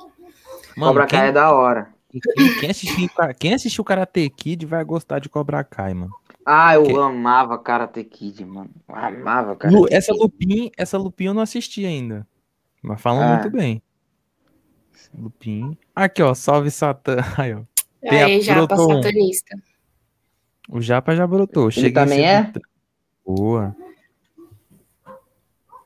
[0.77, 1.19] Mano, Cobra quem...
[1.19, 1.93] Kai é da hora.
[2.09, 3.09] Quem, quem, assistiu,
[3.39, 6.13] quem assistiu Karate Kid vai gostar de Cobra Kai, mano.
[6.45, 6.93] Ah, eu que...
[6.95, 8.69] amava Karate Kid, mano.
[8.87, 12.27] Eu amava Karate Lu, essa Lupin, essa Lupin eu não assisti ainda.
[12.81, 13.33] Mas falam ah.
[13.35, 13.81] muito bem.
[15.17, 15.77] Lupin.
[15.95, 17.17] Aqui, ó, salve Satã.
[17.37, 17.61] Aí, ó.
[18.01, 19.55] Tem Aí, Japa satanista.
[20.69, 21.69] O Japa já brotou.
[21.75, 22.51] Ele também é?
[23.25, 23.75] Boa.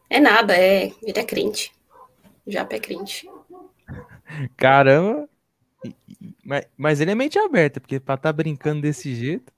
[0.10, 0.92] É nada, é.
[1.04, 1.72] Ele é crente.
[2.46, 3.30] O Japa é crente.
[4.56, 5.30] Caramba.
[6.44, 9.54] Mas, mas ele é mente aberta, porque pra estar tá brincando desse jeito.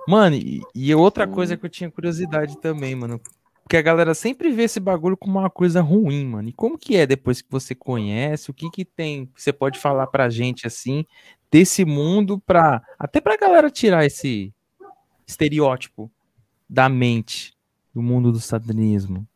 [0.07, 3.22] mano, e, e outra coisa que eu tinha curiosidade também, mano.
[3.63, 6.47] Porque a galera sempre vê esse bagulho como uma coisa ruim, mano.
[6.47, 8.49] E como que é depois que você conhece?
[8.49, 9.30] O que que tem?
[9.36, 11.05] Você pode falar pra gente assim
[11.51, 14.53] desse mundo pra até pra galera tirar esse
[15.28, 16.09] estereótipo
[16.70, 17.57] da mente
[17.93, 19.28] do mundo do satanismo.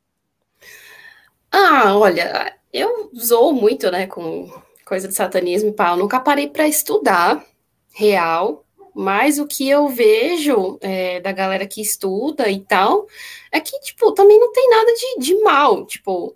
[1.51, 4.49] Ah, olha, eu zoo muito, né, com
[4.91, 5.91] coisa de satanismo e pá.
[5.91, 7.45] Eu nunca parei para estudar
[7.93, 13.07] real, mas o que eu vejo é, da galera que estuda e tal
[13.53, 15.85] é que, tipo, também não tem nada de, de mal.
[15.85, 16.35] Tipo,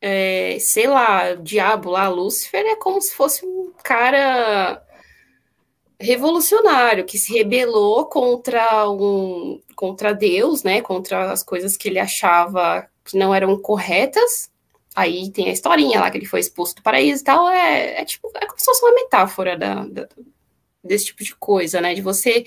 [0.00, 4.82] é, sei lá, o diabo lá, Lúcifer, é como se fosse um cara
[6.00, 10.80] revolucionário que se rebelou contra um contra Deus, né?
[10.82, 14.50] Contra as coisas que ele achava que não eram corretas
[14.98, 17.48] Aí tem a historinha lá que ele foi expulso do paraíso e tal.
[17.48, 20.08] É, é tipo, é como se fosse uma metáfora da, da,
[20.82, 21.94] desse tipo de coisa, né?
[21.94, 22.44] De você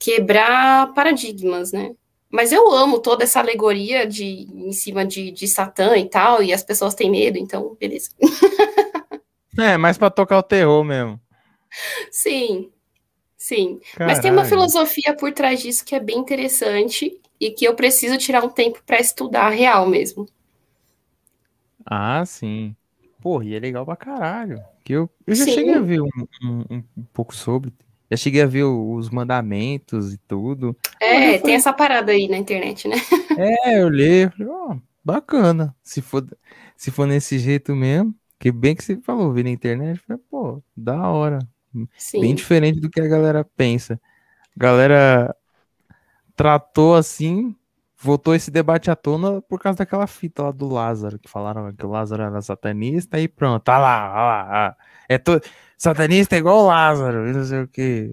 [0.00, 1.94] quebrar paradigmas, né?
[2.30, 6.54] Mas eu amo toda essa alegoria de em cima de, de Satã e tal, e
[6.54, 8.08] as pessoas têm medo, então, beleza.
[9.60, 11.20] é, mais para tocar o terror mesmo.
[12.10, 12.70] Sim,
[13.36, 13.78] sim.
[13.92, 14.10] Caralho.
[14.10, 18.16] Mas tem uma filosofia por trás disso que é bem interessante e que eu preciso
[18.16, 20.26] tirar um tempo para estudar real mesmo.
[21.84, 22.74] Ah, sim.
[23.20, 24.62] Pô, e é legal pra caralho.
[24.84, 25.52] Que eu, eu já Sim.
[25.52, 26.08] cheguei a ver um,
[26.42, 27.72] um, um pouco sobre.
[28.10, 30.76] Já cheguei a ver os mandamentos e tudo.
[31.00, 32.96] É, tem essa parada aí na internet, né?
[33.36, 35.74] É, eu li, falei, ó, bacana.
[35.82, 36.24] Se for,
[36.76, 40.62] se for nesse jeito mesmo, que bem que você falou, vi na internet, foi, pô,
[40.76, 41.40] da hora.
[41.98, 42.20] Sim.
[42.20, 44.00] Bem diferente do que a galera pensa.
[44.56, 45.34] Galera
[46.36, 47.56] tratou assim,
[48.04, 51.86] voltou esse debate à tona por causa daquela fita lá do Lázaro, que falaram que
[51.86, 54.76] o Lázaro era satanista e pronto, tá lá, tá lá,
[55.08, 55.40] é to...
[55.78, 58.12] satanista é igual o Lázaro, e não sei o que,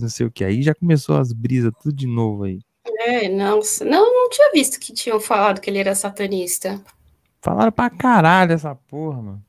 [0.00, 0.44] não sei o que.
[0.44, 2.60] Aí já começou as brisas tudo de novo aí.
[3.00, 6.80] É, não, não, não tinha visto que tinham falado que ele era satanista.
[7.40, 9.44] Falaram pra caralho essa porra, mano.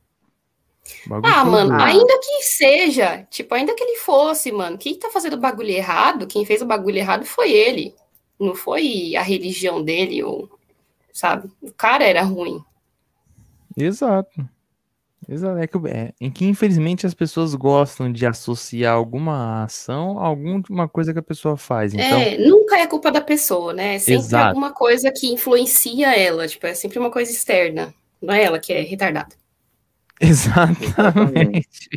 [1.23, 5.39] Ah, mano, ainda que seja, tipo, ainda que ele fosse, mano, quem tá fazendo o
[5.39, 7.95] bagulho errado, quem fez o bagulho errado foi ele.
[8.39, 10.49] Não foi a religião dele, ou,
[11.11, 11.49] sabe?
[11.61, 12.63] O cara era ruim.
[13.75, 14.47] Exato.
[15.27, 15.57] Exato.
[15.57, 20.88] É que, é, em que, infelizmente, as pessoas gostam de associar alguma ação a alguma
[20.88, 21.93] coisa que a pessoa faz.
[21.93, 22.19] Então...
[22.19, 23.95] É, nunca é culpa da pessoa, né?
[23.95, 24.47] É sempre Exato.
[24.49, 26.47] alguma coisa que influencia ela.
[26.47, 27.93] Tipo, é sempre uma coisa externa.
[28.21, 29.36] Não é ela que é retardada.
[30.19, 31.89] Exatamente.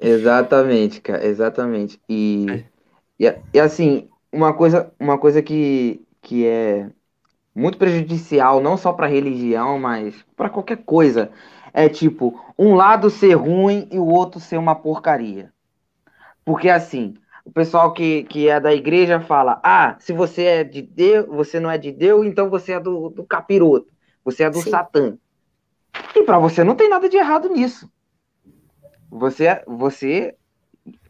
[0.00, 1.24] Exatamente, cara.
[1.24, 2.00] Exatamente.
[2.08, 2.64] E, é.
[3.28, 6.88] e, e assim, uma coisa, uma coisa que, que é
[7.54, 11.30] muito prejudicial, não só para religião, mas para qualquer coisa,
[11.72, 15.52] é tipo, um lado ser ruim e o outro ser uma porcaria.
[16.44, 17.14] Porque assim,
[17.44, 21.60] o pessoal que, que é da igreja fala: ah, se você é de Deus, você
[21.60, 23.88] não é de Deus, então você é do, do capiroto,
[24.24, 24.70] você é do Sim.
[24.70, 25.18] Satã.
[26.16, 27.90] E para você não tem nada de errado nisso.
[29.10, 30.34] Você, você,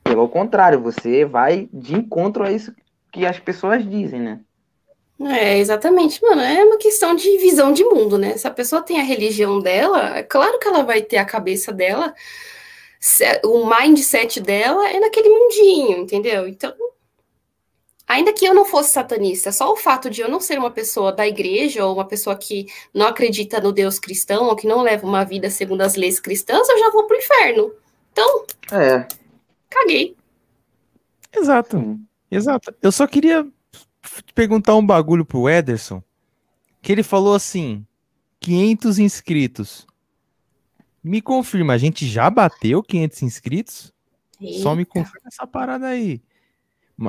[0.03, 2.75] pelo contrário, você vai de encontro a isso
[3.13, 4.41] que as pessoas dizem, né?
[5.21, 6.41] É, exatamente, mano.
[6.41, 8.37] É uma questão de visão de mundo, né?
[8.37, 11.73] Se a pessoa tem a religião dela, é claro que ela vai ter a cabeça
[11.73, 12.13] dela,
[13.45, 16.49] o mindset dela é naquele mundinho, entendeu?
[16.49, 16.75] Então,
[18.07, 21.13] ainda que eu não fosse satanista, só o fato de eu não ser uma pessoa
[21.13, 25.07] da igreja ou uma pessoa que não acredita no Deus cristão ou que não leva
[25.07, 27.73] uma vida segundo as leis cristãs, eu já vou pro inferno.
[28.13, 29.07] Então, é.
[29.71, 30.17] caguei.
[31.35, 31.99] Exato.
[32.33, 32.75] Exato.
[32.81, 33.47] Eu só queria
[34.35, 36.03] perguntar um bagulho pro Ederson,
[36.81, 37.87] que ele falou assim,
[38.41, 39.87] 500 inscritos.
[41.05, 43.93] Me confirma, a gente já bateu 500 inscritos?
[44.41, 44.63] Eita.
[44.63, 46.23] Só me confirma essa parada aí.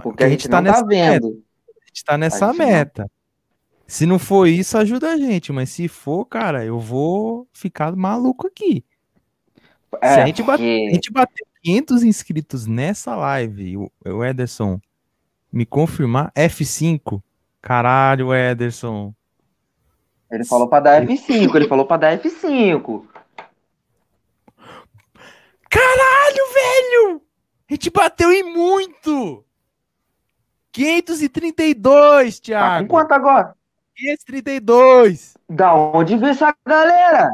[0.01, 1.27] Porque a gente, a gente tá nessa tá vendo.
[1.27, 1.43] Meta.
[1.67, 3.01] A gente tá nessa gente meta.
[3.03, 3.09] Não.
[3.87, 5.53] Se não for isso, ajuda a gente.
[5.53, 8.83] Mas se for, cara, eu vou ficar maluco aqui.
[10.01, 14.81] É, se a gente, bater, a gente bater 500 inscritos nessa live, o, o Ederson,
[15.53, 17.21] me confirmar F5.
[17.61, 19.13] Caralho, Ederson.
[20.31, 23.05] Ele falou pra dar F5, ele falou pra dar F5.
[25.69, 27.21] Caralho, velho!
[27.69, 29.45] A gente bateu em muito!
[30.71, 32.65] 532, Thiago.
[32.65, 33.55] Tá com quanto agora?
[33.95, 35.37] 532.
[35.47, 37.29] Da onde veio essa galera?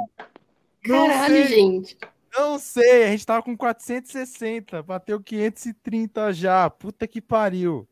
[0.84, 1.98] Caralho, gente.
[2.38, 6.70] Não sei, a gente tava com 460, bateu 530 já.
[6.70, 7.88] Puta que pariu.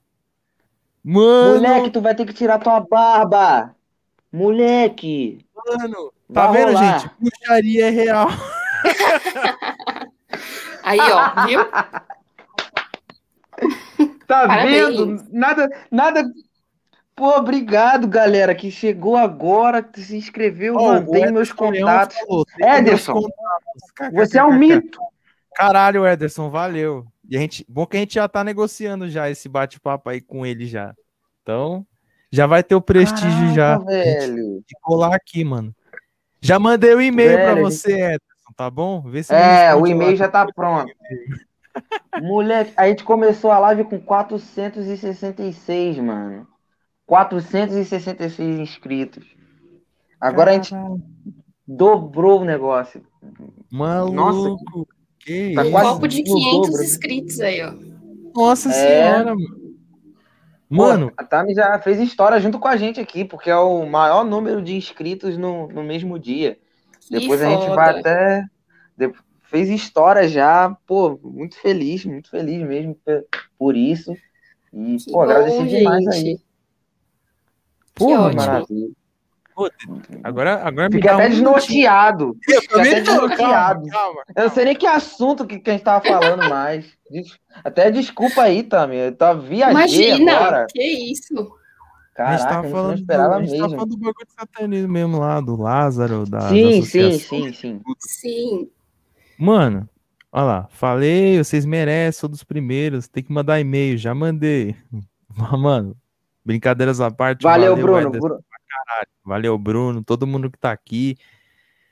[1.07, 1.55] Mano.
[1.55, 3.73] Moleque, tu vai ter que tirar tua barba.
[4.29, 5.39] Moleque.
[5.55, 6.99] Mano, tá vendo, rolar.
[6.99, 7.09] gente?
[7.15, 8.27] Puxaria é real.
[10.83, 11.61] Aí, ó, viu?
[14.27, 14.97] Tá Parabéns.
[14.97, 15.25] vendo?
[15.31, 16.21] Nada, nada.
[17.15, 22.17] Pô, obrigado, galera, que chegou agora, que se inscreveu, oh, mantém meus contatos.
[22.17, 23.21] Falou, Ederson,
[24.13, 24.99] você é um mito.
[25.55, 27.05] Caralho, Ederson, valeu.
[27.29, 30.45] E a gente, bom que a gente já tá negociando já esse bate-papo aí com
[30.45, 30.95] ele já.
[31.41, 31.85] Então,
[32.31, 33.77] já vai ter o prestígio Caraca, já.
[33.79, 34.63] Velho.
[34.65, 35.75] De colar aqui, mano.
[36.39, 38.15] Já mandei o um e-mail para você, gente...
[38.15, 39.01] Edson, tá bom?
[39.01, 40.93] Vê se É, o e-mail já tá pronto.
[42.21, 46.47] Moleque, a gente começou a live com 466, mano.
[47.05, 49.25] 466 inscritos.
[50.19, 50.61] Agora Caramba.
[50.61, 51.03] a gente
[51.67, 53.03] dobrou o negócio.
[53.71, 54.13] Maluco.
[54.13, 54.57] Nossa,
[55.27, 56.83] que tá um copo de 500 dobro.
[56.83, 57.73] inscritos aí, ó.
[58.33, 58.71] Nossa é...
[58.71, 59.67] senhora, mano.
[60.69, 64.25] Mano, a Tami já fez história junto com a gente aqui, porque é o maior
[64.25, 66.57] número de inscritos no, no mesmo dia.
[67.01, 67.47] Que Depois foda.
[67.47, 68.45] a gente vai até.
[69.43, 72.97] Fez história já, pô, muito feliz, muito feliz mesmo
[73.57, 74.13] por isso.
[74.73, 76.37] E, que pô, agradecer demais aí.
[77.95, 78.91] Pô, maravilha.
[79.57, 79.67] Pô,
[80.23, 82.37] agora, agora Fiquei até um desnorteado.
[82.47, 83.89] Eu Fiquei até desnorteado.
[83.89, 86.85] Calma, calma, Eu não sei nem que assunto que, que a gente tava falando mais.
[87.63, 88.97] Até desculpa aí, Tami.
[88.97, 90.67] Eu tava viajei Imagina, agora.
[90.69, 91.33] que isso.
[92.13, 93.63] Caraca, a gente tava falando, não esperava do, a gente mesmo.
[93.63, 97.81] Tava falando do bagulho de satanismo mesmo lá, do Lázaro, da Sim, sim, sim, sim.
[97.97, 98.69] Sim.
[99.39, 99.89] Mano,
[100.31, 104.75] olha lá, falei, vocês merecem, sou dos primeiros, tem que mandar e-mail, já mandei.
[105.57, 105.95] Mano,
[106.45, 107.41] brincadeiras à parte.
[107.41, 108.11] Valeu, valeu Bruno.
[108.11, 108.43] Bruno.
[108.87, 109.07] Caralho.
[109.23, 111.17] Valeu, Bruno, todo mundo que tá aqui.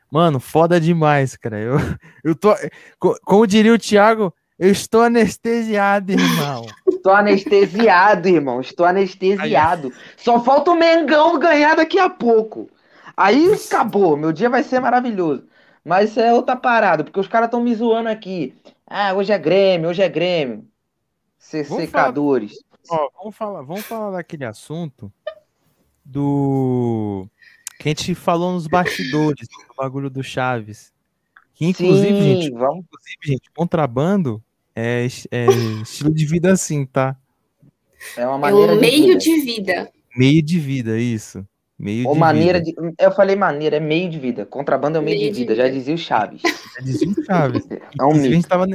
[0.09, 1.59] Mano, foda demais, cara.
[1.59, 1.75] Eu,
[2.23, 2.55] eu tô.
[2.99, 6.65] Como diria o Thiago, eu estou anestesiado, irmão.
[6.87, 8.61] Estou anestesiado, irmão.
[8.61, 9.87] Estou anestesiado.
[9.89, 9.93] Aí...
[10.17, 12.69] Só falta o Mengão ganhar daqui a pouco.
[13.17, 14.15] Aí acabou.
[14.15, 15.45] Meu dia vai ser maravilhoso.
[15.83, 18.55] Mas isso é outra parada, porque os caras estão me zoando aqui.
[18.87, 20.65] Ah, hoje é Grêmio, hoje é Grêmio.
[21.37, 22.53] Ser secadores.
[22.87, 23.03] Falar...
[23.03, 25.11] Ó, vamos falar, vamos falar daquele assunto
[26.05, 27.27] do
[27.79, 30.93] que a gente falou nos bastidores do bagulho do Chaves.
[31.53, 32.85] Que inclusive, Sim, gente, vamos...
[32.85, 34.43] inclusive, gente, contrabando
[34.75, 35.45] é, é
[35.81, 37.17] estilo de vida assim, tá?
[38.17, 39.45] É uma maneira é um meio de vida.
[39.45, 39.91] de vida.
[40.15, 41.45] Meio de vida, isso.
[41.77, 42.81] Meio Ou de maneira vida.
[42.81, 42.93] de.
[42.99, 44.45] Eu falei maneira, é meio de vida.
[44.45, 46.41] Contrabando é um meio, meio de, vida, de vida, já dizia o Chaves.
[46.41, 47.67] Já dizia o Chaves.
[47.71, 48.27] é um mito.
[48.27, 48.65] A gente tava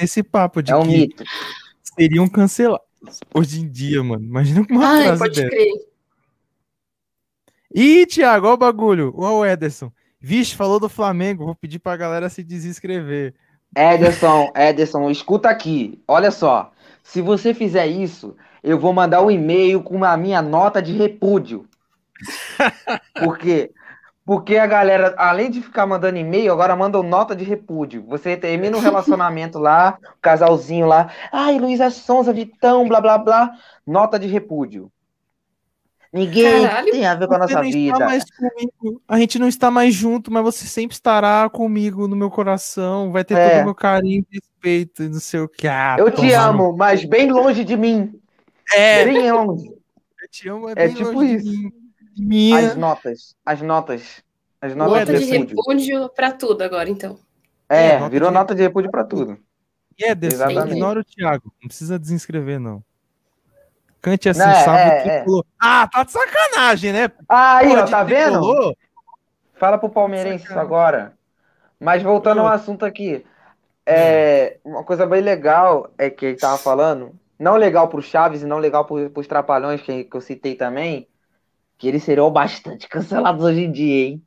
[0.00, 1.24] nesse papo de é um que mito.
[1.82, 2.86] seriam cancelados
[3.34, 4.24] hoje em dia, mano.
[4.24, 5.50] Imagina como uma Ai, frase pode dessa.
[5.50, 5.87] crer.
[7.74, 9.14] Ih, Thiago, olha o bagulho.
[9.16, 9.92] Olha o Ederson.
[10.20, 11.44] Vixe, falou do Flamengo.
[11.44, 13.34] Vou pedir pra galera se desinscrever.
[13.76, 16.02] Ederson, Ederson, escuta aqui.
[16.06, 16.72] Olha só.
[17.02, 21.66] Se você fizer isso, eu vou mandar um e-mail com a minha nota de repúdio.
[23.14, 23.70] Por quê?
[24.24, 28.04] Porque a galera, além de ficar mandando e-mail, agora mandam nota de repúdio.
[28.08, 31.10] Você termina um relacionamento lá, um casalzinho lá.
[31.32, 33.52] Ai, Luísa Sonza, Vitão, blá blá blá.
[33.86, 34.92] Nota de repúdio.
[36.12, 38.06] Ninguém Caralho, tem a ver com a nossa vida.
[39.06, 43.12] A gente não está mais junto, mas você sempre estará comigo no meu coração.
[43.12, 43.50] Vai ter é.
[43.50, 45.68] todo o meu carinho e respeito e não sei o que.
[45.68, 48.18] Ah, eu te amo, mas bem longe de mim.
[48.74, 49.04] É.
[49.04, 49.68] Bem longe.
[49.68, 51.70] Eu te amo, é, é tipo isso.
[52.16, 52.58] Minha...
[52.58, 53.36] As notas.
[53.44, 54.24] As notas.
[54.60, 57.18] As notas nota de, de repúdio para tudo agora, então.
[57.68, 59.38] É, é virou nota de repúdio para tudo.
[59.98, 61.52] E é desse, ignora o Thiago.
[61.60, 62.82] Não precisa desinscrever, não.
[64.00, 65.24] Cante assim, não, sabe é, que é.
[65.58, 67.10] Ah, tá de sacanagem, né?
[67.28, 68.76] Aí, ó, tá vendo?
[69.54, 71.14] Fala pro palmeirense agora.
[71.80, 73.24] Mas voltando ao assunto aqui.
[73.84, 78.46] É, uma coisa bem legal é que ele tava falando, não legal pro Chaves e
[78.46, 81.08] não legal pro, pros Trapalhões, que, que eu citei também,
[81.78, 84.22] que eles seriam bastante cancelados hoje em dia, hein?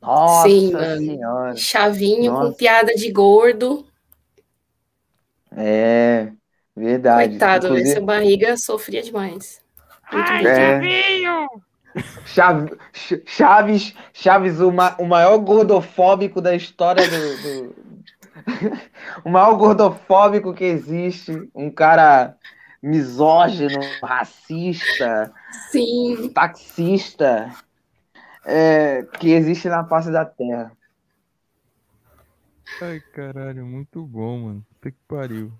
[0.00, 1.56] Nossa Sim, senhora.
[1.56, 2.48] Chavinho Nossa.
[2.48, 3.86] com piada de gordo.
[5.56, 6.32] É.
[6.80, 7.28] Verdade.
[7.28, 7.90] Coitado, Inclusive...
[7.90, 9.60] essa barriga sofria demais.
[10.10, 11.46] Muito Ai, é...
[12.24, 12.78] Chaves,
[13.26, 17.74] Chaves, Chaves o, ma o maior gordofóbico da história do, do...
[19.24, 22.34] o maior gordofóbico que existe, um cara
[22.82, 25.30] misógino, racista,
[25.70, 26.30] Sim.
[26.32, 27.52] taxista,
[28.46, 30.72] é, que existe na face da Terra.
[32.80, 34.66] Ai, caralho, muito bom, mano.
[34.70, 35.52] Puta que pariu.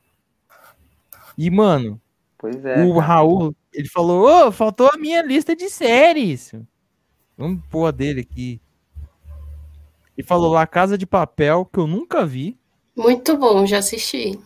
[1.42, 1.98] E, mano,
[2.36, 6.54] pois é, o Raul, ele falou: Ô, oh, faltou a minha lista de séries.
[7.34, 8.60] Vamos pôr a dele aqui.
[10.14, 12.58] Ele falou lá Casa de Papel, que eu nunca vi.
[12.94, 14.38] Muito bom, já assisti.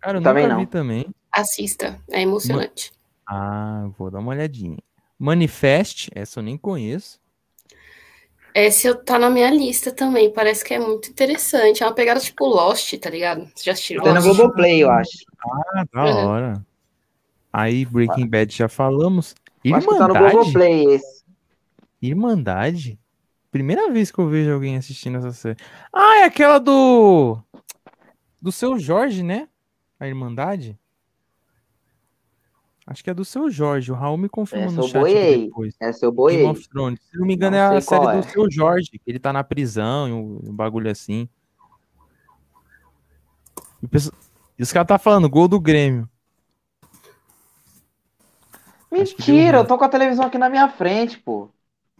[0.00, 0.60] Cara, eu também nunca não.
[0.60, 1.06] vi também.
[1.30, 2.90] Assista, é emocionante.
[3.28, 4.78] Ah, vou dar uma olhadinha.
[5.18, 7.20] Manifest, essa eu nem conheço.
[8.54, 11.82] Esse tá na minha lista também, parece que é muito interessante.
[11.82, 13.48] É uma pegada tipo Lost, tá ligado?
[13.54, 15.10] Você já assistiu Tem no Globoplay, eu acho.
[15.44, 16.26] Ah, da uhum.
[16.26, 16.66] hora.
[17.52, 19.34] Aí Breaking Bad já falamos.
[19.64, 19.86] Irmandade?
[19.86, 21.24] Acho que tá no Globoplay esse.
[22.02, 22.98] Irmandade?
[23.50, 25.58] Primeira vez que eu vejo alguém assistindo essa série.
[25.92, 27.38] Ah, é aquela do.
[28.40, 29.48] Do seu Jorge, né?
[29.98, 30.78] A Irmandade?
[32.90, 33.92] Acho que é do seu Jorge.
[33.92, 35.44] O Raul me confirmou no chat boiei.
[35.44, 35.76] depois.
[35.80, 36.38] É seu boiei.
[36.38, 36.98] Game of Thrones.
[37.08, 38.16] Se não me engano, não é a série é.
[38.16, 38.90] do seu Jorge.
[38.90, 41.28] Que ele tá na prisão e um, bagulho assim.
[43.80, 44.18] E, pessoal...
[44.58, 46.10] e os caras tá falando, gol do Grêmio.
[48.90, 51.48] Mentira, eu tô com a televisão aqui na minha frente, pô.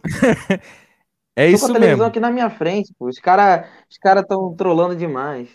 [1.37, 1.67] é isso mesmo.
[1.67, 2.03] Tô com a televisão mesmo.
[2.03, 3.07] aqui na minha frente, pô.
[3.07, 5.47] Os caras os cara tão trolando demais.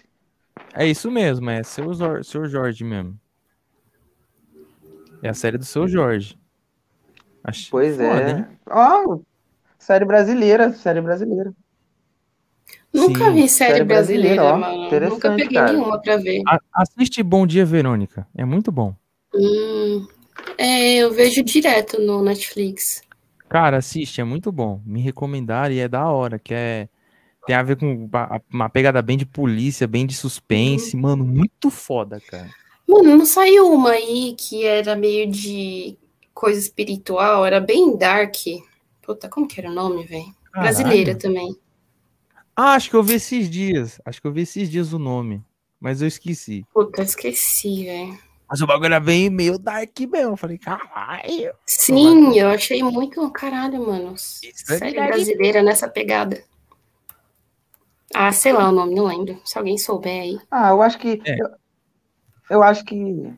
[0.72, 1.93] É isso mesmo, é seu,
[2.24, 3.20] seu Jorge mesmo.
[5.22, 6.38] É a série do seu Jorge.
[7.42, 8.48] Acho pois foda, é.
[8.70, 9.22] Ó, oh,
[9.78, 11.52] série brasileira, série brasileira.
[12.92, 13.34] Nunca Sim.
[13.34, 15.14] vi série, série brasileira, brasileira mano.
[15.14, 15.72] Nunca peguei cara.
[15.72, 16.42] nenhuma pra ver.
[16.46, 18.26] A assiste Bom Dia, Verônica.
[18.34, 18.94] É muito bom.
[19.34, 20.06] Hum,
[20.56, 23.02] é, eu vejo direto no Netflix.
[23.48, 24.80] Cara, assiste, é muito bom.
[24.84, 26.88] Me recomendaram e é da hora, que é
[27.46, 28.10] tem a ver com
[28.52, 31.00] uma pegada bem de polícia, bem de suspense, hum.
[31.00, 32.50] mano, muito foda, cara.
[32.87, 35.99] Mano, não saiu uma aí que era meio de
[36.32, 38.37] coisa espiritual, era bem dark.
[39.03, 40.34] Puta, como que era o nome, velho?
[40.53, 41.57] Brasileira também.
[42.55, 44.01] Ah, acho que eu vi esses dias.
[44.05, 45.45] Acho que eu vi esses dias o nome.
[45.78, 46.64] Mas eu esqueci.
[46.72, 48.18] Puta, esqueci, velho.
[48.49, 50.32] Mas o bagulho era bem meio dark mesmo.
[50.32, 51.53] Eu falei, caralho.
[51.66, 54.14] Sim, eu achei muito caralho, mano.
[54.14, 56.43] É série brasileira nessa pegada.
[58.14, 59.39] Ah, sei lá o nome, não lembro.
[59.45, 60.39] Se alguém souber aí.
[60.51, 61.20] Ah, eu acho que.
[61.24, 61.41] É.
[61.41, 61.51] Eu,
[62.51, 63.32] eu, acho que.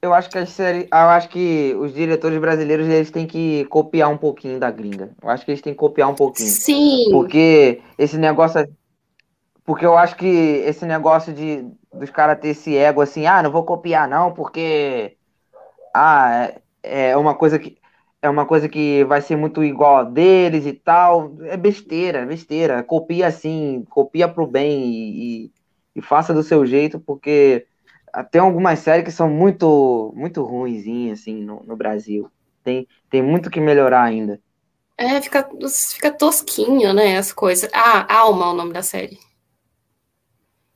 [0.00, 0.88] Eu acho que a série.
[0.90, 5.10] Eu acho que os diretores brasileiros eles têm que copiar um pouquinho da gringa.
[5.22, 6.48] Eu acho que eles têm que copiar um pouquinho.
[6.48, 7.08] Sim.
[7.10, 8.68] Porque esse negócio.
[9.64, 13.50] Porque eu acho que esse negócio de dos caras ter esse ego assim, ah, não
[13.50, 15.16] vou copiar não, porque
[15.94, 17.78] ah, é, é uma coisa que
[18.20, 21.36] é uma coisa que vai ser muito igual a deles e tal.
[21.44, 22.82] É besteira, é besteira.
[22.82, 25.52] Copia assim, copia pro bem e, e,
[25.96, 27.66] e faça do seu jeito, porque
[28.30, 32.30] tem algumas séries que são muito muito ruinzinhas assim no, no Brasil.
[32.62, 34.40] Tem, tem muito que melhorar ainda.
[34.96, 35.48] É, fica,
[35.94, 37.70] fica tosquinho, né, as coisas.
[37.72, 39.18] Ah, Alma é o nome da série.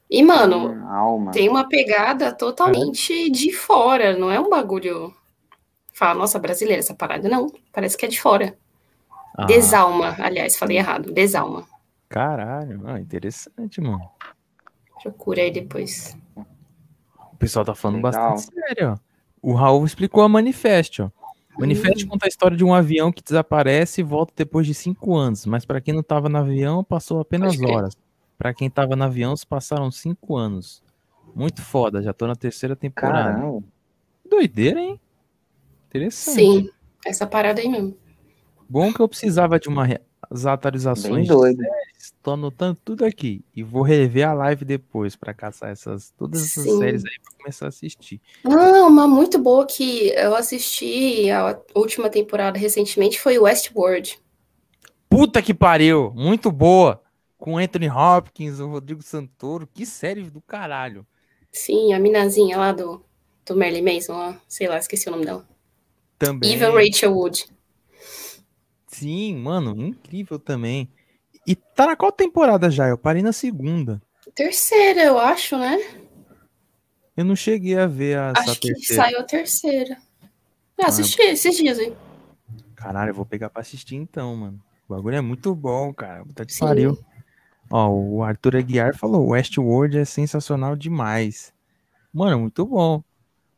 [0.08, 3.30] E, mano, hum, tem uma pegada totalmente é.
[3.30, 5.12] de fora, não é um bagulho.
[5.92, 7.28] Fala, nossa, brasileira essa parada.
[7.28, 8.56] Não, parece que é de fora.
[9.36, 9.46] Ah.
[9.46, 11.10] Desalma, aliás, falei errado.
[11.12, 11.66] Desalma.
[12.08, 14.08] Caralho, ah, interessante, mano.
[15.02, 16.16] Procura aí depois.
[17.42, 18.12] O pessoal tá falando Legal.
[18.12, 18.98] bastante sério, ó.
[19.42, 21.22] O Raul explicou a Manifesto, ó.
[21.58, 22.10] Manifesto hum.
[22.10, 25.64] conta a história de um avião que desaparece e volta depois de cinco anos, mas
[25.64, 27.96] para quem não estava no avião, passou apenas horas.
[28.38, 30.84] Para quem tava no avião, se passaram cinco anos.
[31.34, 33.34] Muito foda, já tô na terceira temporada.
[33.34, 33.64] Caramba.
[34.30, 35.00] Doideira, hein?
[35.88, 36.34] Interessante.
[36.36, 36.70] Sim,
[37.04, 37.96] essa parada aí mesmo.
[38.68, 39.68] Bom que eu precisava de
[40.32, 41.14] umas atualizações.
[41.14, 41.62] Bem doido.
[42.22, 46.64] Tô anotando tudo aqui e vou rever a live depois para caçar essas todas essas
[46.64, 46.78] Sim.
[46.78, 48.20] séries aí para começar a assistir.
[48.44, 54.18] Uma muito boa que eu assisti a última temporada recentemente foi Westworld.
[55.08, 57.02] Puta que pariu, muito boa
[57.36, 59.68] com Anthony Hopkins, o Rodrigo Santoro.
[59.72, 61.06] Que série do caralho.
[61.50, 63.04] Sim, a minazinha lá do,
[63.44, 65.46] do Merlin Mason, lá, sei lá, esqueci o nome dela.
[66.18, 66.54] Também.
[66.54, 67.46] Eva Rachel Wood.
[68.92, 70.88] Sim, mano, incrível também.
[71.46, 72.88] E tá na qual temporada já?
[72.88, 74.00] Eu parei na segunda.
[74.34, 75.78] Terceira, eu acho, né?
[77.16, 78.32] Eu não cheguei a ver a.
[78.32, 79.02] Acho que terceira.
[79.02, 79.96] saiu a terceira.
[80.80, 81.94] Ah, assisti esses dias aí.
[82.74, 84.62] Caralho, eu vou pegar pra assistir então, mano.
[84.88, 86.24] O bagulho é muito bom, cara.
[86.24, 86.98] Puta que pariu.
[87.70, 91.52] Ó, o Arthur Aguiar falou: Westworld é sensacional demais.
[92.12, 93.02] Mano, muito bom.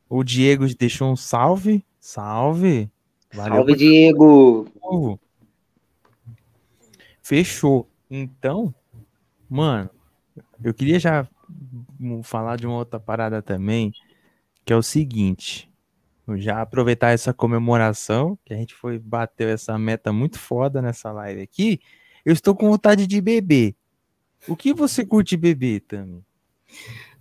[0.09, 1.85] O Diego deixou um salve.
[1.99, 2.89] Salve.
[3.33, 4.69] Valeu salve, Diego.
[7.25, 7.89] Fechou.
[8.11, 8.75] Então,
[9.49, 9.89] mano,
[10.63, 11.27] eu queria já
[12.23, 13.91] falar de uma outra parada também,
[14.63, 15.73] que é o seguinte.
[16.37, 21.41] Já aproveitar essa comemoração, que a gente foi bateu essa meta muito foda nessa live
[21.41, 21.81] aqui.
[22.27, 23.75] Eu estou com vontade de beber.
[24.47, 26.23] O que você curte beber, Tami?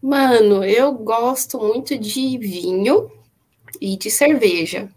[0.01, 3.09] Mano, eu gosto muito de vinho
[3.79, 4.89] e de cerveja.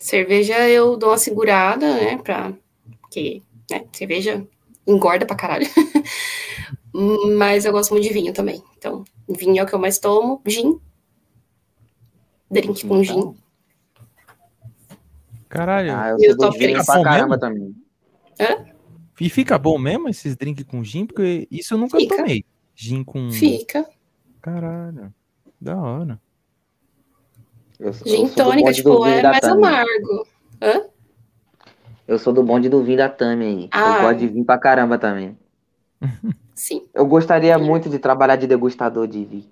[0.00, 2.18] Cerveja eu dou uma segurada, né?
[2.18, 2.52] Pra.
[3.00, 3.40] Porque,
[3.70, 3.84] né?
[3.92, 4.46] Cerveja
[4.86, 5.66] engorda pra caralho.
[7.38, 8.62] Mas eu gosto muito de vinho também.
[8.76, 10.42] Então, vinho é o que eu mais tomo.
[10.46, 10.78] Gin.
[12.50, 13.04] Drink com então.
[13.04, 13.36] gin.
[15.48, 15.92] Caralho.
[15.94, 17.74] Ah, eu, eu sou do vinho pra caramba também.
[18.38, 18.66] Hã?
[19.20, 21.06] E fica bom mesmo esses drinks com gin?
[21.06, 22.16] Porque isso eu nunca fica.
[22.16, 22.44] tomei.
[22.74, 23.30] Gin com.
[23.30, 23.88] Fica.
[24.40, 25.14] Caralho.
[25.60, 26.20] Da hora.
[27.78, 30.26] Eu, gin tônica, tipo, é mais amargo.
[30.60, 30.91] Hã?
[32.12, 33.68] Eu sou do bonde do vinho da Tami aí.
[33.72, 33.96] Ah.
[33.96, 35.38] Eu gosto de vinho pra caramba também.
[36.54, 36.86] Sim.
[36.92, 39.50] Eu gostaria muito de trabalhar de degustador de vinho.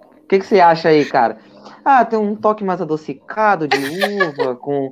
[0.00, 1.38] O que, que você acha aí, cara?
[1.84, 4.90] Ah, tem um toque mais adocicado de uva, com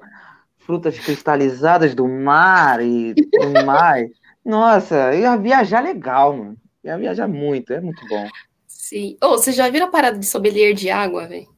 [0.59, 4.09] frutas cristalizadas do mar e tudo mais.
[4.45, 6.57] Nossa, ia viajar legal, mano.
[6.85, 8.29] Ia viajar muito, é muito bom.
[8.69, 9.17] Sim.
[9.21, 11.49] Ô, oh, você já viram a parada de sommelier de água, velho?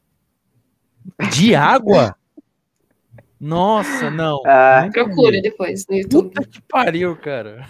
[1.30, 2.16] De água?
[3.42, 4.40] Nossa, não.
[4.46, 6.32] Ah, procura depois no YouTube.
[6.32, 7.66] Puta que pariu, cara.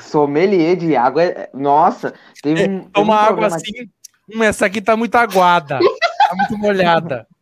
[0.00, 1.50] Sommelier de água, é...
[1.54, 2.78] nossa, tem um.
[2.78, 3.88] É, toma um água assim.
[4.28, 5.78] Hum, essa aqui tá muito aguada.
[5.78, 7.26] tá muito molhada.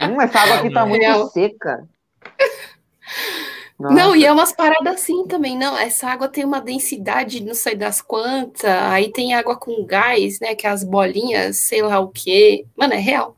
[0.00, 1.86] Hum, essa água aqui tá muito seca.
[3.78, 3.94] Nossa.
[3.94, 5.76] Não, e é umas paradas assim também, não.
[5.76, 8.64] Essa água tem uma densidade, não sei das quantas.
[8.64, 10.54] Aí tem água com gás, né?
[10.54, 12.64] Que é as bolinhas, sei lá o quê.
[12.76, 13.36] Mano, é real.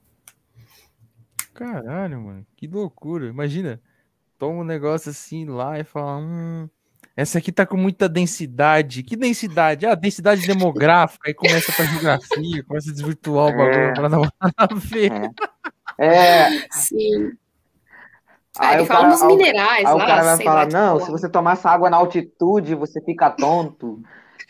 [1.55, 3.27] Caralho, mano, que loucura.
[3.27, 3.81] Imagina,
[4.39, 6.69] toma um negócio assim lá e fala: hum,
[7.17, 9.03] essa aqui tá com muita densidade.
[9.03, 9.85] Que densidade?
[9.85, 11.29] Ah, densidade demográfica.
[11.29, 13.93] Aí começa pra geografia, começa a desvirtuar o bagulho é.
[13.95, 14.23] pra não
[14.77, 15.11] ver.
[15.99, 16.07] É.
[16.07, 16.67] é.
[16.71, 17.33] Sim.
[18.57, 19.85] Aí, ele fala nos minerais.
[19.85, 23.01] Aí lá, o cara vai falar: não, se você tomar essa água na altitude, você
[23.01, 24.01] fica tonto.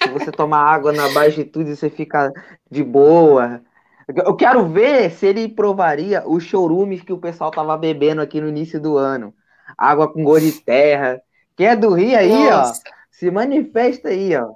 [0.03, 2.31] se você tomar água na baixitude, você fica
[2.71, 3.63] de boa.
[4.09, 8.49] Eu quero ver se ele provaria os chorumes que o pessoal tava bebendo aqui no
[8.49, 9.35] início do ano.
[9.77, 11.21] Água com gosto de terra.
[11.57, 12.83] Quem é do Rio aí, Nossa.
[12.87, 14.55] ó, se manifesta aí, ó.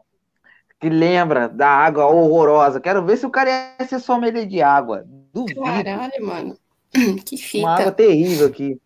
[0.80, 2.80] Que lembra da água horrorosa.
[2.80, 5.04] Quero ver se o cara ia ser sommelier de água.
[5.32, 5.62] Duvido.
[5.62, 6.58] Caralho, mano.
[7.24, 7.66] Que fita.
[7.66, 8.80] Uma água terrível aqui.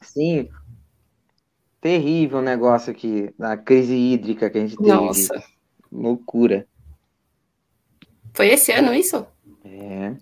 [0.00, 0.48] Sim.
[1.80, 4.88] Terrível o negócio aqui, da crise hídrica que a gente teve.
[4.88, 5.42] Nossa.
[5.90, 6.66] Loucura.
[8.32, 9.26] Foi esse ano isso?
[9.72, 10.14] É,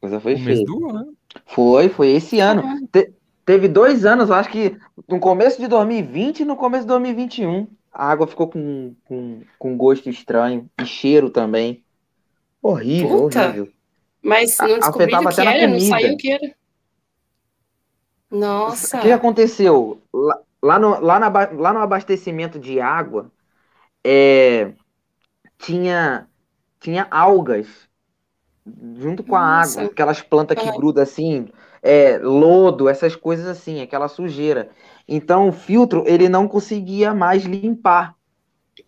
[0.00, 0.64] coisa foi feia.
[0.64, 1.16] do ano.
[1.46, 2.62] Foi, foi esse ano.
[2.92, 3.12] Te,
[3.44, 4.76] teve dois anos, acho que
[5.08, 7.66] no começo de 2020 e no começo de 2021.
[7.90, 11.82] A água ficou com, com, com gosto estranho e cheiro também.
[12.62, 13.44] Horrível, Puta.
[13.44, 13.68] horrível.
[14.22, 16.54] Mas não descobriram o que era, não saiu o que era.
[18.30, 18.98] Nossa.
[18.98, 20.02] O que aconteceu?
[20.12, 23.32] Lá, lá, no, lá, na, lá no abastecimento de água,
[24.04, 24.72] é,
[25.58, 26.28] tinha,
[26.78, 27.87] tinha algas
[28.96, 29.78] junto com Nossa.
[29.78, 31.48] a água, aquelas plantas que grudam assim,
[31.82, 34.70] é, lodo, essas coisas assim, aquela sujeira.
[35.06, 38.14] Então o filtro ele não conseguia mais limpar,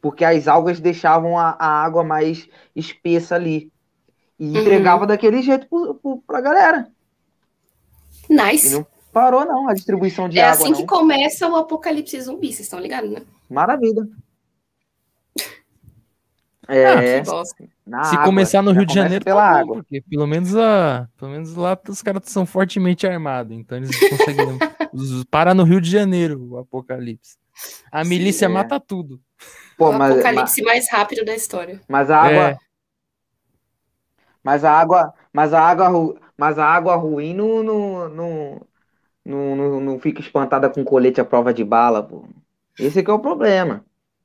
[0.01, 3.73] porque as algas deixavam a, a água mais espessa ali.
[4.39, 4.61] E uhum.
[4.61, 5.67] entregava daquele jeito
[6.27, 6.89] para a galera.
[8.29, 8.69] Nice.
[8.69, 10.53] E não parou, não, a distribuição de é água.
[10.53, 10.81] É assim não.
[10.81, 13.23] que começa o apocalipse zumbi, vocês estão ligados, né?
[13.49, 14.07] Maravilha.
[16.73, 17.23] É, ah,
[18.05, 19.75] se água, começar no Rio de Janeiro, pela tá bom, água.
[19.77, 24.59] Porque pelo menos, a, pelo menos lá os caras são fortemente armados, então eles conseguem
[25.31, 27.37] parar no Rio de Janeiro o apocalipse.
[27.91, 28.49] A Sim, milícia é.
[28.49, 29.21] mata tudo.
[29.77, 31.81] Pô, o mas, apocalipse mas, mais rápido da história.
[31.89, 32.59] Mas a água, é.
[34.43, 38.61] mas a água, mas a água, mas a água ruim não, não, não,
[39.25, 42.25] não, não, não fica espantada com colete à prova de bala, pô.
[42.79, 43.85] Esse que é o problema.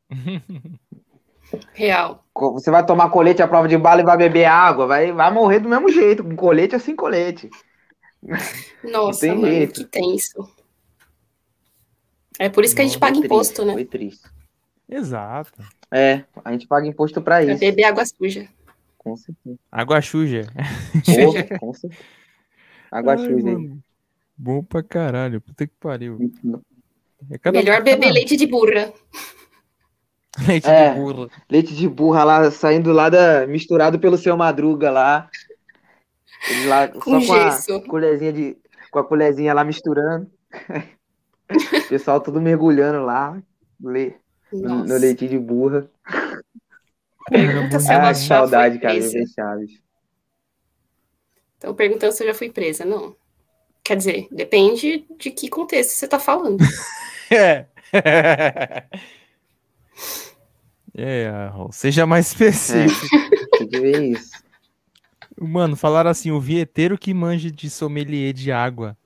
[1.73, 2.23] Real.
[2.33, 5.59] Você vai tomar colete à prova de bala e vai beber água, vai, vai morrer
[5.59, 7.49] do mesmo jeito, com colete ou sem colete.
[8.83, 9.73] Nossa, mano, jeito.
[9.73, 10.49] que tenso.
[12.39, 13.73] É por isso que a gente paga imposto, né?
[13.73, 14.27] Foi triste.
[14.89, 15.63] Exato.
[15.91, 17.57] É, a gente paga imposto para isso.
[17.57, 18.47] Pra beber água suja.
[18.97, 19.57] Com certeza.
[19.71, 20.41] Água suja.
[21.05, 22.03] Pô, com certeza.
[22.91, 23.51] Água Ai, suja.
[23.51, 23.83] Mano.
[24.37, 25.39] Bom pra caralho.
[25.39, 26.17] Puta que pariu.
[27.31, 28.93] É Melhor beber leite de burra.
[30.47, 31.29] Leite é, de burra.
[31.49, 33.47] Leite de burra lá, saindo lá da.
[33.47, 35.29] misturado pelo seu madruga lá.
[36.49, 37.67] Ele lá com só gesso.
[37.67, 38.57] com a colherzinha de.
[38.91, 40.29] Com a colherzinha lá misturando.
[41.49, 43.41] o pessoal tudo mergulhando lá.
[43.81, 44.15] Le,
[44.51, 45.89] no, no leite de burra.
[47.29, 49.81] Pergunta se ah, saudade, cara, Chaves.
[51.55, 52.85] Estão perguntando se eu já fui presa.
[52.85, 53.15] Não.
[53.83, 56.63] Quer dizer, depende de que contexto você está falando.
[57.31, 57.65] é.
[60.97, 61.29] É,
[61.71, 63.15] seja mais específico.
[63.73, 64.31] É, isso.
[65.39, 68.97] Mano, falaram assim, o vieteiro que manja de sommelier de água.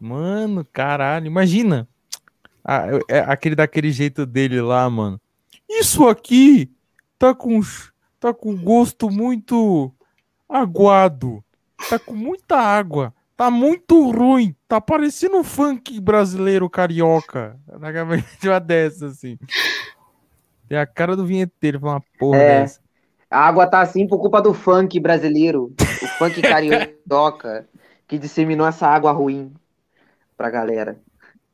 [0.00, 1.86] Mano, caralho, imagina.
[2.64, 5.20] Ah, é, aquele daquele jeito dele lá, mano.
[5.68, 6.70] Isso aqui
[7.18, 7.60] tá com
[8.18, 9.92] tá com gosto muito
[10.48, 11.44] aguado.
[11.90, 13.14] Tá com muita água.
[13.36, 14.56] Tá muito ruim.
[14.66, 17.60] Tá parecendo um funk brasileiro carioca.
[17.78, 19.38] Na uma dessa, assim.
[20.68, 22.60] Tem a cara do vinheteiro pra uma porra é.
[22.60, 22.80] dessa.
[23.30, 25.74] A água tá assim por culpa do funk brasileiro.
[26.02, 27.68] O funk carioca
[28.06, 29.52] que disseminou essa água ruim
[30.36, 30.96] pra galera.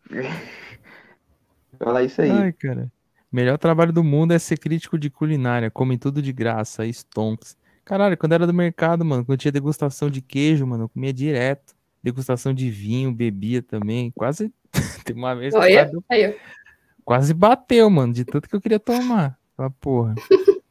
[1.78, 2.30] Fala isso aí.
[2.30, 2.90] Ai, cara.
[3.30, 5.70] Melhor trabalho do mundo é ser crítico de culinária.
[5.70, 6.86] Comem tudo de graça.
[6.86, 7.56] Stonks.
[7.84, 11.74] Caralho, quando era do mercado, mano, quando tinha degustação de queijo, mano, eu comia direto.
[12.02, 14.10] Degustação de vinho, bebia também.
[14.10, 14.52] Quase.
[15.04, 15.54] Tem uma vez.
[15.54, 16.36] Olha, aí,
[17.04, 19.38] Quase bateu, mano, de tanto que eu queria tomar.
[19.54, 20.14] Aquela porra.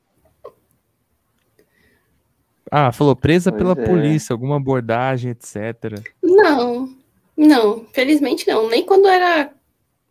[2.73, 3.85] Ah, falou presa pois pela é.
[3.85, 6.01] polícia, alguma abordagem, etc.
[6.23, 6.95] Não,
[7.35, 8.69] não, felizmente não.
[8.69, 9.51] Nem quando era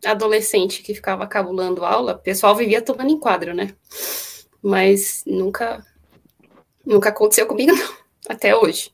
[0.04, 3.74] adolescente que ficava cabulando aula, o pessoal vivia tomando enquadro, né?
[4.62, 5.82] Mas nunca,
[6.84, 7.94] nunca aconteceu comigo, não.
[8.28, 8.92] Até hoje.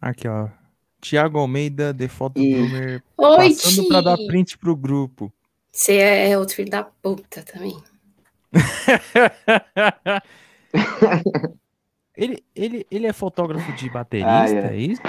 [0.00, 0.48] Aqui, ó.
[1.00, 2.54] Tiago Almeida, default e...
[2.54, 5.32] Bloomer, Oi, passando para dar print pro grupo.
[5.70, 7.76] Você é outro filho da puta também.
[12.16, 14.74] ele, ele, ele é fotógrafo de baterista, ah, é.
[14.74, 14.76] é.
[14.76, 15.00] isso?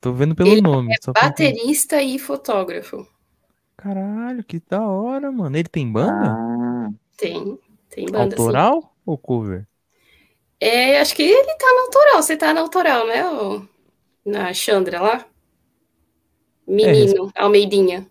[0.00, 0.92] Tô vendo pelo ele nome.
[0.92, 3.06] É baterista e fotógrafo.
[3.76, 5.56] Caralho, que da hora, mano.
[5.56, 6.32] Ele tem banda?
[6.32, 6.90] Ah.
[7.16, 7.58] Tem,
[7.88, 8.36] tem banda.
[8.36, 8.88] Autoral sim.
[9.06, 9.66] ou cover?
[10.58, 12.22] É, acho que ele tá na autoral.
[12.22, 13.26] Você tá na autoral, né?
[13.26, 13.66] Ou
[14.24, 15.26] na Chandra lá?
[16.70, 18.06] Menino, é, Almeidinha.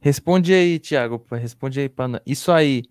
[0.00, 1.20] Responde aí, Thiago.
[1.32, 2.84] Responde aí para Isso aí.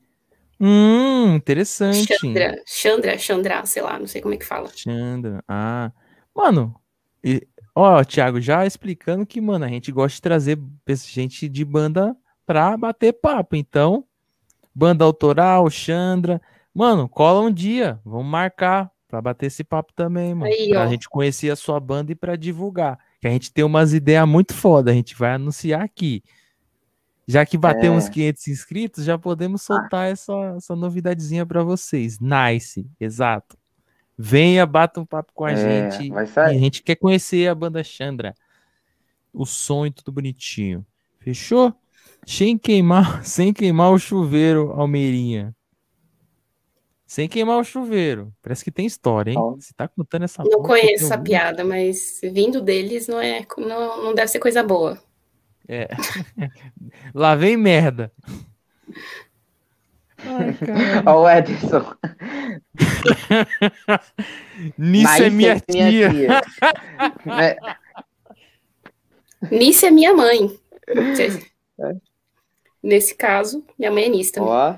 [0.60, 2.14] Hum, interessante.
[2.20, 4.70] Chandra, Chandra, Chandra, sei lá, não sei como é que fala.
[4.76, 5.92] Chandra, ah.
[6.36, 6.76] Mano,
[7.24, 10.60] e, ó, Thiago, já explicando que, mano, a gente gosta de trazer
[11.06, 13.56] gente de banda pra bater papo.
[13.56, 14.04] Então,
[14.76, 16.42] banda autoral, Chandra.
[16.74, 20.52] Mano, cola um dia, vamos marcar pra bater esse papo também, mano.
[20.52, 20.88] Aí, pra ó.
[20.88, 23.00] gente conhecer a sua banda e pra divulgar.
[23.20, 26.24] Que a gente tem umas ideias muito foda, a gente vai anunciar aqui.
[27.28, 27.96] Já que bateu É.
[27.98, 32.20] uns 500 inscritos, já podemos soltar essa, essa novidadezinha pra vocês.
[32.20, 33.58] Nice, exato.
[34.18, 36.12] Venha, bata um papo com a É, gente.
[36.40, 38.34] a gente quer conhecer a banda Chandra.
[39.34, 40.86] O som e tudo bonitinho.
[41.20, 41.74] Fechou?
[42.26, 45.56] Sem queimar, sem queimar o chuveiro, Almeirinha.
[47.08, 48.34] Sem queimar o chuveiro.
[48.42, 49.40] Parece que tem história, hein?
[49.56, 54.04] Você tá contando essa Não porra, conheço essa piada, mas vindo deles não é, não,
[54.04, 55.02] não deve ser coisa boa.
[55.70, 55.88] É.
[57.16, 58.12] Lá vem merda.
[61.06, 61.96] Ó, o Edson.
[64.78, 66.10] Nisso é Mas minha tia.
[67.40, 67.58] É,
[69.50, 70.60] Nisso é minha mãe.
[71.80, 71.96] É.
[72.84, 74.50] Nesse caso, minha mãe é Nisso também.
[74.50, 74.78] ó,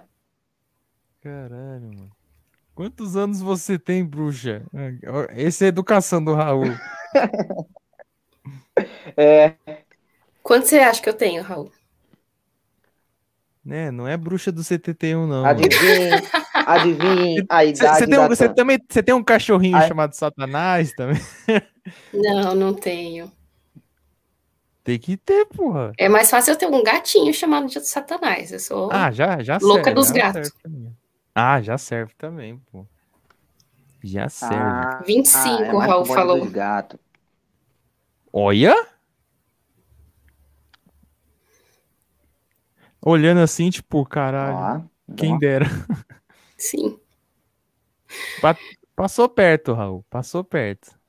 [1.21, 2.11] Caralho, mano.
[2.79, 4.63] Quantos anos você tem, bruxa?
[5.31, 6.63] Essa é a educação do Raul.
[9.17, 9.53] é,
[10.41, 11.69] Quanto você acha que eu tenho, Raul?
[13.65, 13.91] Né?
[13.91, 15.45] Não é bruxa do CTT1, não.
[15.45, 16.23] adivinha,
[16.53, 19.89] adivinha a Você idade tem, um, você também você tem um cachorrinho Ai.
[19.89, 21.21] chamado Satanás também?
[22.13, 23.29] Não, não tenho.
[24.85, 25.91] Tem que ter, porra.
[25.97, 28.53] É mais fácil eu ter um gatinho chamado de Satanás.
[28.53, 28.89] Eu sou.
[28.89, 30.49] Ah, já, já Louca dos gatos.
[30.63, 30.95] também.
[31.33, 32.85] Ah, já serve também, pô.
[34.03, 34.55] Já serve.
[34.55, 36.39] Ah, 25, ah, é Raul falou.
[36.41, 36.99] dos gatos.
[38.31, 38.73] Olha!
[43.01, 45.37] Olhando assim, tipo, caralho, Ó, quem ó.
[45.37, 45.65] dera.
[46.57, 46.99] Sim.
[48.95, 50.03] Passou perto, Raul.
[50.09, 50.99] Passou perto.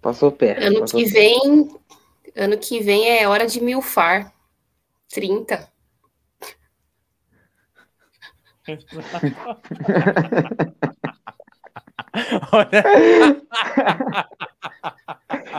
[0.00, 0.62] Passou perto.
[0.64, 1.14] Ano passou que perto.
[1.14, 1.80] vem.
[2.34, 4.32] Ano que vem é hora de milfar.
[5.08, 5.71] 30.
[12.52, 12.82] Olha,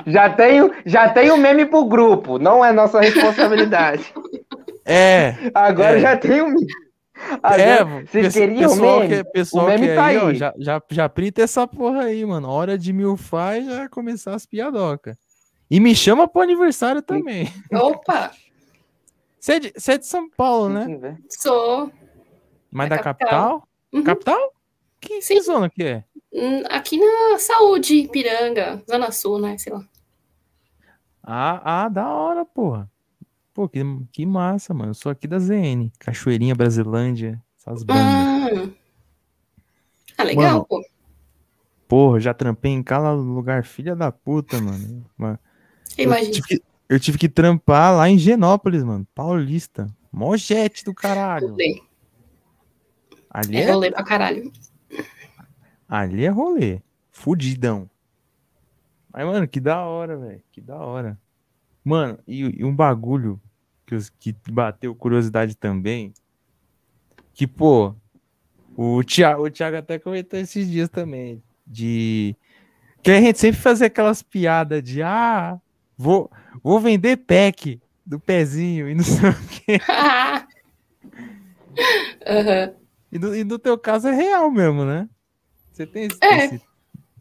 [0.08, 4.14] Já tenho, já tenho meme pro grupo, não é nossa responsabilidade.
[4.86, 5.36] é.
[5.54, 6.02] Agora É.
[6.02, 6.66] já tenho meme.
[7.58, 9.16] É, Agora, vocês pesso- queriam pessoal meme?
[9.16, 10.36] que, pessoal O meme que tá aí, ó, aí.
[10.36, 12.50] já, já, já printa essa porra aí, mano.
[12.50, 15.16] Hora de milfar e já começar as piadocas.
[15.72, 17.52] E me chama pro aniversário também.
[17.72, 18.32] Opa!
[19.40, 21.18] Você é de, você é de São Paulo, né?
[21.30, 21.90] Sou.
[22.74, 23.68] Mas Da da capital?
[23.92, 24.04] Uhum.
[24.04, 24.54] Capital?
[25.00, 25.36] Que, Sim.
[25.36, 26.04] que zona que é?
[26.34, 29.58] Hum, Aqui na Saúde, Piranga, Zona Sul, né?
[29.60, 29.86] Sei lá.
[31.22, 32.90] Ah, ah, da hora, porra.
[33.54, 33.82] Pô, que,
[34.12, 34.90] que massa, mano.
[34.90, 35.92] Eu sou aqui da ZN.
[36.00, 38.04] Cachoeirinha, Brasilândia, essas bandas.
[38.04, 38.70] Ah,
[40.18, 40.84] ah legal, Mano, pô.
[41.88, 45.06] Porra, já trampei em cada lugar, filha da puta, mano.
[45.16, 45.38] Mas
[45.96, 46.32] eu, Imagina.
[46.32, 49.08] tive que, eu tive que trampar lá em Genópolis, mano.
[49.14, 49.88] Paulista.
[50.12, 51.50] Mó jet do caralho.
[51.50, 51.93] Rolê.
[53.34, 54.52] Ali É é, rolê pra caralho.
[55.90, 56.80] ali é rolê.
[57.12, 57.90] Fudidão.
[59.12, 60.42] Mas, mano, que da hora, velho.
[60.52, 61.20] Que da hora.
[61.84, 63.40] Mano, e, e um bagulho
[63.86, 66.14] que, os- que bateu curiosidade também.
[67.34, 67.96] Que, pô,
[68.76, 71.42] o Thiago, o Thiago até comentou esses dias também.
[71.66, 72.36] De.
[73.02, 75.60] Que a gente sempre fazia aquelas piadas de ah,
[75.98, 76.32] vou,
[76.64, 79.80] vou vender pack do pezinho e não sei o quê.
[82.26, 82.74] Aham.
[83.14, 85.08] E no, e no teu caso é real mesmo, né?
[85.72, 86.46] Você tem esse, É.
[86.46, 86.62] esse-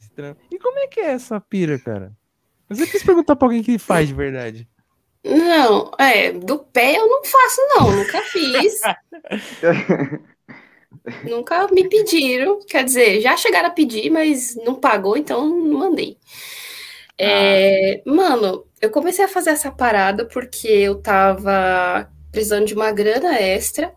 [0.00, 0.40] esse trampo.
[0.50, 2.12] E como é que é essa pira, cara?
[2.70, 4.66] Eu sempre quis perguntar pra alguém que faz de verdade.
[5.24, 8.80] Não, é, do pé eu não faço, não, nunca fiz.
[11.28, 12.58] nunca me pediram.
[12.66, 16.16] Quer dizer, já chegaram a pedir, mas não pagou, então não mandei.
[17.18, 23.38] É, Mano, eu comecei a fazer essa parada porque eu tava precisando de uma grana
[23.38, 23.92] extra.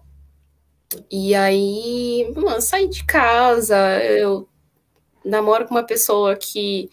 [1.09, 4.47] E aí, mano, saí de casa, eu
[5.23, 6.89] namoro com uma pessoa que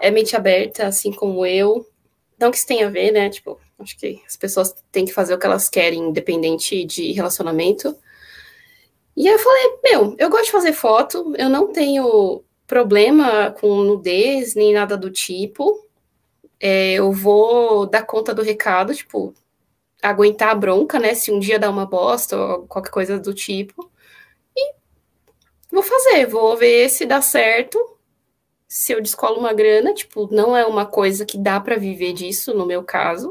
[0.00, 1.86] é mente aberta, assim como eu.
[2.38, 3.30] Não que isso tenha a ver, né?
[3.30, 7.96] Tipo, acho que as pessoas têm que fazer o que elas querem, independente de relacionamento.
[9.16, 13.82] E aí eu falei, meu, eu gosto de fazer foto, eu não tenho problema com
[13.82, 15.86] nudez, nem nada do tipo.
[16.58, 19.34] É, eu vou dar conta do recado, tipo,
[20.02, 21.14] aguentar a bronca, né?
[21.14, 23.90] Se um dia dar uma bosta ou qualquer coisa do tipo.
[24.56, 24.74] E
[25.70, 27.78] vou fazer, vou ver se dá certo.
[28.68, 32.54] Se eu descolo uma grana, tipo, não é uma coisa que dá pra viver disso,
[32.54, 33.30] no meu caso.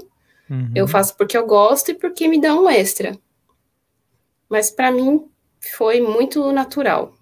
[0.49, 0.71] Uhum.
[0.73, 3.17] Eu faço porque eu gosto e porque me dá um extra.
[4.49, 5.27] Mas para mim
[5.59, 7.13] foi muito natural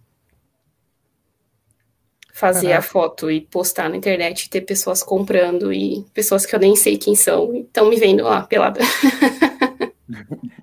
[2.39, 6.59] fazer a foto e postar na internet e ter pessoas comprando e pessoas que eu
[6.59, 8.79] nem sei quem são estão me vendo lá pelada.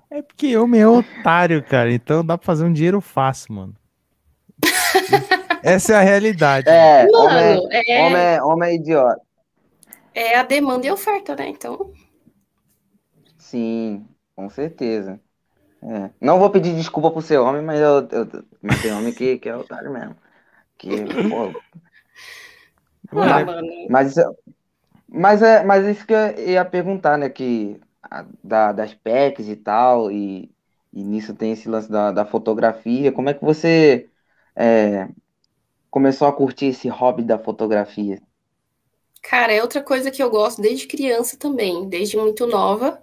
[0.09, 1.93] É porque eu me é otário, cara.
[1.93, 3.75] Então dá pra fazer um dinheiro fácil, mano.
[5.61, 6.67] Essa é a realidade.
[6.67, 8.03] É, mano, homem, é...
[8.03, 9.21] Homem, homem é idiota.
[10.15, 11.47] É a demanda e a oferta, né?
[11.49, 11.91] Então.
[13.37, 15.19] Sim, com certeza.
[15.83, 16.09] É.
[16.19, 19.47] Não vou pedir desculpa por ser homem, mas, eu, eu, mas tem homem que, que
[19.47, 20.15] é otário mesmo.
[20.77, 20.89] Que,
[21.29, 21.59] pô.
[23.11, 23.45] Ah,
[23.89, 24.15] mas,
[25.07, 27.29] mas, é, mas isso que eu ia perguntar, né?
[27.29, 27.79] Que
[28.43, 30.49] da, das PECs e tal, e,
[30.93, 33.11] e nisso tem esse lance da, da fotografia.
[33.11, 34.09] Como é que você
[34.55, 35.07] é,
[35.89, 38.21] começou a curtir esse hobby da fotografia?
[39.21, 43.01] Cara, é outra coisa que eu gosto desde criança também, desde muito nova.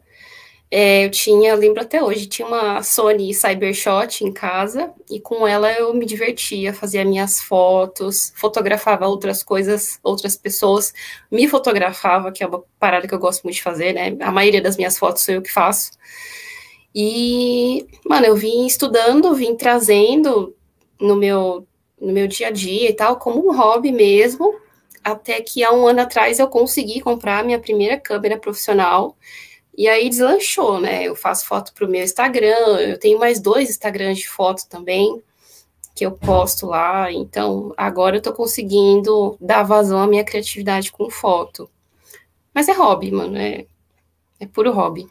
[0.76, 5.72] É, eu tinha, lembro até hoje, tinha uma Sony Cybershot em casa e com ela
[5.72, 10.92] eu me divertia, fazia minhas fotos, fotografava outras coisas, outras pessoas,
[11.30, 14.16] me fotografava, que é uma parada que eu gosto muito de fazer, né?
[14.18, 15.92] A maioria das minhas fotos sou eu que faço.
[16.92, 20.56] E, mano, eu vim estudando, vim trazendo
[21.00, 21.64] no meu,
[22.00, 24.52] no meu dia a dia e tal, como um hobby mesmo,
[25.04, 29.16] até que há um ano atrás eu consegui comprar minha primeira câmera profissional
[29.76, 31.04] e aí deslanchou, né?
[31.04, 35.22] Eu faço foto para o meu Instagram, eu tenho mais dois Instagrams de foto também,
[35.94, 37.10] que eu posto lá.
[37.10, 41.68] Então, agora eu estou conseguindo dar vazão à minha criatividade com foto.
[42.54, 43.66] Mas é hobby, mano, é,
[44.38, 45.08] é puro hobby.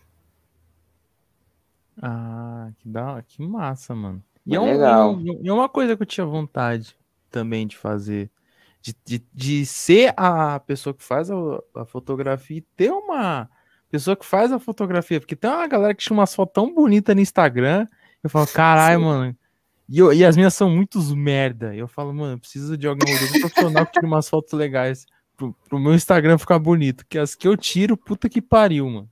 [2.02, 4.24] Ah, que da que massa, mano.
[4.46, 5.20] E é, um, legal.
[5.22, 6.96] E é uma coisa que eu tinha vontade
[7.30, 8.32] também de fazer.
[8.82, 11.36] De, de, de ser a pessoa que faz a,
[11.76, 13.50] a fotografia e ter uma
[13.94, 17.16] pessoa que faz a fotografia, porque tem uma galera que tira umas fotos tão bonitas
[17.16, 17.88] no Instagram.
[18.24, 19.38] Eu falo, caralho, mano.
[19.88, 21.76] E, eu, e as minhas são muitos merda.
[21.76, 25.06] Eu falo, mano, preciso de alguém profissional que tire umas fotos legais
[25.38, 27.06] pro, pro meu Instagram ficar bonito.
[27.08, 29.10] Que as que eu tiro, puta que pariu, mano.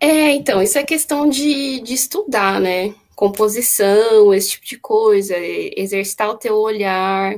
[0.00, 2.94] É, então, isso é questão de, de estudar, né?
[3.14, 7.36] Composição, esse tipo de coisa, exercitar o teu olhar.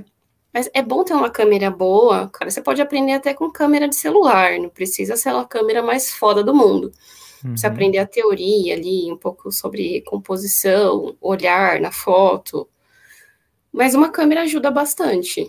[0.56, 2.50] Mas é bom ter uma câmera boa, cara.
[2.50, 6.42] Você pode aprender até com câmera de celular, não precisa ser a câmera mais foda
[6.42, 6.90] do mundo.
[7.44, 7.54] Uhum.
[7.54, 12.66] Você aprender a teoria ali, um pouco sobre composição, olhar na foto.
[13.70, 15.46] Mas uma câmera ajuda bastante.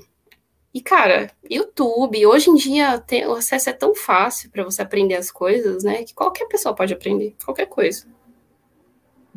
[0.74, 5.16] E, cara, YouTube, hoje em dia tem, o acesso é tão fácil para você aprender
[5.16, 6.04] as coisas, né?
[6.04, 8.06] Que qualquer pessoa pode aprender, qualquer coisa.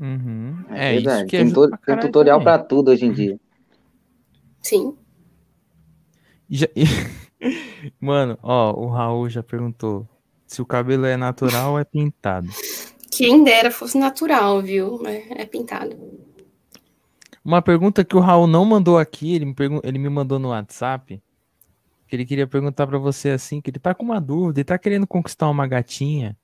[0.01, 0.64] Uhum.
[0.68, 1.30] É, é verdade.
[1.30, 3.38] Tem, tem tutorial para tudo hoje em dia.
[4.60, 4.97] Sim.
[6.51, 6.66] Já...
[8.01, 10.06] Mano, ó, o Raul já perguntou
[10.47, 12.48] se o cabelo é natural ou é pintado.
[13.10, 15.01] Quem dera fosse natural, viu?
[15.06, 15.97] É pintado.
[17.44, 20.48] Uma pergunta que o Raul não mandou aqui, ele me, pergun ele me mandou no
[20.48, 21.22] WhatsApp,
[22.06, 24.77] que ele queria perguntar para você assim, que ele tá com uma dúvida, ele tá
[24.77, 26.36] querendo conquistar uma gatinha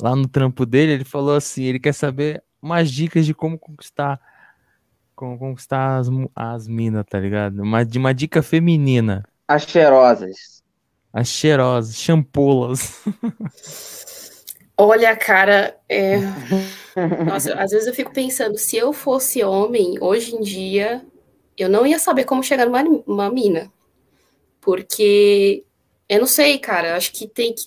[0.00, 4.20] lá no trampo dele, ele falou assim, ele quer saber umas dicas de como conquistar
[5.14, 7.60] como conquistar as, as minas, tá ligado?
[7.60, 9.24] Uma, de uma dica feminina.
[9.48, 10.62] As cheirosas.
[11.10, 13.02] As cheirosas, champolas.
[14.76, 16.18] Olha, cara, é...
[17.26, 21.04] Nossa, às vezes eu fico pensando, se eu fosse homem, hoje em dia,
[21.56, 23.72] eu não ia saber como chegar numa uma mina.
[24.60, 25.64] Porque,
[26.08, 27.66] eu não sei, cara, acho que tem que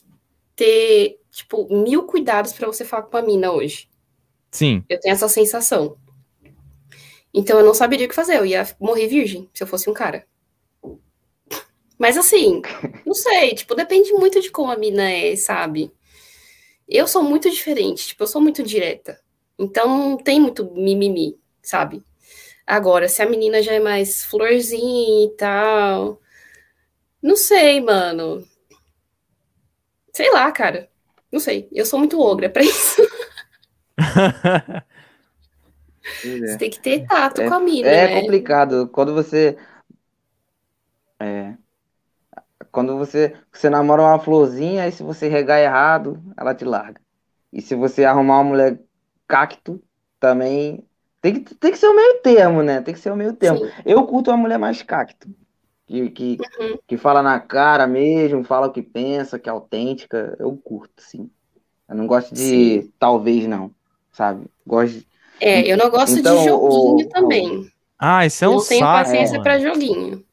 [0.55, 3.89] ter, tipo, mil cuidados para você falar com uma mina hoje.
[4.51, 4.83] Sim.
[4.87, 5.97] Eu tenho essa sensação.
[7.33, 9.93] Então eu não saberia o que fazer, eu ia morrer virgem se eu fosse um
[9.93, 10.25] cara.
[12.01, 12.63] Mas assim,
[13.05, 15.93] não sei, tipo, depende muito de como a mina é, sabe?
[16.89, 19.21] Eu sou muito diferente, tipo, eu sou muito direta.
[19.55, 22.03] Então não tem muito mimimi, sabe?
[22.65, 26.19] Agora, se a menina já é mais florzinha e tal.
[27.21, 28.43] Não sei, mano.
[30.11, 30.89] Sei lá, cara.
[31.31, 31.69] Não sei.
[31.71, 32.99] Eu sou muito ogra pra isso.
[36.23, 37.87] Você tem que ter tato é, com a mina.
[37.87, 38.21] É né?
[38.21, 38.87] complicado.
[38.87, 39.55] Quando você.
[41.19, 41.53] É,
[42.72, 47.02] quando você, você namora uma florzinha, aí se você regar errado, ela te larga.
[47.52, 48.80] E se você arrumar uma mulher
[49.27, 49.81] cacto,
[50.22, 50.85] também.
[51.22, 52.81] Tem que, tem que ser o meio termo, né?
[52.81, 53.60] Tem que ser o meio termo.
[53.60, 53.72] Sim.
[53.85, 55.27] Eu curto uma mulher mais cacto.
[55.85, 56.77] Que, que, uhum.
[56.88, 60.35] que fala na cara mesmo, fala o que pensa, que é autêntica.
[60.39, 61.30] Eu curto, sim.
[61.89, 62.41] Eu não gosto de
[62.84, 62.91] sim.
[62.98, 63.72] talvez não,
[64.14, 64.45] sabe?
[64.65, 65.07] Gosto de...
[65.41, 67.68] É, eu não gosto então, de joguinho o, também.
[67.99, 68.53] Ah, isso é um.
[68.53, 70.23] Não tenho paciência para joguinho.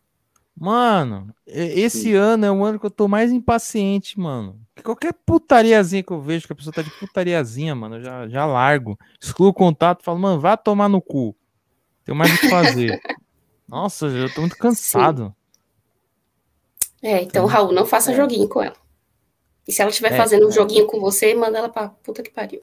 [0.61, 2.15] Mano, esse Sim.
[2.15, 4.61] ano é o ano que eu tô mais impaciente, mano.
[4.83, 8.45] Qualquer putariazinha que eu vejo, que a pessoa tá de putariazinha, mano, eu já, já
[8.45, 8.99] largo.
[9.21, 11.35] Excluo o contato, falo, mano, vá tomar no cu.
[12.05, 13.01] Tenho mais o que fazer.
[13.69, 15.33] Nossa, eu tô muito cansado.
[16.81, 17.07] Sim.
[17.07, 18.17] É, então, Raul, não faça é.
[18.17, 18.77] joguinho com ela.
[19.67, 20.53] E se ela estiver é, fazendo um é.
[20.53, 22.63] joguinho com você, manda ela pra puta que pariu.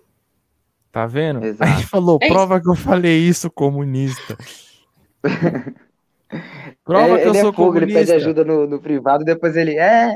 [0.91, 1.45] Tá vendo?
[1.45, 1.71] Exato.
[1.71, 4.37] A gente falou, é prova que eu falei isso, comunista.
[6.83, 7.99] prova é, que eu sou é fogo, comunista.
[7.99, 10.13] Ele pede ajuda no, no privado, depois ele é.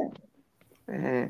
[0.87, 1.29] É.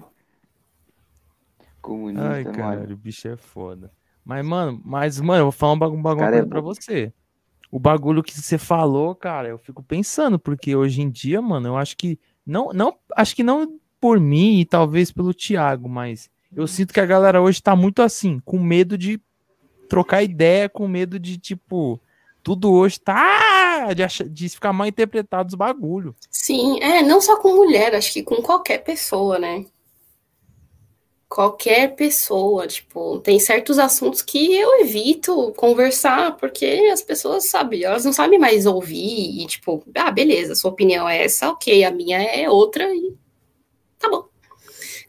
[1.82, 2.94] Comunista, Ai, cara, mano.
[2.94, 3.92] o bicho é foda.
[4.24, 7.14] Mas, mano, mas, mano, eu vou falar um bagulho, um bagulho é pra você.
[7.72, 11.78] O bagulho que você falou, cara, eu fico pensando, porque hoje em dia, mano, eu
[11.78, 12.20] acho que.
[12.46, 17.00] Não, não, acho que não por mim e talvez pelo Thiago, mas eu sinto que
[17.00, 19.22] a galera hoje tá muito assim, com medo de
[19.88, 22.00] trocar ideia, com medo de, tipo,
[22.42, 23.18] tudo hoje tá
[23.94, 26.16] de, achar, de ficar mal interpretado os bagulho.
[26.30, 29.66] Sim, é, não só com mulher, acho que com qualquer pessoa, né?
[31.28, 38.04] Qualquer pessoa, tipo, tem certos assuntos que eu evito conversar, porque as pessoas, sabe, elas
[38.04, 42.20] não sabem mais ouvir e, tipo, ah, beleza, sua opinião é essa, ok, a minha
[42.20, 43.16] é outra e
[44.00, 44.26] tá bom.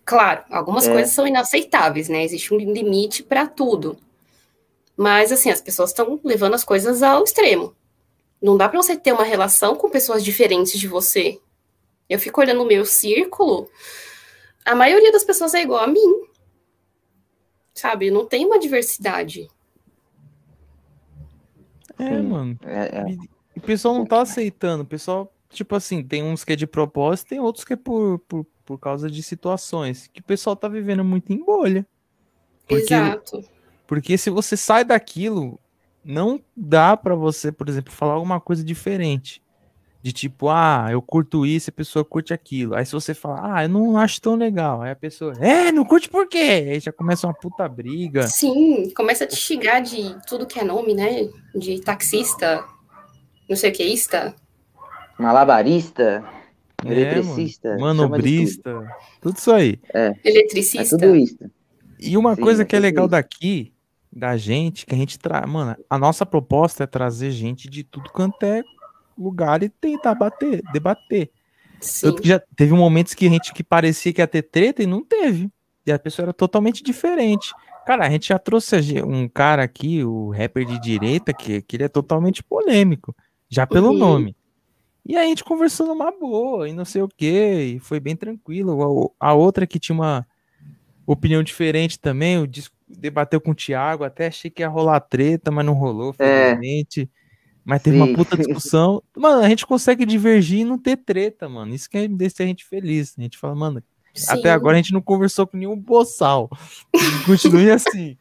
[0.05, 0.93] Claro, algumas é.
[0.93, 2.25] coisas são inaceitáveis, né?
[2.25, 3.97] Existe um limite para tudo.
[4.97, 7.75] Mas, assim, as pessoas estão levando as coisas ao extremo.
[8.41, 11.41] Não dá para você ter uma relação com pessoas diferentes de você.
[12.09, 13.71] Eu fico olhando o meu círculo,
[14.65, 16.25] a maioria das pessoas é igual a mim.
[17.75, 18.11] Sabe?
[18.11, 19.49] Não tem uma diversidade.
[21.99, 22.59] É, mano.
[22.65, 23.17] É, é.
[23.57, 24.83] o pessoal não tá aceitando.
[24.83, 28.19] O pessoal, tipo assim, tem uns que é de propósito, tem outros que é por,
[28.21, 31.85] por por causa de situações que o pessoal tá vivendo muito em bolha.
[32.69, 33.45] Porque, Exato.
[33.85, 35.59] Porque se você sai daquilo,
[36.05, 39.43] não dá para você, por exemplo, falar alguma coisa diferente.
[40.03, 42.75] De tipo, ah, eu curto isso, a pessoa curte aquilo.
[42.75, 44.81] Aí se você fala, ah, eu não acho tão legal.
[44.81, 46.69] Aí a pessoa, é, não curte por quê?
[46.71, 48.27] Aí já começa uma puta briga.
[48.27, 51.29] Sim, começa a te xingar de tudo que é nome, né?
[51.55, 52.65] De taxista,
[53.47, 54.35] não sei o que, ista.
[55.19, 56.25] Malabarista.
[56.83, 57.77] É, Eletricista.
[57.79, 58.73] manobrista.
[58.73, 58.89] Tudo.
[59.21, 59.37] tudo.
[59.37, 59.79] isso aí.
[59.93, 60.15] É.
[60.25, 60.97] Eletricista.
[60.97, 61.39] É tudo isso.
[61.99, 63.11] E uma Sim, coisa é que é legal isso.
[63.11, 63.73] daqui,
[64.13, 65.49] da gente, que a gente traz.
[65.49, 68.63] Mano, a nossa proposta é trazer gente de tudo quanto é
[69.17, 71.31] lugar e tentar bater, debater.
[72.23, 75.51] Já teve momentos que a gente que parecia que ia ter treta e não teve.
[75.87, 77.53] E a pessoa era totalmente diferente.
[77.87, 81.85] Cara, a gente já trouxe um cara aqui, o rapper de direita, que, que ele
[81.85, 83.15] é totalmente polêmico,
[83.49, 83.99] já pelo uhum.
[83.99, 84.37] nome.
[85.07, 89.13] E a gente conversou numa boa e não sei o que, e foi bem tranquilo.
[89.19, 90.27] A, a, outra que tinha uma
[91.07, 92.47] opinião diferente também, o
[92.99, 97.03] debateu com o Thiago, até achei que ia rolar treta, mas não rolou, felizmente.
[97.03, 97.21] É.
[97.65, 98.03] Mas teve Sim.
[98.03, 99.03] uma puta discussão.
[99.17, 101.75] Mano, a gente consegue divergir e não ter treta, mano.
[101.75, 103.15] Isso que é deixa a gente feliz.
[103.17, 103.83] A gente fala, mano,
[104.15, 104.33] Sim.
[104.33, 106.51] até agora a gente não conversou com nenhum boçal.
[107.27, 108.17] Continue assim.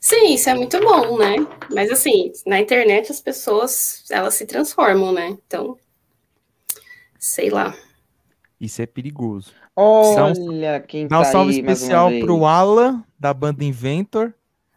[0.00, 1.36] Sim, isso é muito bom, né?
[1.72, 5.28] Mas assim, na internet as pessoas elas se transformam, né?
[5.46, 5.78] Então,
[7.18, 7.74] sei lá.
[8.62, 9.50] Isso é perigoso.
[9.74, 14.32] Olha quem Dá um tá salve especial pro Alan, da banda Inventor.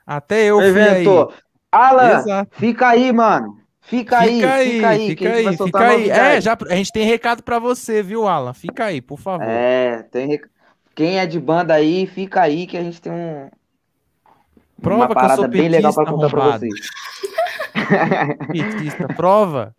[0.07, 1.32] Até eu Inventor.
[1.72, 2.56] Alan, Exato.
[2.57, 3.60] fica aí, mano.
[3.82, 6.10] Fica, fica aí, fica aí, fica aí, fica aí.
[6.10, 8.56] É, já, a gente tem recado para você, viu, Alan?
[8.56, 9.45] Fica aí, por favor.
[9.48, 10.45] É, tem rec...
[10.95, 13.49] Quem é de banda aí, fica aí que a gente tem um,
[14.82, 16.74] Prova uma que eu sou bem legal para contar para vocês.
[18.52, 19.76] petista, prova.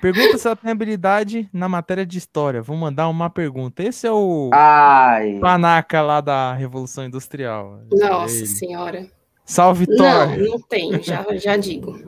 [0.00, 2.60] Pergunta se ela tem habilidade na matéria de história.
[2.60, 3.82] Vou mandar uma pergunta.
[3.82, 5.38] Esse é o Ai.
[5.40, 7.80] panaca lá da Revolução Industrial.
[7.90, 9.06] Nossa senhora.
[9.44, 9.98] Salve, Thor.
[9.98, 11.98] Não, não tem, já, já digo.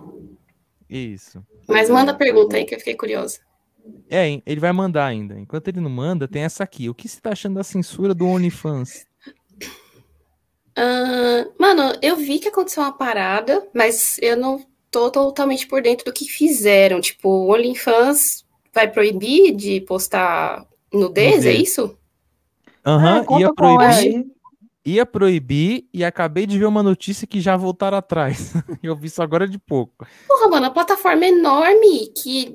[0.89, 1.45] Isso.
[1.67, 3.41] Mas manda a pergunta aí que eu fiquei curiosa.
[4.09, 5.39] É, ele vai mandar ainda.
[5.39, 6.89] Enquanto ele não manda, tem essa aqui.
[6.89, 9.07] O que você tá achando da censura do OnlyFans?
[10.77, 14.65] Uh, mano, eu vi que aconteceu uma parada, mas eu não
[14.95, 17.01] tô totalmente por dentro do que fizeram.
[17.01, 21.99] Tipo, o OnlyFans vai proibir de postar nudez, é isso?
[22.87, 24.27] Aham, uhum, ia proibir.
[24.87, 28.53] Ia proibir e acabei de ver uma notícia que já voltaram atrás.
[28.83, 30.07] eu vi isso agora de pouco.
[30.29, 32.55] Porra, mano, a plataforma é enorme que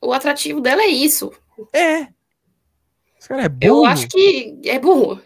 [0.00, 1.32] o atrativo dela é isso.
[1.72, 2.08] É.
[3.18, 3.84] Esse cara é burro.
[3.84, 5.18] Eu acho que é burro.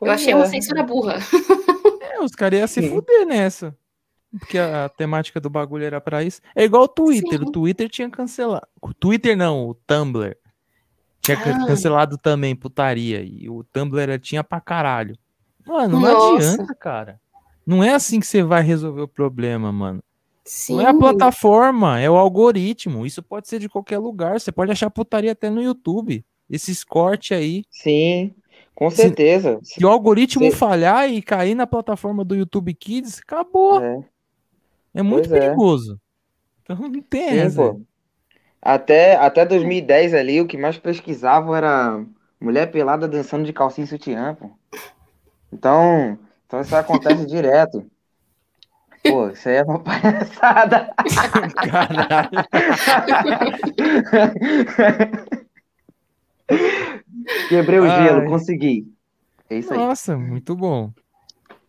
[0.00, 0.36] Eu achei é.
[0.36, 1.18] uma censura burra.
[2.02, 3.76] É, os caras iam se fuder nessa.
[4.38, 6.40] Porque a, a, temática do bagulho era para isso.
[6.54, 7.38] É igual o Twitter.
[7.38, 7.44] Sim.
[7.44, 8.66] O Twitter tinha cancelado.
[8.80, 10.36] O Twitter não, o Tumblr.
[11.20, 11.66] Tinha ah.
[11.66, 13.22] cancelado também putaria.
[13.22, 15.16] E o Tumblr tinha pra caralho.
[15.66, 16.52] Mano, não Nossa.
[16.54, 17.20] adianta, cara.
[17.66, 20.02] Não é assim que você vai resolver o problema, mano.
[20.44, 20.76] Sim.
[20.76, 23.06] Não é a plataforma, é o algoritmo.
[23.06, 24.40] Isso pode ser de qualquer lugar.
[24.40, 26.24] Você pode achar putaria até no YouTube.
[26.48, 27.64] Esses cortes aí.
[27.70, 28.34] Sim,
[28.74, 29.60] com certeza.
[29.62, 33.80] Se, se o algoritmo falhar e cair na plataforma do YouTube Kids, acabou.
[33.80, 34.02] É,
[34.94, 35.40] é muito pois é.
[35.40, 35.94] perigoso.
[35.94, 35.96] É.
[36.62, 37.76] Então não tem Sim, essa.
[38.62, 42.04] Até, até 2010 ali, o que mais pesquisavam era
[42.40, 44.50] mulher pelada dançando de calcinha e sutiã, pô.
[45.52, 47.84] Então, então isso acontece direto.
[49.02, 50.94] Pô, isso aí é uma palhaçada.
[51.56, 52.30] Caralho.
[57.48, 58.08] Quebrei o Ai.
[58.08, 58.92] gelo, consegui.
[59.48, 59.78] É isso aí.
[59.78, 60.92] Nossa, muito bom.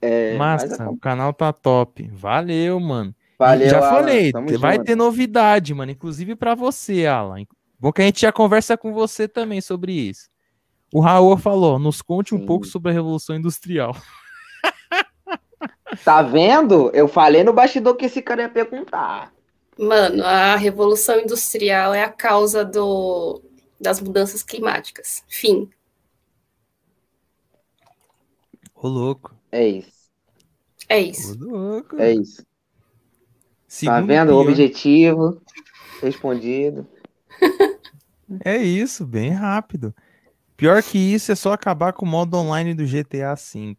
[0.01, 2.09] É, Massa, o canal tá top.
[2.13, 3.13] Valeu, mano.
[3.37, 4.85] Valeu, já Alan, falei, vai junto.
[4.85, 7.43] ter novidade, mano, inclusive para você, Alan.
[7.79, 10.29] Bom que a gente já conversa com você também sobre isso.
[10.93, 12.35] O Raul falou, nos conte Sim.
[12.35, 13.95] um pouco sobre a Revolução Industrial.
[16.05, 16.89] Tá vendo?
[16.93, 19.31] Eu falei no bastidor que esse cara ia perguntar.
[19.77, 23.41] Mano, a Revolução Industrial é a causa do,
[23.79, 25.23] das mudanças climáticas.
[25.27, 25.69] Fim.
[28.73, 29.35] Ô, louco.
[29.51, 30.01] É isso.
[30.87, 31.37] É isso.
[31.97, 32.45] É isso.
[33.67, 35.41] Segundo tá vendo o objetivo
[36.01, 36.87] respondido.
[38.45, 39.93] É isso, bem rápido.
[40.55, 43.75] Pior que isso é só acabar com o modo online do GTA V.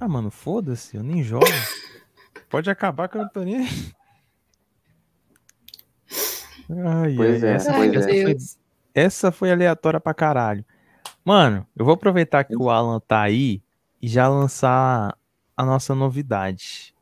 [0.00, 1.44] Ah, mano, foda-se, eu nem jogo.
[2.48, 3.68] Pode acabar que eu não tô nem.
[6.70, 8.22] Ai, pois é, essa, pois essa, é.
[8.22, 8.36] Foi,
[8.94, 10.64] essa foi aleatória pra caralho.
[11.22, 13.62] Mano, eu vou aproveitar que o Alan tá aí
[14.00, 15.16] e já lançar
[15.56, 16.94] a nossa novidade.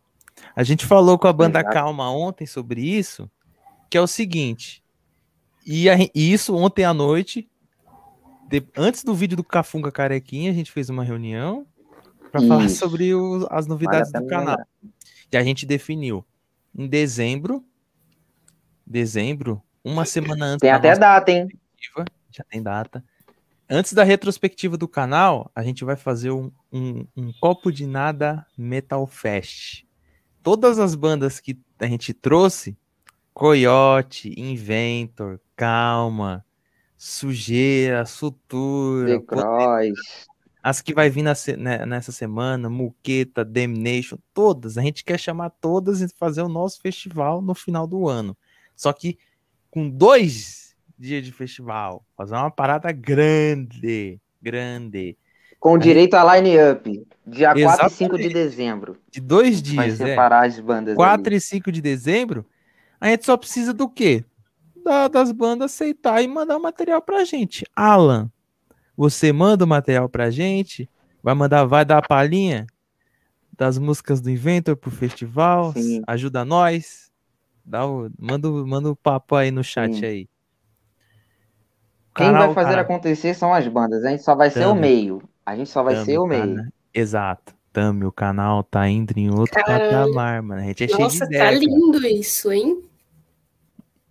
[0.54, 3.30] A gente falou com a banda Calma ontem sobre isso,
[3.90, 4.82] que é o seguinte.
[5.66, 7.48] E, a, e isso ontem à noite,
[8.48, 11.66] de, antes do vídeo do Cafunga Carequinha, a gente fez uma reunião
[12.30, 14.58] para falar sobre o, as novidades do canal.
[15.32, 16.24] E a gente definiu
[16.74, 17.64] em dezembro,
[18.86, 20.60] dezembro, uma semana antes.
[20.60, 21.48] Tem até data, hein?
[22.30, 23.04] Já tem data.
[23.68, 28.46] Antes da retrospectiva do canal, a gente vai fazer um, um, um copo de nada
[28.56, 29.84] Metal Fest.
[30.40, 32.76] Todas as bandas que a gente trouxe,
[33.34, 36.44] Coyote, Inventor, Calma,
[36.96, 39.20] Sujeira, Sutura,
[40.62, 44.76] as que vai vir na, né, nessa semana, Muqueta, Damnation, todas.
[44.76, 48.36] A gente quer chamar todas e fazer o nosso festival no final do ano.
[48.74, 49.16] Só que
[49.70, 50.65] com dois
[50.98, 55.16] dias de festival, fazer uma parada grande, grande.
[55.58, 57.78] Com direito a line-up, dia Exatamente.
[57.78, 58.96] 4 e 5 de dezembro.
[59.10, 60.10] De dois dias, vai é.
[60.10, 60.48] separar é.
[60.48, 61.36] as bandas 4 ali.
[61.36, 62.46] e 5 de dezembro,
[63.00, 64.24] a gente só precisa do quê?
[64.84, 67.64] Da, das bandas aceitar e mandar o material pra gente.
[67.74, 68.30] Alan,
[68.96, 70.88] você manda o material pra gente,
[71.22, 72.66] vai mandar, vai dar a palhinha
[73.56, 76.02] das músicas do Inventor pro festival, Sim.
[76.06, 77.10] ajuda nós,
[77.64, 80.04] dá o, manda, manda o papo aí no chat Sim.
[80.04, 80.28] aí.
[82.16, 82.80] Quem Canal, vai fazer cara.
[82.80, 84.64] acontecer são as bandas, a gente só vai Tami.
[84.64, 85.22] ser o meio.
[85.44, 86.56] A gente só vai Tami, ser o meio.
[86.56, 86.72] Cara.
[86.94, 87.54] Exato.
[87.72, 90.62] Tami, o canal tá indo em outro patamar, mano.
[90.62, 91.44] A gente é Nossa, cheio de ideia.
[91.44, 92.08] Nossa, tá lindo cara.
[92.08, 92.82] isso, hein?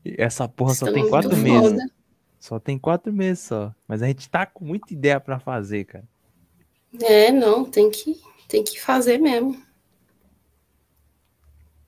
[0.05, 1.71] Essa porra só tem quatro meses.
[1.71, 1.91] Foda.
[2.39, 3.73] Só tem quatro meses só.
[3.87, 6.03] Mas a gente tá com muita ideia para fazer, cara.
[7.01, 9.59] É, não, tem que, tem que fazer mesmo.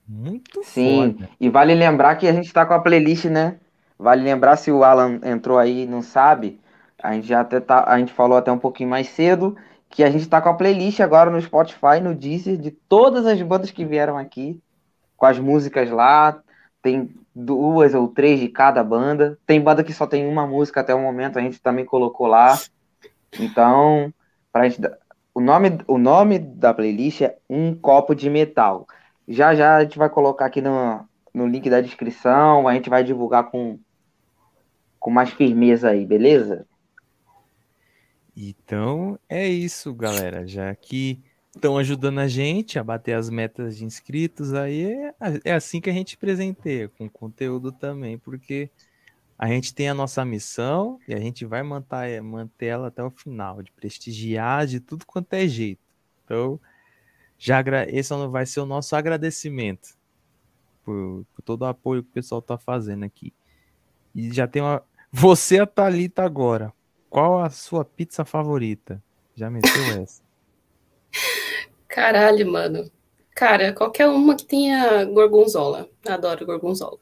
[0.07, 1.30] Muito Sim, foda.
[1.39, 3.60] e vale lembrar que a gente tá com a playlist, né?
[3.98, 6.60] Vale lembrar se o Alan entrou aí e não sabe,
[7.02, 9.56] a gente já até tá, a gente falou até um pouquinho mais cedo
[9.90, 13.41] que a gente tá com a playlist agora no Spotify, no Deezer, de todas as
[13.41, 14.61] bandas que vieram aqui,
[15.15, 16.41] com as músicas lá,
[16.82, 19.38] tem duas ou três de cada banda.
[19.45, 22.57] Tem banda que só tem uma música até o momento, a gente também colocou lá.
[23.40, 24.14] Então,
[24.52, 24.82] pra gente,
[25.34, 28.86] o, nome, o nome da playlist é Um Copo de Metal.
[29.28, 33.03] Já já a gente vai colocar aqui no, no link da descrição, a gente vai
[33.03, 33.80] divulgar com,
[35.08, 36.68] com mais firmeza aí, beleza?
[38.36, 40.46] Então é isso, galera.
[40.46, 41.24] Já que
[41.56, 45.14] estão ajudando a gente a bater as metas de inscritos, aí é,
[45.46, 48.70] é assim que a gente presenteia, com conteúdo também, porque
[49.40, 53.10] a gente tem a nossa missão e a gente vai manter, manter ela até o
[53.10, 55.80] final, de prestigiar de tudo quanto é jeito.
[56.26, 56.60] Então,
[57.40, 59.96] já esse vai ser o nosso agradecimento
[60.84, 63.32] por, por todo o apoio que o pessoal está fazendo aqui.
[64.18, 64.84] E já tem uma.
[65.12, 66.74] Você, a Thalita, agora.
[67.10, 69.02] Qual a sua pizza favorita?
[69.36, 69.72] Já meteu
[70.02, 70.22] essa?
[71.88, 72.92] Caralho, mano.
[73.36, 75.88] Cara, qualquer uma que tenha gorgonzola.
[76.08, 76.98] Adoro gorgonzola.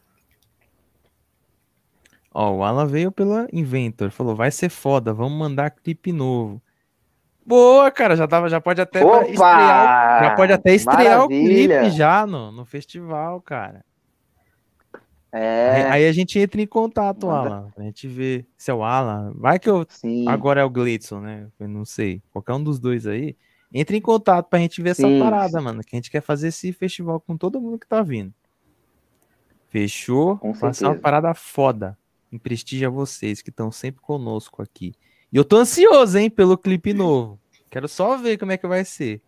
[2.34, 6.61] Ó, o Alan veio pela Inventor, falou, vai ser foda, vamos mandar clipe novo.
[7.45, 9.22] Boa, cara, já, tava, já pode até Opa!
[9.26, 10.23] estrear.
[10.23, 11.23] Já pode até estrear Maravilha.
[11.23, 13.86] o clipe já no, no festival, cara.
[15.38, 15.88] É.
[15.90, 17.49] Aí, a gente entra em contato, Manda.
[17.49, 17.74] Alan.
[17.78, 19.34] A gente vê se é o Alan.
[19.36, 19.86] Vai que eu.
[19.90, 20.28] Sim.
[20.30, 21.48] Agora é o Gleidson, né?
[21.60, 22.22] Eu não sei.
[22.32, 23.36] Qualquer um dos dois aí.
[23.74, 25.64] Entre em contato pra gente ver essa Sim, parada, sim.
[25.64, 25.82] mano.
[25.84, 28.34] Que a gente quer fazer esse festival com todo mundo que tá vindo.
[29.68, 30.38] Fechou?
[30.38, 31.98] Com Vai ser uma parada foda.
[32.32, 34.94] Em prestígio a vocês que estão sempre conosco aqui.
[35.34, 37.38] E eu tô ansioso, hein, pelo clipe novo.
[37.70, 39.22] Quero só ver como é que vai ser.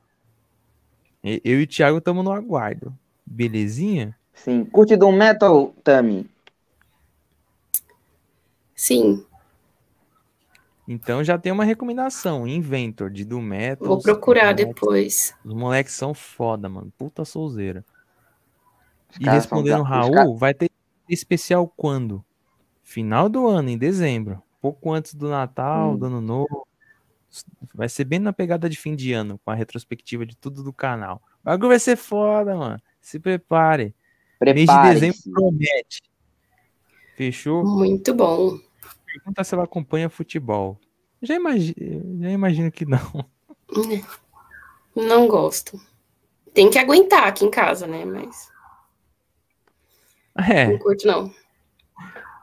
[1.22, 2.98] Eu e o Thiago estamos no aguardo.
[3.26, 4.16] Belezinha?
[4.38, 4.66] Sim.
[4.66, 6.30] Curte do metal, Tami?
[8.76, 9.26] Sim,
[10.88, 12.48] Então já tem uma recomendação.
[12.48, 13.86] Inventor de do Metal.
[13.88, 15.36] vou procurar moleques- depois.
[15.44, 16.94] Os moleques são foda, mano.
[16.98, 17.84] Puta souzeira.
[19.10, 20.72] Os E caras são respondendo o ga- os Raul, ca- vai ter
[21.10, 22.24] especial quando?
[22.84, 24.42] Final do ano, em dezembro.
[24.62, 25.98] Pouco antes do Natal, Hum.
[25.98, 26.66] do Ano Novo.
[27.74, 30.72] Vai ser bem na pegada de fim de ano, com a retrospectiva de tudo do
[30.72, 31.22] canal.
[31.42, 32.82] O bagulho vai ser foda, mano.
[33.02, 33.94] Se prepare.
[34.42, 35.00] Mês de Prepare-se.
[35.00, 36.04] dezembro promete.
[37.16, 37.64] Fechou?
[37.66, 38.60] Muito bom.
[39.06, 40.80] Pergunta se ela acompanha futebol.
[41.22, 43.26] Já imagino, já imagino que não.
[44.96, 45.80] Não gosto.
[46.54, 48.06] Tem que aguentar aqui em casa, né?
[48.06, 48.52] Mas
[50.50, 50.68] É.
[50.68, 51.34] não curto, não.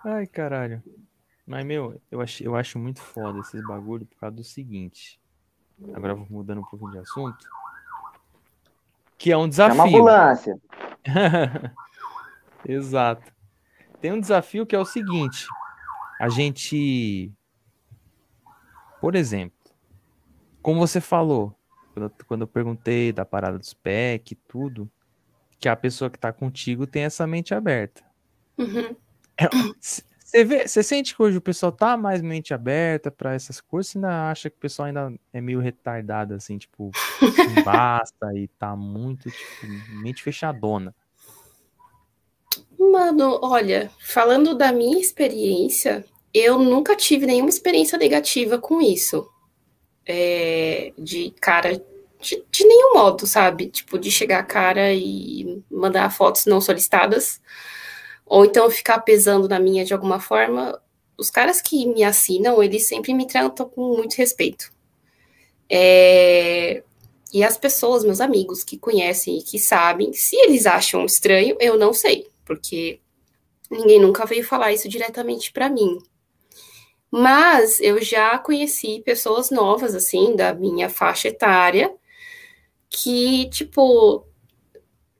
[0.05, 0.83] Ai, caralho.
[1.47, 5.21] Mas, meu, eu acho, eu acho muito foda esses bagulho por causa do seguinte.
[5.93, 7.47] Agora vou mudando um pouquinho de assunto.
[9.19, 9.97] Que é um Chama a desafio.
[9.99, 10.59] ambulância.
[12.67, 13.33] Exato.
[14.01, 15.47] Tem um desafio que é o seguinte.
[16.21, 17.33] A gente.
[19.01, 19.59] Por exemplo,
[20.63, 21.55] como você falou,
[21.93, 24.91] quando eu, quando eu perguntei da parada dos PEC e tudo,
[25.61, 28.03] que a pessoa que tá contigo tem essa mente aberta.
[28.59, 28.97] Uhum.
[30.35, 33.93] Você vê, você sente que hoje o pessoal tá mais mente aberta pra essas coisas,
[33.93, 36.91] você ainda acha que o pessoal ainda é meio retardado, assim, tipo,
[37.65, 39.67] basta e tá muito, tipo,
[40.03, 40.93] mente fechadona.
[42.77, 49.31] Mano, olha, falando da minha experiência, eu nunca tive nenhuma experiência negativa com isso.
[50.05, 51.81] É, de cara,
[52.21, 53.69] de, de nenhum modo, sabe?
[53.69, 57.41] Tipo, de chegar a cara e mandar fotos não solicitadas,
[58.27, 60.81] ou então ficar pesando na minha de alguma forma.
[61.17, 64.73] Os caras que me assinam, eles sempre me tratam com muito respeito.
[65.71, 66.83] É,
[67.33, 71.79] e as pessoas, meus amigos que conhecem e que sabem, se eles acham estranho, eu
[71.79, 73.01] não sei, porque
[73.71, 75.99] ninguém nunca veio falar isso diretamente pra mim.
[77.11, 81.93] Mas eu já conheci pessoas novas, assim, da minha faixa etária,
[82.91, 84.27] que, tipo,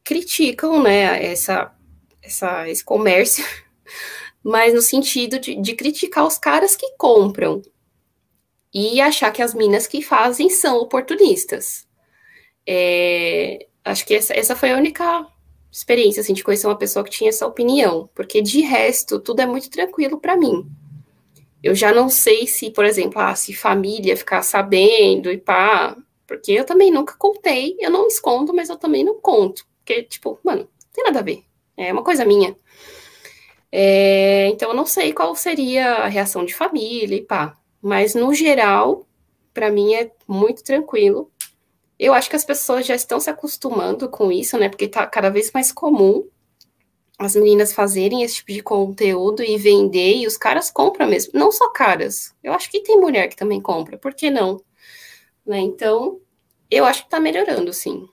[0.03, 1.73] criticam, né, essa,
[2.25, 3.45] essa, esse comércio,
[4.43, 7.63] mas no sentido de, de criticar os caras que compram
[8.73, 11.87] e achar que as minas que fazem são oportunistas.
[12.67, 15.27] É, acho que essa, essa foi a única
[15.71, 19.47] experiência, assim, de conhecer uma pessoa que tinha essa opinião, porque de resto, tudo é
[19.47, 20.67] muito tranquilo para mim.
[21.63, 25.97] Eu já não sei se, por exemplo, ah, se família ficar sabendo e pá,
[26.27, 30.39] porque eu também nunca contei, eu não escondo, mas eu também não conto, porque, tipo,
[30.45, 31.45] mano, não tem nada a ver,
[31.77, 32.57] é uma coisa minha.
[33.71, 38.33] É, então, eu não sei qual seria a reação de família e pá, mas no
[38.33, 39.07] geral,
[39.53, 41.31] para mim é muito tranquilo.
[41.99, 44.69] Eu acho que as pessoas já estão se acostumando com isso, né?
[44.69, 46.29] Porque tá cada vez mais comum
[47.19, 51.33] as meninas fazerem esse tipo de conteúdo e vender, e os caras compram mesmo.
[51.35, 52.35] Não só caras.
[52.43, 54.61] Eu acho que tem mulher que também compra, por que não?
[55.47, 55.61] Né?
[55.61, 56.21] Então,
[56.71, 58.09] eu acho que tá melhorando, sim.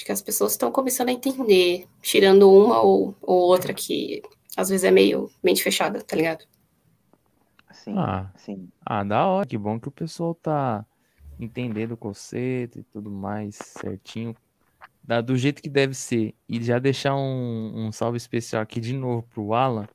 [0.00, 4.22] Acho que as pessoas estão começando a entender, tirando uma ou, ou outra que
[4.56, 6.42] às vezes é meio mente fechada, tá ligado?
[7.70, 8.32] Sim, Ah.
[8.34, 8.66] sim.
[8.82, 10.86] Ah, da hora, que bom que o pessoal tá
[11.38, 14.34] entendendo o conceito e tudo mais certinho,
[15.04, 16.34] da, do jeito que deve ser.
[16.48, 19.86] E já deixar um, um salve especial aqui de novo pro Alan.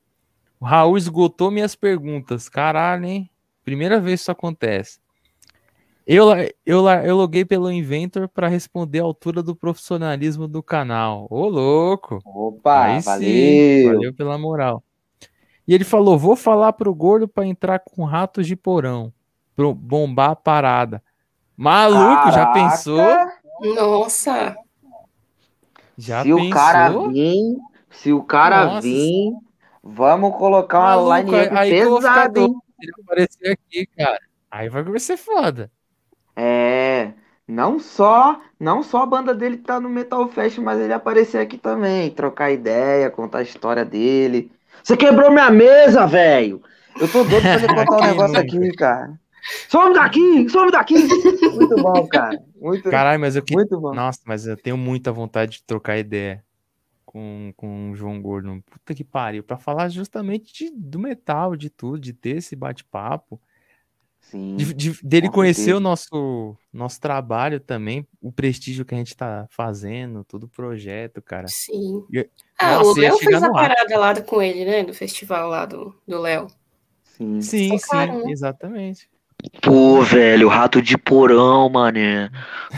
[0.60, 2.48] O Raul esgotou minhas perguntas.
[2.48, 3.28] Caralho, hein?
[3.64, 5.00] Primeira vez que isso acontece.
[6.06, 6.28] Eu,
[6.64, 11.26] eu, eu loguei pelo Inventor para responder a altura do profissionalismo do canal.
[11.28, 12.20] Ô, louco!
[12.24, 13.94] Opa, Aí sim, valeu.
[13.94, 14.82] valeu pela moral.
[15.66, 19.12] E ele falou: vou falar pro gordo pra entrar com ratos de porão.
[19.56, 21.02] Pro bombar a parada.
[21.56, 23.16] Maluco, já Caraca, pensou?
[23.74, 24.54] Nossa,
[25.96, 26.46] Já se pensou?
[26.46, 27.56] o cara vir,
[27.90, 28.82] se o cara Nossa.
[28.82, 29.32] vir,
[29.82, 32.54] vamos colocar uma Maluco, line aí pesada, hein?
[32.78, 34.20] se ele aparecer aqui, cara.
[34.50, 35.70] Aí vai ser foda.
[36.36, 37.12] É,
[37.48, 41.56] não só, não só a banda dele tá no Metal Fest, mas ele aparecer aqui
[41.56, 44.52] também, trocar ideia, contar a história dele.
[44.82, 46.62] Você quebrou minha mesa, velho!
[47.00, 49.18] Eu tô doido pra ele contar um negócio aqui, cara.
[49.68, 50.48] Some daqui!
[50.48, 50.94] Some daqui!
[50.94, 52.38] Muito bom, cara.
[52.60, 53.54] Muito, Caralho, mas eu que...
[53.54, 53.94] muito bom.
[53.94, 56.44] Nossa, mas eu tenho muita vontade de trocar ideia
[57.04, 58.62] com, com o João Gordo.
[58.68, 59.42] Puta que pariu.
[59.42, 63.40] Pra falar justamente de, do metal, de tudo, de ter esse bate-papo.
[64.30, 64.56] Sim.
[64.56, 65.76] De, de- dele conhecer certeza.
[65.76, 71.22] o nosso, nosso trabalho também, o prestígio que a gente tá fazendo, todo o projeto,
[71.22, 71.46] cara.
[71.48, 72.04] Sim.
[72.12, 72.28] E-
[72.58, 74.82] Ah, Nossa, o Léo fez a parada lá com ele, né?
[74.82, 76.46] Do festival lá do do Léo.
[77.04, 77.40] Sim.
[77.40, 78.22] Sim, sim, né?
[78.28, 79.08] exatamente.
[79.62, 82.30] Pô, velho, rato de porão, mané.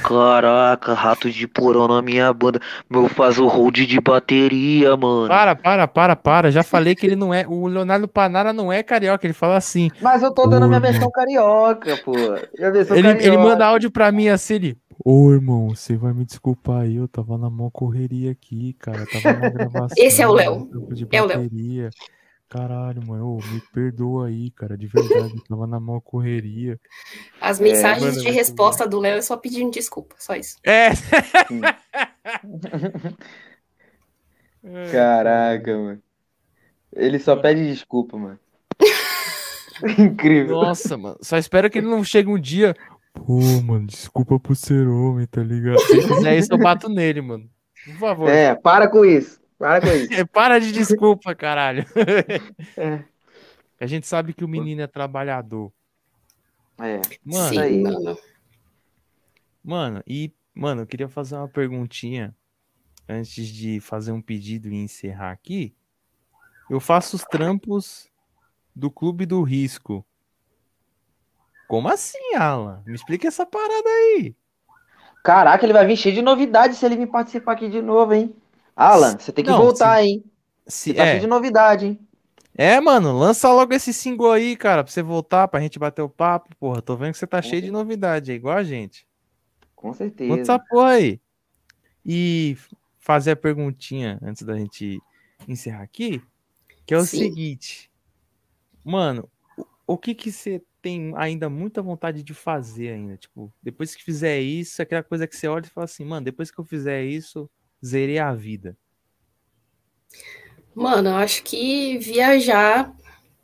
[0.02, 2.60] Caraca, rato de porão na minha banda.
[2.88, 5.28] Meu faz o hold de bateria, mano.
[5.28, 6.50] Para, para, para, para.
[6.50, 7.46] Já falei que ele não é.
[7.46, 9.90] O Leonardo Panara não é carioca, ele fala assim.
[10.00, 12.12] Mas eu tô dando a minha versão carioca, pô.
[12.58, 13.26] Minha versão Ele, carioca.
[13.26, 14.78] ele manda áudio pra mim assim, ele.
[15.04, 19.06] Ô, irmão, você vai me desculpar aí, eu tava na mão correria aqui, cara.
[19.06, 19.94] Tava na gravação.
[19.96, 20.68] Esse é o Léo.
[21.12, 21.50] É o Léo.
[22.48, 26.80] Caralho, mano, ô, me perdoa aí, cara, de verdade, eu tava na mão correria.
[27.38, 30.56] As mensagens mano, de resposta do Léo é só pedindo desculpa, só isso.
[30.64, 30.88] É!
[34.90, 36.02] Caraca, mano.
[36.96, 38.38] Ele só pede desculpa, mano.
[39.98, 40.62] Incrível.
[40.62, 42.74] Nossa, mano, só espero que ele não chegue um dia.
[43.12, 45.80] Pô, mano, desculpa por ser homem, tá ligado?
[45.80, 47.46] Se fizer isso, eu bato nele, mano.
[47.84, 48.30] Por favor.
[48.30, 49.38] É, para com isso.
[49.58, 50.12] Para com isso.
[50.14, 51.84] É, Para de desculpa, caralho.
[52.76, 53.04] É.
[53.80, 55.72] A gente sabe que o menino é trabalhador.
[56.80, 57.00] É.
[57.24, 57.80] Mano, Sim, aí.
[57.80, 58.18] mano.
[59.62, 62.34] mano, e, mano, eu queria fazer uma perguntinha
[63.08, 65.74] antes de fazer um pedido e encerrar aqui.
[66.68, 68.10] Eu faço os trampos
[68.74, 70.04] do Clube do Risco.
[71.68, 72.82] Como assim, Alan?
[72.86, 74.34] Me explica essa parada aí.
[75.22, 78.34] Caraca, ele vai vir cheio de novidades se ele vir participar aqui de novo, hein?
[78.78, 80.24] Alan, você tem que Não, voltar, hein?
[80.68, 82.08] Se, Você tá cheio é, de novidade, hein?
[82.54, 86.08] é, mano, lança logo esse single aí, cara, pra você voltar, pra gente bater o
[86.08, 86.54] papo.
[86.60, 89.04] Porra, tô vendo que você tá cheio de novidade, é igual a gente.
[89.74, 90.40] Com Conta certeza.
[90.42, 91.20] essa porra aí.
[92.06, 92.56] E
[93.00, 95.00] fazer a perguntinha antes da gente
[95.48, 96.22] encerrar aqui,
[96.86, 97.18] que é o Sim.
[97.18, 97.90] seguinte.
[98.84, 103.16] Mano, o, o que que você tem ainda muita vontade de fazer ainda?
[103.16, 106.48] Tipo, depois que fizer isso, aquela coisa que você olha e fala assim, mano, depois
[106.50, 107.50] que eu fizer isso,
[107.84, 108.76] zerei a vida.
[110.74, 112.94] Mano, eu acho que viajar,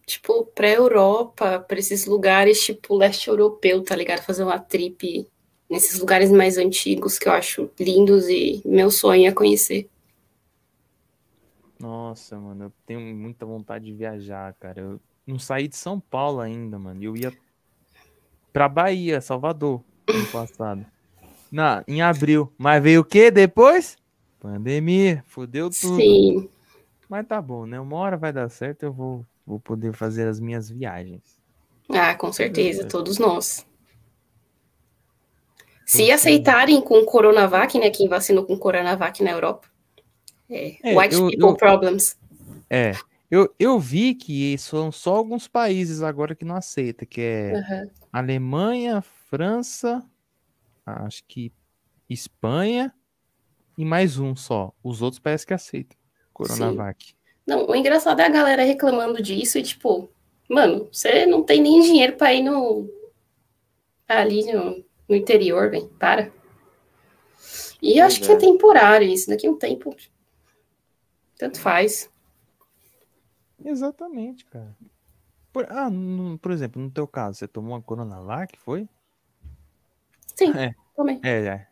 [0.07, 4.23] tipo, pra Europa, pra esses lugares, tipo, leste europeu, tá ligado?
[4.23, 5.29] Fazer uma trip
[5.69, 9.89] nesses lugares mais antigos que eu acho lindos e meu sonho é conhecer.
[11.79, 14.81] Nossa, mano, eu tenho muita vontade de viajar, cara.
[14.81, 17.03] Eu não saí de São Paulo ainda, mano.
[17.03, 17.33] Eu ia
[18.53, 20.87] pra Bahia, Salvador, ano passado.
[21.51, 22.53] Na, em abril.
[22.57, 23.97] Mas veio o que depois?
[24.45, 25.25] Pandemia.
[25.27, 25.97] Fudeu tudo.
[25.97, 26.51] Sim,
[27.09, 27.81] Mas tá bom, né?
[27.81, 31.23] Uma hora vai dar certo, eu vou, vou poder fazer as minhas viagens.
[31.89, 33.67] ah, com certeza, todos nós.
[35.87, 37.89] Se aceitarem com Coronavac, né?
[37.89, 39.67] Quem vacinou com Coronavac na Europa.
[40.51, 42.19] É, É, white eu- people eu- problems.
[42.69, 42.93] É.
[43.31, 47.91] Eu, eu vi que são só alguns países agora que não aceitam, que é Aham.
[48.13, 49.01] Alemanha,
[49.31, 50.05] França,
[50.85, 51.51] acho que
[52.11, 52.93] Espanha
[53.77, 54.73] e mais um só.
[54.83, 55.97] Os outros parece que aceitam.
[56.33, 57.15] Coronavac.
[57.47, 60.09] Não, o engraçado é a galera reclamando disso e tipo,
[60.49, 62.89] mano, você não tem nem dinheiro pra ir no
[64.09, 65.89] ali no, no interior, velho.
[65.99, 66.33] Para.
[67.83, 69.29] E eu acho que é temporário isso.
[69.29, 69.95] Daqui a um tempo,
[71.39, 72.11] tanto faz.
[73.63, 74.77] Exatamente, cara.
[75.53, 78.89] Por, ah, no- por exemplo, no teu caso, você tomou uma Coronavac, foi?
[80.35, 80.75] Sim, É.
[80.97, 81.21] também.
[81.23, 81.69] É, é.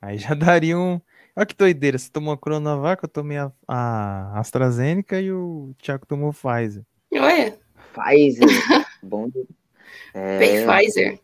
[0.00, 1.00] Aí já daria um.
[1.38, 1.96] Olha que doideira.
[1.96, 6.82] Você tomou a Coronavac, eu tomei a, a AstraZeneca e o Thiago tomou Pfizer.
[7.12, 7.56] Olha,
[7.94, 8.48] Pfizer.
[9.00, 9.28] Bom.
[9.30, 9.46] bem
[10.12, 11.20] É, Pfizer.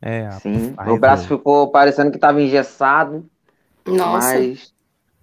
[0.00, 0.52] É, a sim.
[0.52, 0.84] Pfizer.
[0.84, 3.28] Meu braço ficou parecendo que tava engessado,
[3.84, 4.36] Nossa.
[4.36, 4.72] mas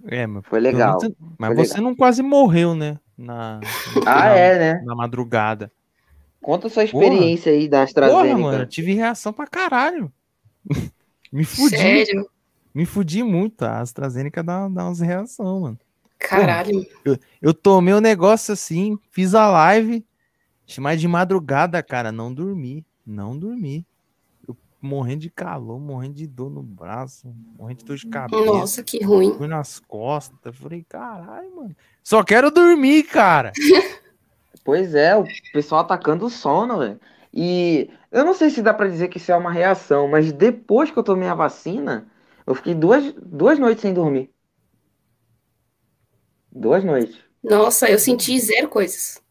[0.05, 0.97] É, mas, foi legal.
[1.01, 2.99] menos- mas Foi você não quase morreu, né?
[3.17, 3.61] Na,
[4.05, 4.81] Ah, na, é, né?
[4.83, 5.71] na madrugada.
[6.41, 8.37] Conta sua experiência aí da Porra, AstraZeneca.
[8.37, 10.11] mano, eu tive reação pra caralho.
[11.31, 11.77] Me fudi.
[11.77, 12.29] Sério?
[12.79, 13.63] Me fudi muito.
[13.63, 15.79] A AstraZeneca dá, dá umas reações, mano.
[16.17, 16.87] Caralho.
[17.41, 20.05] Eu tomei o negócio assim, fiz a live,
[20.77, 22.85] mas de madrugada, cara, não dormi.
[23.05, 23.85] Não dormi.
[24.47, 27.27] Eu morrendo de calor, morrendo de dor no braço,
[27.57, 29.33] morrendo de dor de cabeça, Nossa, que ruim.
[29.37, 30.39] fui nas costas.
[30.45, 31.75] Eu Falei, caralho, mano.
[32.01, 33.51] Só quero dormir, cara.
[34.63, 36.99] Pois é, o pessoal atacando o sono, velho.
[37.33, 40.91] E eu não sei se dá pra dizer que isso é uma reação, mas depois
[40.91, 42.07] que eu tomei a vacina,
[42.49, 44.31] eu fiquei duas, duas noites sem dormir.
[46.51, 47.15] Duas noites.
[47.43, 49.21] Nossa, eu senti zero coisas.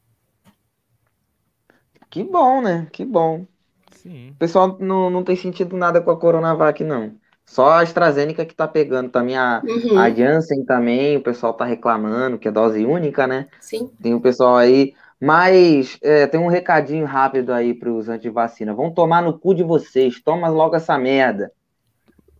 [2.08, 2.86] Que bom, né?
[2.92, 3.44] Que bom.
[3.90, 4.30] Sim.
[4.30, 7.16] O pessoal não, não tem sentido nada com a Coronavac, não.
[7.44, 9.98] Só a AstraZeneca que tá pegando também, a, uhum.
[9.98, 13.48] a Janssen também, o pessoal tá reclamando, que é dose única, né?
[13.60, 13.90] Sim.
[14.00, 14.94] Tem o pessoal aí.
[15.20, 18.72] Mas é, tem um recadinho rápido aí pros antivacina.
[18.72, 20.22] Vão tomar no cu de vocês.
[20.22, 21.52] Toma logo essa merda.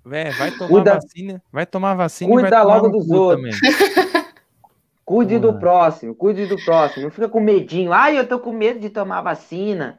[0.09, 0.95] Vé, vai tomar Cuida...
[0.95, 1.43] vacina.
[1.53, 3.61] Vai tomar vacina Cuida e vai logo dos outros.
[5.05, 7.05] cuide do próximo, cuide do próximo.
[7.05, 7.93] Não fica com medinho.
[7.93, 9.99] Ai, eu tô com medo de tomar vacina.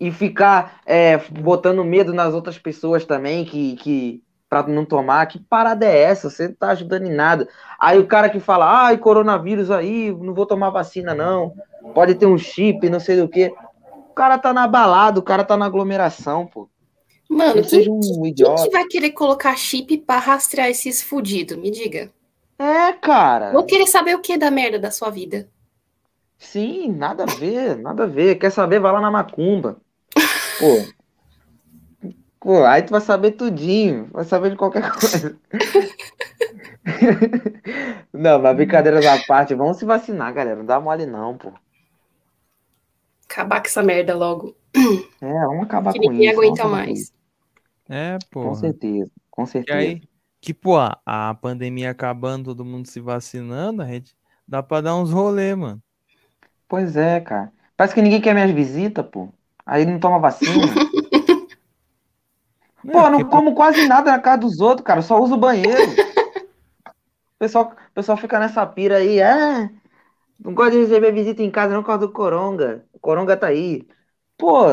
[0.00, 5.26] E ficar é, botando medo nas outras pessoas também que, que para não tomar.
[5.26, 6.30] Que parada é essa?
[6.30, 7.48] Você não tá ajudando em nada.
[7.80, 11.52] Aí o cara que fala, ai, coronavírus aí, não vou tomar vacina, não.
[11.94, 13.52] Pode ter um chip, não sei do que.
[14.10, 16.68] O cara tá na balada, o cara tá na aglomeração, pô.
[17.28, 18.00] Mano, quem, um
[18.34, 21.56] quem, que vai querer colocar chip para rastrear esses fudidos?
[21.58, 22.12] Me diga.
[22.58, 23.52] É, cara.
[23.52, 25.48] Vou querer saber o que da merda da sua vida.
[26.38, 28.36] Sim, nada a ver, nada a ver.
[28.36, 29.80] Quer saber, vai lá na macumba.
[30.58, 30.88] Pô,
[32.40, 35.38] Pô, aí tu vai saber tudinho, vai saber de qualquer coisa.
[38.12, 40.56] não, mas brincadeiras à parte, vamos se vacinar, galera.
[40.56, 41.52] Não dá mole não, pô.
[43.30, 44.56] Acabar com essa merda logo.
[45.20, 46.40] É, vamos acabar que com ninguém isso.
[46.40, 47.12] aguenta mais.
[47.88, 48.44] É, pô.
[48.44, 49.78] Com certeza, com certeza.
[49.78, 50.02] E aí,
[50.40, 54.16] que, pô, a pandemia acabando, todo mundo se vacinando, a gente
[54.46, 55.82] dá pra dar uns rolê, mano.
[56.68, 57.52] Pois é, cara.
[57.76, 59.28] Parece que ninguém quer minhas visitas, pô.
[59.64, 60.52] Aí não toma vacina.
[62.92, 65.02] Pô, é, não como quase nada na casa dos outros, cara.
[65.02, 65.76] Só uso o banheiro.
[67.36, 69.20] O pessoal, o pessoal fica nessa pira aí.
[69.20, 69.70] É,
[70.38, 72.86] não gosto de receber visita em casa, não por causa do Coronga.
[72.92, 73.86] O Coronga tá aí.
[74.38, 74.66] Pô,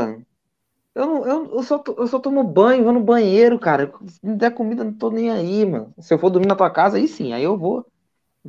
[0.95, 3.91] eu, não, eu, eu, só, eu só tomo banho, vou no banheiro, cara.
[4.07, 5.93] Se me der comida, não tô nem aí, mano.
[5.99, 7.85] Se eu for dormir na tua casa, aí sim, aí eu vou.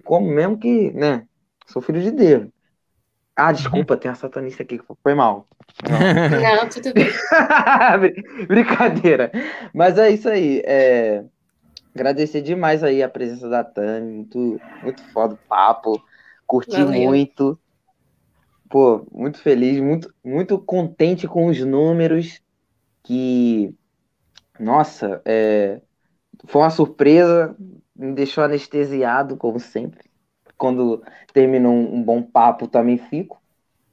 [0.05, 1.27] Como mesmo que, né?
[1.66, 2.48] Sou filho de Deus.
[3.35, 5.47] Ah, desculpa, tem a satanista aqui, foi mal.
[5.82, 5.98] Não,
[6.62, 7.09] Não tudo bem.
[8.47, 9.31] Brincadeira.
[9.74, 10.62] Mas é isso aí.
[10.64, 11.24] É...
[11.94, 14.12] Agradecer demais aí a presença da Tami.
[14.12, 16.01] Muito, muito foda o papo.
[16.47, 17.02] Curti Valeu.
[17.02, 17.59] muito.
[18.69, 22.41] Pô, muito feliz, muito, muito contente com os números.
[23.03, 23.75] Que,
[24.59, 25.81] nossa, é...
[26.47, 27.57] foi uma surpresa.
[27.95, 30.07] Me deixou anestesiado, como sempre
[30.57, 31.03] quando
[31.33, 33.41] termino um, um bom papo também fico.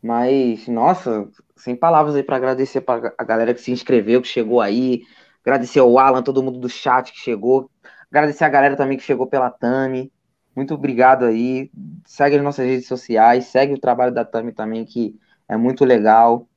[0.02, 4.60] Mas, nossa, sem palavras aí para agradecer para a galera que se inscreveu, que chegou
[4.62, 5.04] aí.
[5.41, 7.70] Agradecer ao Alan, todo mundo do chat que chegou.
[8.10, 10.12] Agradecer a galera também que chegou pela Tami.
[10.55, 11.71] Muito obrigado aí.
[12.05, 15.15] Segue as nossas redes sociais, segue o trabalho da Tami também, que
[15.47, 16.47] é muito legal.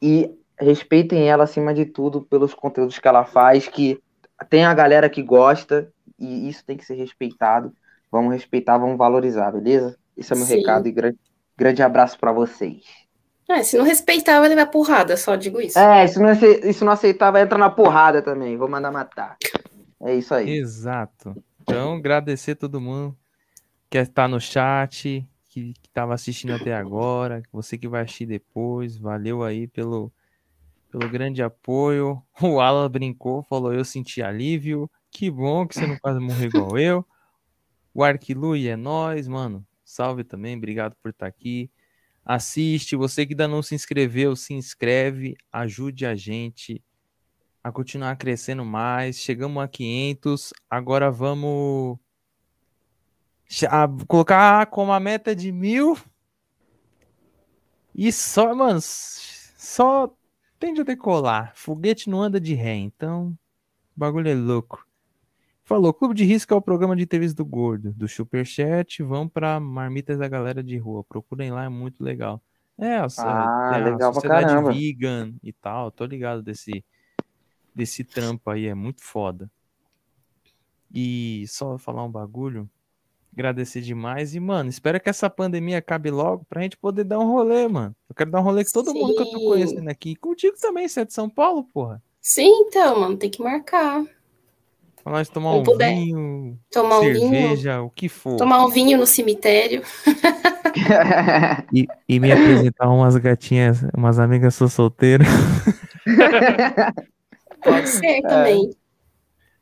[0.00, 4.00] E respeitem ela acima de tudo pelos conteúdos que ela faz, que
[4.48, 7.72] tem a galera que gosta, e isso tem que ser respeitado.
[8.10, 9.96] Vamos respeitar, vamos valorizar, beleza?
[10.16, 10.56] Esse é meu Sim.
[10.58, 11.18] recado e grande,
[11.56, 12.84] grande abraço para vocês.
[13.48, 15.78] É, se não respeitar, vai levar porrada, só digo isso.
[15.78, 18.56] É, se não, se não aceitar, vai entrar na porrada também.
[18.56, 19.36] Vou mandar matar.
[20.00, 20.50] É isso aí.
[20.50, 21.34] Exato.
[21.60, 23.16] Então, agradecer todo mundo
[23.92, 29.42] que está no chat, que estava assistindo até agora, você que vai assistir depois, valeu
[29.42, 30.10] aí pelo,
[30.90, 32.22] pelo grande apoio.
[32.40, 34.90] O Alan brincou, falou: Eu senti alívio.
[35.10, 37.06] Que bom que você não quase morreu igual eu.
[37.92, 39.62] O Arquilui é nós, mano.
[39.84, 41.70] Salve também, obrigado por estar tá aqui.
[42.24, 46.82] Assiste, você que ainda não se inscreveu, se inscreve, ajude a gente
[47.62, 49.18] a continuar crescendo mais.
[49.18, 51.98] Chegamos a 500, agora vamos
[54.06, 55.96] colocar como a meta de mil.
[57.94, 60.14] E só, mano, só
[60.58, 61.52] tende a decolar.
[61.54, 63.28] Foguete não anda de ré, então
[63.96, 64.86] o bagulho é louco.
[65.64, 69.60] Falou, Clube de Risco é o programa de TVs do Gordo, do Superchat, vão para
[69.60, 72.42] Marmitas da Galera de Rua, procurem lá, é muito legal.
[72.78, 76.84] É, a, ah, é, legal a sociedade vegan e tal, tô ligado desse,
[77.74, 79.50] desse trampo aí, é muito foda.
[80.92, 82.68] E só falar um bagulho,
[83.32, 87.26] agradecer demais e, mano, espero que essa pandemia acabe logo pra gente poder dar um
[87.26, 87.94] rolê, mano.
[88.08, 88.98] Eu quero dar um rolê com todo Sim.
[88.98, 90.14] mundo que eu tô conhecendo aqui.
[90.16, 92.02] Contigo também, você é de São Paulo, porra?
[92.20, 94.04] Sim, então, mano, tem que marcar.
[95.02, 98.36] Pra nós tomar um vinho, tomar cerveja, vinho, o que for.
[98.36, 99.82] Tomar um vinho no cemitério.
[101.74, 105.24] e, e, me apresentar umas gatinhas, umas amigas sou solteiro.
[107.64, 108.70] Pode ser também.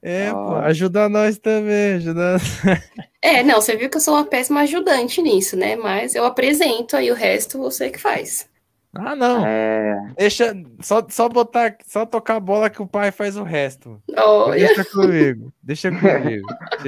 [0.03, 2.37] É, pô, ajuda nós também, ajuda.
[3.23, 5.77] É, não, você viu que eu sou uma péssima ajudante nisso, né?
[5.77, 8.49] Mas eu apresento aí o resto, você que faz.
[8.95, 9.47] Ah, não.
[9.47, 9.95] É...
[10.17, 14.03] Deixa só, só botar, só tocar a bola que o pai faz o resto.
[14.19, 15.53] Oh, deixa comigo.
[15.63, 16.47] Deixa comigo.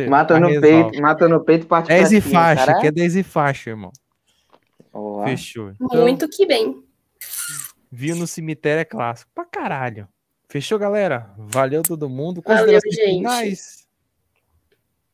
[0.08, 0.90] mata no resolve.
[0.90, 2.80] peito, mata no peito, parte 10 e faixa, cara.
[2.80, 3.92] que é 10 e faixa, irmão.
[5.24, 5.70] Fechou.
[5.80, 6.82] Então, Muito que bem.
[7.90, 9.30] Viu no cemitério é clássico.
[9.34, 10.08] Pra caralho.
[10.52, 11.30] Fechou, galera?
[11.38, 12.42] Valeu todo mundo.
[12.44, 12.94] Valeu, gente.
[12.94, 13.88] Finais?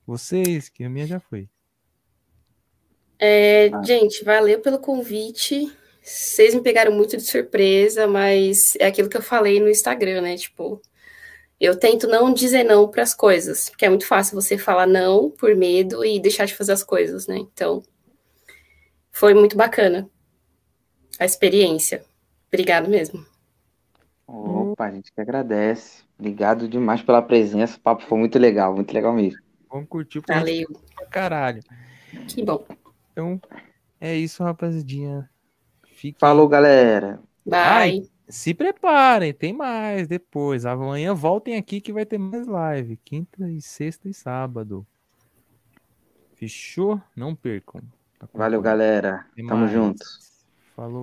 [0.05, 1.49] Vocês, que a minha já foi.
[3.21, 3.81] É, ah.
[3.85, 5.73] Gente, valeu pelo convite.
[6.03, 10.37] Vocês me pegaram muito de surpresa, mas é aquilo que eu falei no Instagram, né?
[10.37, 10.83] Tipo,
[11.61, 15.31] eu tento não dizer não para as coisas, porque é muito fácil você falar não
[15.31, 17.37] por medo e deixar de fazer as coisas, né?
[17.37, 17.81] Então,
[19.13, 20.11] foi muito bacana
[21.17, 22.05] a experiência.
[22.49, 23.25] Obrigado mesmo.
[24.79, 26.05] Opa, a gente que agradece.
[26.17, 27.77] Obrigado demais pela presença.
[27.77, 29.41] O papo foi muito legal, muito legal mesmo.
[29.69, 30.69] Vamos curtir Valeu.
[31.11, 31.61] Caralho.
[32.29, 32.65] Que bom.
[33.11, 33.41] Então,
[34.01, 35.29] é isso, rapaziadinha.
[35.85, 36.21] Fique...
[36.21, 37.21] Falou, galera.
[37.45, 37.59] Bye.
[37.59, 40.65] Ai, se preparem, tem mais depois.
[40.65, 42.97] Amanhã voltem aqui que vai ter mais live.
[42.99, 44.87] Quinta e sexta e sábado.
[46.35, 47.03] Fechou?
[47.17, 47.83] Não percam.
[48.17, 49.27] Tá Valeu, galera.
[49.49, 50.05] Tamo junto.
[50.77, 51.03] Falou.